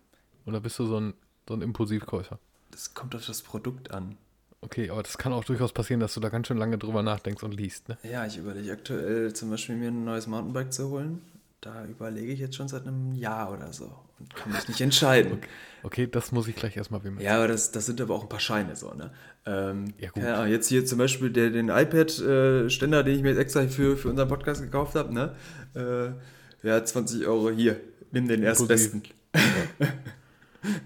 Oder 0.46 0.60
bist 0.60 0.78
du 0.78 0.86
so 0.86 0.98
ein, 0.98 1.14
so 1.48 1.54
ein 1.54 1.62
Impulsivkäufer? 1.62 2.38
Das 2.70 2.94
kommt 2.94 3.14
auf 3.14 3.26
das 3.26 3.42
Produkt 3.42 3.90
an. 3.90 4.16
Okay, 4.60 4.90
aber 4.90 5.02
das 5.02 5.18
kann 5.18 5.32
auch 5.32 5.44
durchaus 5.44 5.72
passieren, 5.72 6.00
dass 6.00 6.14
du 6.14 6.20
da 6.20 6.30
ganz 6.30 6.48
schön 6.48 6.56
lange 6.56 6.78
drüber 6.78 7.02
nachdenkst 7.02 7.42
und 7.42 7.52
liest, 7.52 7.88
ne? 7.88 7.98
Ja, 8.02 8.26
ich 8.26 8.38
überlege 8.38 8.72
aktuell 8.72 9.32
zum 9.32 9.50
Beispiel 9.50 9.76
mir 9.76 9.88
ein 9.88 10.04
neues 10.04 10.26
Mountainbike 10.26 10.72
zu 10.72 10.88
holen. 10.88 11.22
Da 11.60 11.84
überlege 11.86 12.32
ich 12.32 12.38
jetzt 12.38 12.54
schon 12.54 12.68
seit 12.68 12.86
einem 12.86 13.12
Jahr 13.14 13.52
oder 13.52 13.72
so 13.72 13.92
und 14.18 14.34
kann 14.34 14.52
mich 14.52 14.68
nicht 14.68 14.80
entscheiden. 14.80 15.40
Okay, 15.82 16.08
das 16.08 16.32
muss 16.32 16.48
ich 16.48 16.56
gleich 16.56 16.76
erstmal 16.76 17.04
wem 17.04 17.20
Ja, 17.20 17.36
aber 17.36 17.46
das, 17.46 17.70
das 17.70 17.86
sind 17.86 18.00
aber 18.00 18.12
auch 18.16 18.22
ein 18.22 18.28
paar 18.28 18.40
Scheine 18.40 18.74
so, 18.74 18.92
ne? 18.92 19.12
Ähm, 19.44 19.94
Ja, 19.98 20.10
gut. 20.10 20.24
Ahnung, 20.24 20.50
jetzt 20.50 20.66
hier 20.66 20.84
zum 20.84 20.98
Beispiel 20.98 21.30
der, 21.30 21.50
den 21.50 21.68
iPad-Ständer, 21.68 23.04
den 23.04 23.14
ich 23.14 23.22
mir 23.22 23.28
jetzt 23.28 23.38
extra 23.38 23.68
für, 23.68 23.96
für 23.96 24.08
unseren 24.08 24.26
Podcast 24.26 24.62
gekauft 24.62 24.96
habe, 24.96 25.14
ne? 25.14 25.36
Äh, 25.76 26.66
ja, 26.66 26.84
20 26.84 27.24
Euro 27.28 27.50
hier. 27.50 27.80
Nimm 28.10 28.26
den 28.26 28.42
erstbesten. 28.42 29.02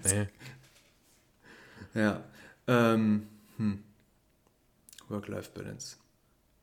Nee. 0.03 0.27
Ja. 1.95 2.23
Ähm, 2.67 3.27
hm. 3.57 3.83
Work-Life-Balance. 5.09 5.97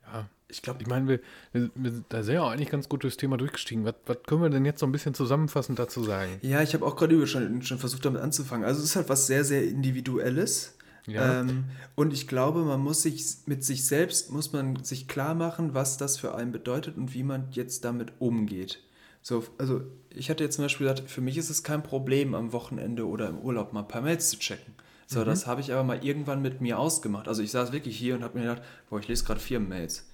Ja, 0.05 0.29
Ich 0.51 0.63
glaube, 0.63 0.81
Ich 0.81 0.89
meine, 0.89 1.07
wir, 1.09 1.21
wir, 1.53 1.71
wir 1.75 1.91
sind 1.91 2.07
da 2.09 2.23
sehr 2.23 2.43
auch 2.43 2.51
eigentlich 2.51 2.71
ganz 2.71 2.89
gut 2.89 3.03
durchs 3.03 3.19
Thema 3.19 3.37
durchgestiegen. 3.37 3.85
Was, 3.85 3.95
was 4.07 4.17
können 4.27 4.43
wir 4.43 4.49
denn 4.49 4.65
jetzt 4.65 4.81
so 4.81 4.87
ein 4.87 4.93
bisschen 4.93 5.13
zusammenfassend 5.13 5.79
dazu 5.79 6.03
sagen? 6.03 6.39
Ja, 6.41 6.63
ich 6.63 6.73
habe 6.73 6.87
auch 6.87 6.97
gerade 6.97 7.27
schon, 7.27 7.63
schon 7.63 7.79
versucht, 7.79 8.05
damit 8.05 8.23
anzufangen. 8.23 8.65
Also 8.65 8.81
es 8.81 8.87
ist 8.87 8.97
halt 8.97 9.09
was 9.11 9.27
sehr, 9.27 9.45
sehr 9.45 9.65
Individuelles. 9.65 10.75
Ja. 11.07 11.41
Ähm, 11.41 11.65
und 11.97 12.13
ich 12.13 12.29
glaube, 12.29 12.65
man 12.65 12.81
muss 12.81 13.03
sich 13.03 13.25
mit 13.47 13.65
sich 13.65 13.85
selbst, 13.85 14.31
muss 14.31 14.53
man 14.53 14.83
sich 14.85 15.09
klar 15.09 15.35
machen, 15.35 15.75
was 15.75 15.97
das 15.97 16.19
für 16.19 16.35
einen 16.35 16.53
bedeutet 16.53 16.97
und 16.97 17.15
wie 17.15 17.23
man 17.23 17.49
jetzt 17.51 17.85
damit 17.85 18.13
umgeht. 18.19 18.83
So, 19.23 19.45
also 19.59 19.83
ich 20.11 20.31
hatte 20.31 20.45
jetzt 20.45 20.57
zum 20.57 20.65
Beispiel 20.65 20.87
gesagt, 20.87 21.11
für 21.11 21.21
mich 21.21 21.37
ist 21.37 21.51
es 21.51 21.63
kein 21.63 21.83
Problem, 21.83 22.35
am 22.35 22.53
Wochenende 22.53 23.07
oder 23.07 23.29
im 23.29 23.39
Urlaub 23.39 23.73
mal 23.73 23.81
ein 23.81 23.89
paar 23.89 24.03
Mails 24.03 24.31
zu 24.31 24.39
checken. 24.39 24.75
So, 25.07 25.25
das 25.25 25.47
habe 25.47 25.63
ich 25.63 25.73
aber 25.73 25.85
mal 25.85 26.05
irgendwann 26.05 26.43
mit 26.43 26.61
mir 26.61 26.79
ausgemacht. 26.79 27.29
Also 27.29 27.43
ich 27.43 27.51
saß 27.51 27.73
wirklich 27.73 27.97
hier 27.97 28.15
und 28.15 28.23
habe 28.23 28.39
mir 28.39 28.45
gedacht, 28.45 28.63
boah, 28.91 29.01
ich 29.01 29.09
lese 29.09 29.25
gerade 29.25 29.41
vier 29.41 29.59
Mails. 29.59 30.05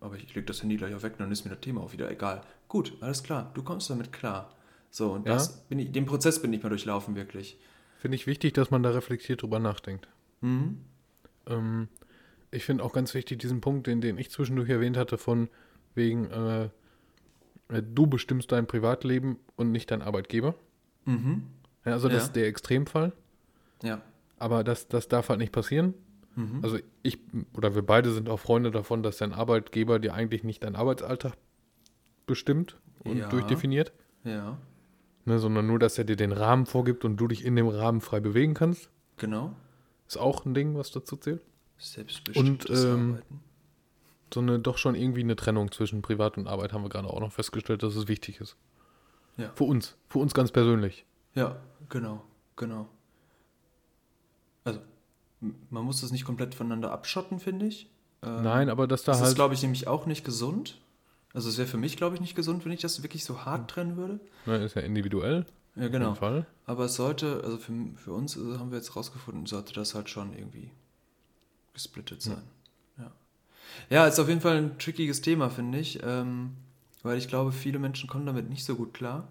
Aber 0.00 0.16
ich 0.16 0.34
lege 0.34 0.46
das 0.46 0.62
Handy 0.62 0.76
gleich 0.76 0.94
auch 0.94 1.02
weg, 1.02 1.14
dann 1.18 1.30
ist 1.32 1.44
mir 1.44 1.50
das 1.50 1.60
Thema 1.60 1.80
auch 1.80 1.92
wieder 1.92 2.10
egal. 2.10 2.42
Gut, 2.68 2.96
alles 3.00 3.22
klar, 3.22 3.50
du 3.54 3.62
kommst 3.62 3.88
damit 3.90 4.12
klar. 4.12 4.54
So, 4.90 5.12
und 5.12 5.26
Ja. 5.26 5.34
das 5.34 5.60
bin 5.68 5.78
ich, 5.78 5.92
den 5.92 6.06
Prozess 6.06 6.40
bin 6.40 6.52
ich 6.52 6.62
mal 6.62 6.68
durchlaufen, 6.68 7.16
wirklich. 7.16 7.58
Finde 7.98 8.14
ich 8.16 8.26
wichtig, 8.26 8.54
dass 8.54 8.70
man 8.70 8.82
da 8.82 8.90
reflektiert 8.90 9.42
drüber 9.42 9.58
nachdenkt. 9.58 10.06
Mhm. 10.42 10.80
Ähm, 11.46 11.88
ich 12.50 12.64
finde 12.64 12.84
auch 12.84 12.92
ganz 12.92 13.14
wichtig 13.14 13.38
diesen 13.38 13.60
Punkt, 13.60 13.86
den, 13.86 14.00
den 14.00 14.18
ich 14.18 14.30
zwischendurch 14.30 14.68
erwähnt 14.68 14.96
hatte, 14.96 15.18
von 15.18 15.48
wegen, 15.94 16.30
äh, 16.30 16.64
äh, 17.68 17.82
du 17.82 18.06
bestimmst 18.06 18.52
dein 18.52 18.66
Privatleben 18.66 19.38
und 19.56 19.72
nicht 19.72 19.90
dein 19.90 20.02
Arbeitgeber. 20.02 20.54
Mhm. 21.04 21.42
Ja, 21.84 21.92
also 21.92 22.08
das 22.08 22.18
Ja. 22.18 22.26
ist 22.26 22.36
der 22.36 22.46
Extremfall. 22.48 23.12
Ja. 23.82 24.02
Aber 24.38 24.62
das, 24.62 24.88
das 24.88 25.08
darf 25.08 25.30
halt 25.30 25.38
nicht 25.40 25.52
passieren. 25.52 25.94
Mhm. 26.36 26.60
Also 26.62 26.78
ich 27.02 27.18
oder 27.54 27.74
wir 27.74 27.82
beide 27.82 28.12
sind 28.12 28.28
auch 28.28 28.38
Freunde 28.38 28.70
davon, 28.70 29.02
dass 29.02 29.16
dein 29.18 29.32
Arbeitgeber 29.32 29.98
dir 29.98 30.14
eigentlich 30.14 30.44
nicht 30.44 30.62
deinen 30.62 30.76
Arbeitsalltag 30.76 31.32
bestimmt 32.26 32.78
und 33.04 33.16
Ja. 33.18 33.28
durchdefiniert, 33.28 33.92
Ja, 34.24 34.58
ne, 35.24 35.38
sondern 35.38 35.66
nur, 35.66 35.78
dass 35.78 35.96
er 35.98 36.04
dir 36.04 36.16
den 36.16 36.32
Rahmen 36.32 36.66
vorgibt 36.66 37.04
und 37.04 37.16
du 37.16 37.26
dich 37.28 37.44
in 37.44 37.56
dem 37.56 37.68
Rahmen 37.68 38.00
frei 38.00 38.20
bewegen 38.20 38.54
kannst. 38.54 38.90
genau. 39.16 39.54
Ist 40.08 40.18
auch 40.18 40.44
ein 40.44 40.54
Ding, 40.54 40.76
was 40.76 40.92
dazu 40.92 41.16
zählt. 41.16 41.42
Selbstbestimmtes 41.78 42.84
ähm, 42.84 43.10
Arbeiten. 43.14 43.40
So 44.32 44.40
eine 44.40 44.58
doch 44.60 44.78
schon 44.78 44.94
irgendwie 44.94 45.20
eine 45.22 45.34
Trennung 45.36 45.72
zwischen 45.72 46.00
Privat 46.02 46.36
und 46.38 46.46
Arbeit 46.46 46.72
haben 46.72 46.82
wir 46.84 46.88
gerade 46.90 47.08
auch 47.08 47.18
noch 47.20 47.32
festgestellt, 47.32 47.82
dass 47.82 47.96
es 47.96 48.06
wichtig 48.06 48.40
ist. 48.40 48.56
Ja. 49.36 49.50
Für 49.56 49.64
uns, 49.64 49.96
für 50.08 50.18
uns 50.20 50.32
ganz 50.32 50.52
persönlich. 50.52 51.04
Ja, 51.34 51.56
genau, 51.88 52.22
genau. 52.56 52.88
Also, 54.64 54.80
man 55.40 55.84
muss 55.84 56.00
das 56.00 56.12
nicht 56.12 56.24
komplett 56.24 56.54
voneinander 56.54 56.92
abschotten, 56.92 57.40
finde 57.40 57.66
ich. 57.66 57.90
Ähm, 58.22 58.42
Nein, 58.42 58.70
aber 58.70 58.86
dass 58.86 59.02
da 59.04 59.12
Das 59.12 59.20
ist, 59.20 59.26
halt 59.26 59.34
glaube 59.36 59.54
ich, 59.54 59.62
nämlich 59.62 59.86
auch 59.86 60.06
nicht 60.06 60.24
gesund. 60.24 60.78
Also 61.34 61.48
es 61.48 61.58
wäre 61.58 61.68
für 61.68 61.76
mich, 61.76 61.96
glaube 61.96 62.14
ich, 62.14 62.20
nicht 62.20 62.34
gesund, 62.34 62.64
wenn 62.64 62.72
ich 62.72 62.80
das 62.80 63.02
wirklich 63.02 63.24
so 63.24 63.44
hart 63.44 63.70
trennen 63.70 63.96
würde. 63.96 64.20
ne, 64.46 64.56
ist 64.64 64.74
ja 64.74 64.82
individuell. 64.82 65.44
Ja, 65.74 65.88
genau. 65.88 66.14
Fall. 66.14 66.46
Aber 66.64 66.86
es 66.86 66.94
sollte, 66.94 67.42
also 67.44 67.58
für, 67.58 67.72
für 67.96 68.12
uns 68.12 68.36
äh, 68.36 68.58
haben 68.58 68.70
wir 68.70 68.78
jetzt 68.78 68.96
rausgefunden, 68.96 69.44
sollte 69.44 69.74
das 69.74 69.94
halt 69.94 70.08
schon 70.08 70.32
irgendwie 70.32 70.70
gesplittet 71.74 72.22
sein. 72.22 72.42
Ja. 72.98 73.12
Ja, 73.90 74.06
ist 74.06 74.18
auf 74.18 74.28
jeden 74.28 74.40
Fall 74.40 74.56
ein 74.56 74.78
trickiges 74.78 75.20
Thema, 75.20 75.50
finde 75.50 75.78
ich. 75.78 76.00
Ähm, 76.02 76.52
weil 77.02 77.18
ich 77.18 77.28
glaube, 77.28 77.52
viele 77.52 77.78
Menschen 77.78 78.08
kommen 78.08 78.24
damit 78.26 78.48
nicht 78.48 78.64
so 78.64 78.74
gut 78.74 78.94
klar. 78.94 79.28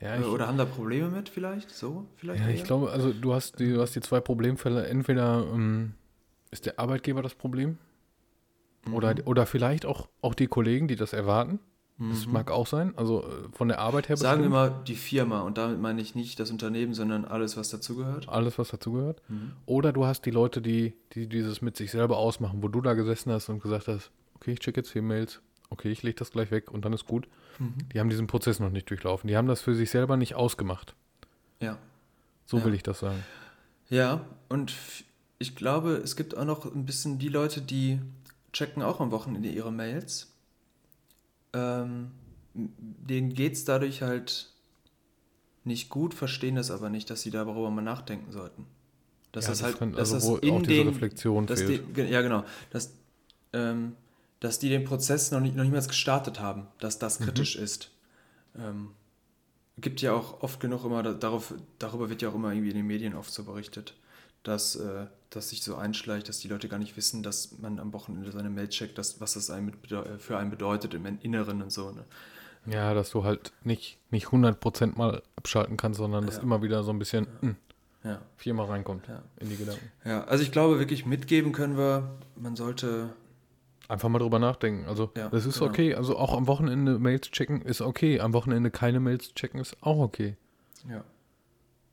Ja, 0.00 0.14
Äh, 0.14 0.20
ich, 0.20 0.26
Oder 0.26 0.46
haben 0.48 0.58
da 0.58 0.64
Probleme 0.64 1.08
mit 1.08 1.28
vielleicht? 1.28 1.70
So, 1.70 2.06
vielleicht? 2.16 2.42
ja, 2.42 2.48
ich 2.50 2.60
eher? 2.60 2.66
glaube, 2.66 2.90
also 2.90 3.12
du 3.12 3.34
hast 3.34 3.58
die, 3.60 3.72
du 3.72 3.80
hast 3.80 3.94
die 3.94 4.00
zwei 4.00 4.20
Problemfälle. 4.20 4.86
Entweder 4.86 5.46
ähm, 5.52 5.94
ist 6.50 6.66
der 6.66 6.78
Arbeitgeber 6.78 7.22
das 7.22 7.34
Problem 7.34 7.78
oder, 8.92 9.14
oder 9.24 9.46
vielleicht 9.46 9.86
auch, 9.86 10.08
auch 10.20 10.34
die 10.34 10.46
Kollegen, 10.46 10.88
die 10.88 10.96
das 10.96 11.12
erwarten. 11.12 11.58
Das 11.96 12.26
mag 12.26 12.50
auch 12.50 12.66
sein. 12.66 12.92
Also 12.98 13.22
äh, 13.22 13.26
von 13.52 13.68
der 13.68 13.78
Arbeit 13.78 14.08
her 14.08 14.16
Mhm. 14.16 14.20
Sagen 14.20 14.42
wir 14.42 14.50
mal 14.50 14.82
die 14.84 14.96
Firma 14.96 15.42
und 15.42 15.58
damit 15.58 15.80
meine 15.80 16.02
ich 16.02 16.16
nicht 16.16 16.40
das 16.40 16.50
Unternehmen, 16.50 16.92
sondern 16.92 17.24
alles, 17.24 17.56
was 17.56 17.68
dazugehört. 17.70 18.28
Alles, 18.28 18.58
was 18.58 18.68
dazugehört. 18.70 19.22
Mhm. 19.28 19.52
Oder 19.64 19.92
du 19.92 20.04
hast 20.04 20.26
die 20.26 20.32
Leute, 20.32 20.60
die, 20.60 20.94
die 21.12 21.28
dieses 21.28 21.62
mit 21.62 21.76
sich 21.76 21.92
selber 21.92 22.16
ausmachen, 22.18 22.64
wo 22.64 22.68
du 22.68 22.80
da 22.80 22.94
gesessen 22.94 23.30
hast 23.30 23.48
und 23.48 23.62
gesagt 23.62 23.86
hast, 23.86 24.10
okay, 24.34 24.50
ich 24.52 24.58
check 24.58 24.76
jetzt 24.76 24.90
vier 24.90 25.02
Mails, 25.02 25.40
okay, 25.70 25.88
ich 25.92 26.02
lege 26.02 26.16
das 26.16 26.32
gleich 26.32 26.50
weg 26.50 26.68
und 26.72 26.84
dann 26.84 26.92
ist 26.92 27.06
gut. 27.06 27.28
Mhm. 27.58 27.74
Die 27.92 28.00
haben 28.00 28.10
diesen 28.10 28.26
Prozess 28.26 28.60
noch 28.60 28.70
nicht 28.70 28.88
durchlaufen. 28.90 29.28
Die 29.28 29.36
haben 29.36 29.48
das 29.48 29.60
für 29.60 29.74
sich 29.74 29.90
selber 29.90 30.16
nicht 30.16 30.34
ausgemacht. 30.34 30.94
Ja. 31.60 31.78
So 32.46 32.58
Ja. 32.58 32.64
will 32.64 32.74
ich 32.74 32.82
das 32.82 33.00
sagen. 33.00 33.24
Ja, 33.90 34.24
und 34.48 34.74
ich 35.38 35.56
glaube, 35.56 35.92
es 35.94 36.16
gibt 36.16 36.36
auch 36.36 36.44
noch 36.44 36.64
ein 36.74 36.84
bisschen 36.86 37.18
die 37.18 37.28
Leute, 37.28 37.60
die 37.60 38.00
checken 38.52 38.82
auch 38.82 39.00
am 39.00 39.10
Wochenende 39.10 39.48
ihre 39.48 39.72
Mails. 39.72 40.32
Ähm, 41.52 42.10
denen 42.54 43.32
geht 43.34 43.54
es 43.54 43.64
dadurch 43.64 44.02
halt 44.02 44.50
nicht 45.64 45.88
gut, 45.88 46.14
verstehen 46.14 46.56
das 46.56 46.70
aber 46.70 46.90
nicht, 46.90 47.08
dass 47.10 47.22
sie 47.22 47.30
darüber 47.30 47.70
mal 47.70 47.82
nachdenken 47.82 48.30
sollten. 48.32 48.66
Dass 49.32 49.44
Ja, 49.44 49.50
das, 49.50 49.58
das 49.58 49.66
halt, 49.66 49.78
kann- 49.78 49.92
dass 49.92 50.12
also 50.12 50.14
das 50.36 50.42
wo 50.42 50.46
in 50.46 50.54
auch 50.54 50.62
diese 50.62 50.74
den, 50.84 50.88
Reflexion 50.88 51.46
dass 51.46 51.62
fehlt. 51.62 51.94
Ge- 51.94 52.10
ja, 52.10 52.22
genau. 52.22 52.44
Dass, 52.70 52.92
ähm, 53.52 53.94
dass 54.40 54.58
die 54.58 54.68
den 54.68 54.84
Prozess 54.84 55.30
noch 55.30 55.40
nicht, 55.40 55.56
noch 55.56 55.64
niemals 55.64 55.88
gestartet 55.88 56.40
haben, 56.40 56.66
dass 56.78 56.98
das 56.98 57.20
Mhm. 57.20 57.24
kritisch 57.24 57.56
ist. 57.56 57.90
Ähm, 58.58 58.90
gibt 59.78 60.00
ja 60.02 60.12
auch 60.12 60.42
oft 60.42 60.60
genug 60.60 60.84
immer, 60.84 61.02
da- 61.02 61.14
darauf, 61.14 61.54
darüber 61.78 62.08
wird 62.08 62.22
ja 62.22 62.28
auch 62.28 62.34
immer 62.34 62.52
irgendwie 62.52 62.70
in 62.70 62.76
den 62.76 62.86
Medien 62.86 63.14
oft 63.14 63.32
so 63.32 63.42
berichtet, 63.44 63.94
dass, 64.44 64.76
äh, 64.76 65.06
dass 65.30 65.48
sich 65.48 65.62
so 65.62 65.74
einschleicht, 65.76 66.28
dass 66.28 66.38
die 66.38 66.48
Leute 66.48 66.68
gar 66.68 66.78
nicht 66.78 66.96
wissen, 66.96 67.22
dass 67.22 67.58
man 67.58 67.80
am 67.80 67.92
Wochenende 67.92 68.30
seine 68.30 68.50
Mail 68.50 68.68
checkt, 68.68 68.98
dass, 68.98 69.20
was 69.20 69.34
das 69.34 69.50
einem 69.50 69.70
äh, 69.90 70.18
für 70.18 70.38
einen 70.38 70.50
bedeutet 70.50 70.94
im 70.94 71.06
Inneren 71.22 71.60
und 71.62 71.72
so. 71.72 71.90
Ne? 71.90 72.04
Ja, 72.66 72.94
dass 72.94 73.10
du 73.10 73.24
halt 73.24 73.52
nicht, 73.64 73.98
nicht 74.10 74.28
100% 74.28 74.96
mal 74.96 75.22
abschalten 75.36 75.76
kannst, 75.76 75.98
sondern 75.98 76.24
dass 76.26 76.36
Ja. 76.36 76.42
immer 76.42 76.62
wieder 76.62 76.82
so 76.84 76.92
ein 76.92 76.98
bisschen 76.98 77.26
hm, 77.40 77.56
Ja. 78.04 78.20
viermal 78.36 78.66
reinkommt 78.66 79.08
Ja. 79.08 79.22
in 79.40 79.48
die 79.48 79.56
Gedanken. 79.56 79.90
ja, 80.04 80.22
also 80.24 80.44
ich 80.44 80.52
glaube 80.52 80.78
wirklich 80.78 81.04
mitgeben 81.04 81.52
können 81.52 81.76
wir, 81.76 82.10
man 82.36 82.54
sollte, 82.54 83.10
Einfach 83.88 84.08
mal 84.08 84.18
drüber 84.18 84.38
nachdenken. 84.38 84.86
Also, 84.88 85.10
Ja, 85.16 85.28
das 85.28 85.44
ist 85.46 85.58
genau. 85.58 85.70
okay. 85.70 85.94
Also, 85.94 86.16
auch 86.16 86.34
am 86.34 86.46
Wochenende 86.46 86.98
Mails 86.98 87.30
checken 87.30 87.62
ist 87.62 87.80
okay. 87.82 88.20
Am 88.20 88.32
Wochenende 88.32 88.70
keine 88.70 89.00
Mails 89.00 89.34
checken 89.34 89.60
ist 89.60 89.76
auch 89.82 89.98
okay. 89.98 90.36
ja, 90.88 91.04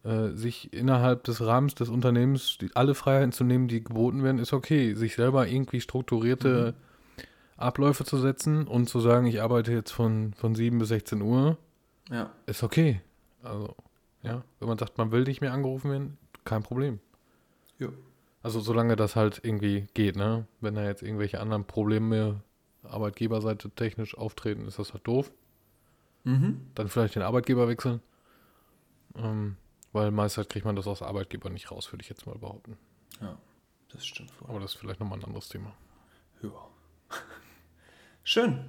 Äh, 0.04 0.36
sich 0.36 0.74
innerhalb 0.74 1.24
des 1.26 1.42
Rahmens 1.42 1.76
des 1.76 1.90
Unternehmens 1.90 2.58
die, 2.60 2.70
alle 2.76 2.96
Freiheiten 2.96 3.32
zu 3.34 3.44
nehmen, 3.44 3.68
die 3.68 3.84
geboten 3.84 4.24
werden, 4.24 4.40
ist 4.40 4.54
okay. 4.54 4.94
Sich 4.96 5.16
selber 5.16 5.48
irgendwie 5.48 5.82
strukturierte 5.82 6.74
Abläufe 7.58 8.04
zu 8.06 8.18
setzen 8.18 8.68
und 8.68 8.90
zu 8.90 9.00
sagen, 9.00 9.28
ich 9.28 9.42
arbeite 9.42 9.72
jetzt 9.72 9.92
von, 9.92 10.34
von 10.34 10.56
7 10.56 10.80
bis 10.80 10.88
16 10.90 11.22
Uhr, 11.22 11.58
ja, 12.10 12.32
ist 12.48 12.64
okay. 12.64 13.02
Also, 13.44 13.76
ja, 14.24 14.44
wenn 14.60 14.68
man 14.68 14.78
sagt, 14.80 14.98
man 14.98 15.12
will 15.12 15.24
nicht 15.24 15.42
mehr 15.42 15.54
angerufen 15.54 15.92
werden, 15.92 16.18
kein 16.46 16.64
Problem. 16.64 17.00
ja. 17.78 17.90
Also 18.44 18.60
solange 18.60 18.96
das 18.96 19.16
halt 19.16 19.40
irgendwie 19.44 19.88
geht, 19.94 20.16
ne? 20.16 20.48
Wenn 20.62 20.76
da 20.76 20.84
jetzt 20.84 21.04
irgendwelche 21.04 21.40
anderen 21.40 21.66
Probleme 21.66 22.42
Arbeitgeberseite 22.84 23.70
technisch 23.70 24.18
auftreten, 24.18 24.68
ist 24.68 24.80
das 24.80 24.94
halt 24.94 25.06
doof. 25.08 25.32
Mhm. 26.24 26.62
Dann 26.76 26.88
vielleicht 26.88 27.16
den 27.16 27.22
Arbeitgeber 27.22 27.68
wechseln. 27.68 28.02
Ähm, 29.16 29.58
weil 29.92 30.10
meist 30.12 30.38
halt 30.38 30.50
kriegt 30.50 30.66
man 30.66 30.76
das 30.76 30.88
aus 30.88 31.02
Arbeitgeber 31.02 31.50
nicht 31.50 31.70
raus, 31.72 31.92
würde 31.92 32.02
ich 32.02 32.10
jetzt 32.10 32.26
mal 32.26 32.38
behaupten. 32.38 32.78
Ja, 33.20 33.38
das 33.92 34.06
stimmt 34.06 34.32
wohl. 34.42 34.50
Aber 34.50 34.60
das 34.60 34.72
ist 34.74 34.80
vielleicht 34.80 35.00
nochmal 35.00 35.20
ein 35.20 35.26
anderes 35.26 35.50
Thema. 35.50 35.74
Ja. 36.42 36.50
Schön, 38.24 38.66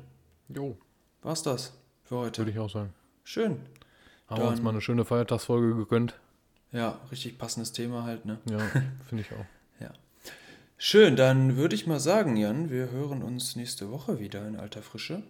Jo, 0.48 0.76
war's 1.22 1.42
das 1.42 1.72
für 2.04 2.16
heute. 2.16 2.38
würde 2.42 2.50
ich 2.50 2.58
auch 2.58 2.68
sagen. 2.70 2.92
Schön. 3.24 3.60
Haben 4.26 4.42
wir 4.42 4.48
uns 4.48 4.56
Dann- 4.56 4.64
mal 4.64 4.70
eine 4.70 4.80
schöne 4.80 5.04
Feiertagsfolge 5.04 5.74
gegönnt. 5.76 6.18
Ja, 6.72 6.98
richtig 7.10 7.38
passendes 7.38 7.72
Thema 7.72 8.02
halt, 8.04 8.24
ne? 8.26 8.38
Ja, 8.50 8.58
finde 9.08 9.22
ich 9.22 9.32
auch. 9.32 9.44
Schön, 10.84 11.14
dann 11.14 11.56
würde 11.56 11.76
ich 11.76 11.86
mal 11.86 12.00
sagen, 12.00 12.36
Jan, 12.36 12.68
wir 12.68 12.90
hören 12.90 13.22
uns 13.22 13.54
nächste 13.54 13.92
Woche 13.92 14.18
wieder 14.18 14.48
in 14.48 14.56
alter 14.56 14.82
Frische. 14.82 15.22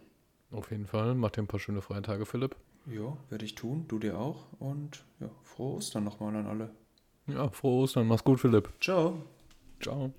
Auf 0.50 0.70
jeden 0.70 0.86
Fall. 0.86 1.14
Macht 1.14 1.36
dir 1.36 1.42
ein 1.42 1.46
paar 1.46 1.60
schöne 1.60 1.82
Feiertage, 1.82 2.24
Philipp. 2.24 2.56
Ja, 2.86 3.18
werde 3.28 3.44
ich 3.44 3.54
tun, 3.54 3.84
du 3.86 3.98
dir 3.98 4.18
auch. 4.18 4.46
Und 4.58 5.04
ja, 5.20 5.28
frohe 5.42 5.76
Ostern 5.76 6.04
nochmal 6.04 6.34
an 6.36 6.46
alle. 6.46 6.70
Ja, 7.26 7.50
frohe 7.50 7.82
Ostern. 7.82 8.06
Mach's 8.06 8.24
gut, 8.24 8.40
Philipp. 8.40 8.70
Ciao. 8.80 9.26
Ciao. 9.78 10.14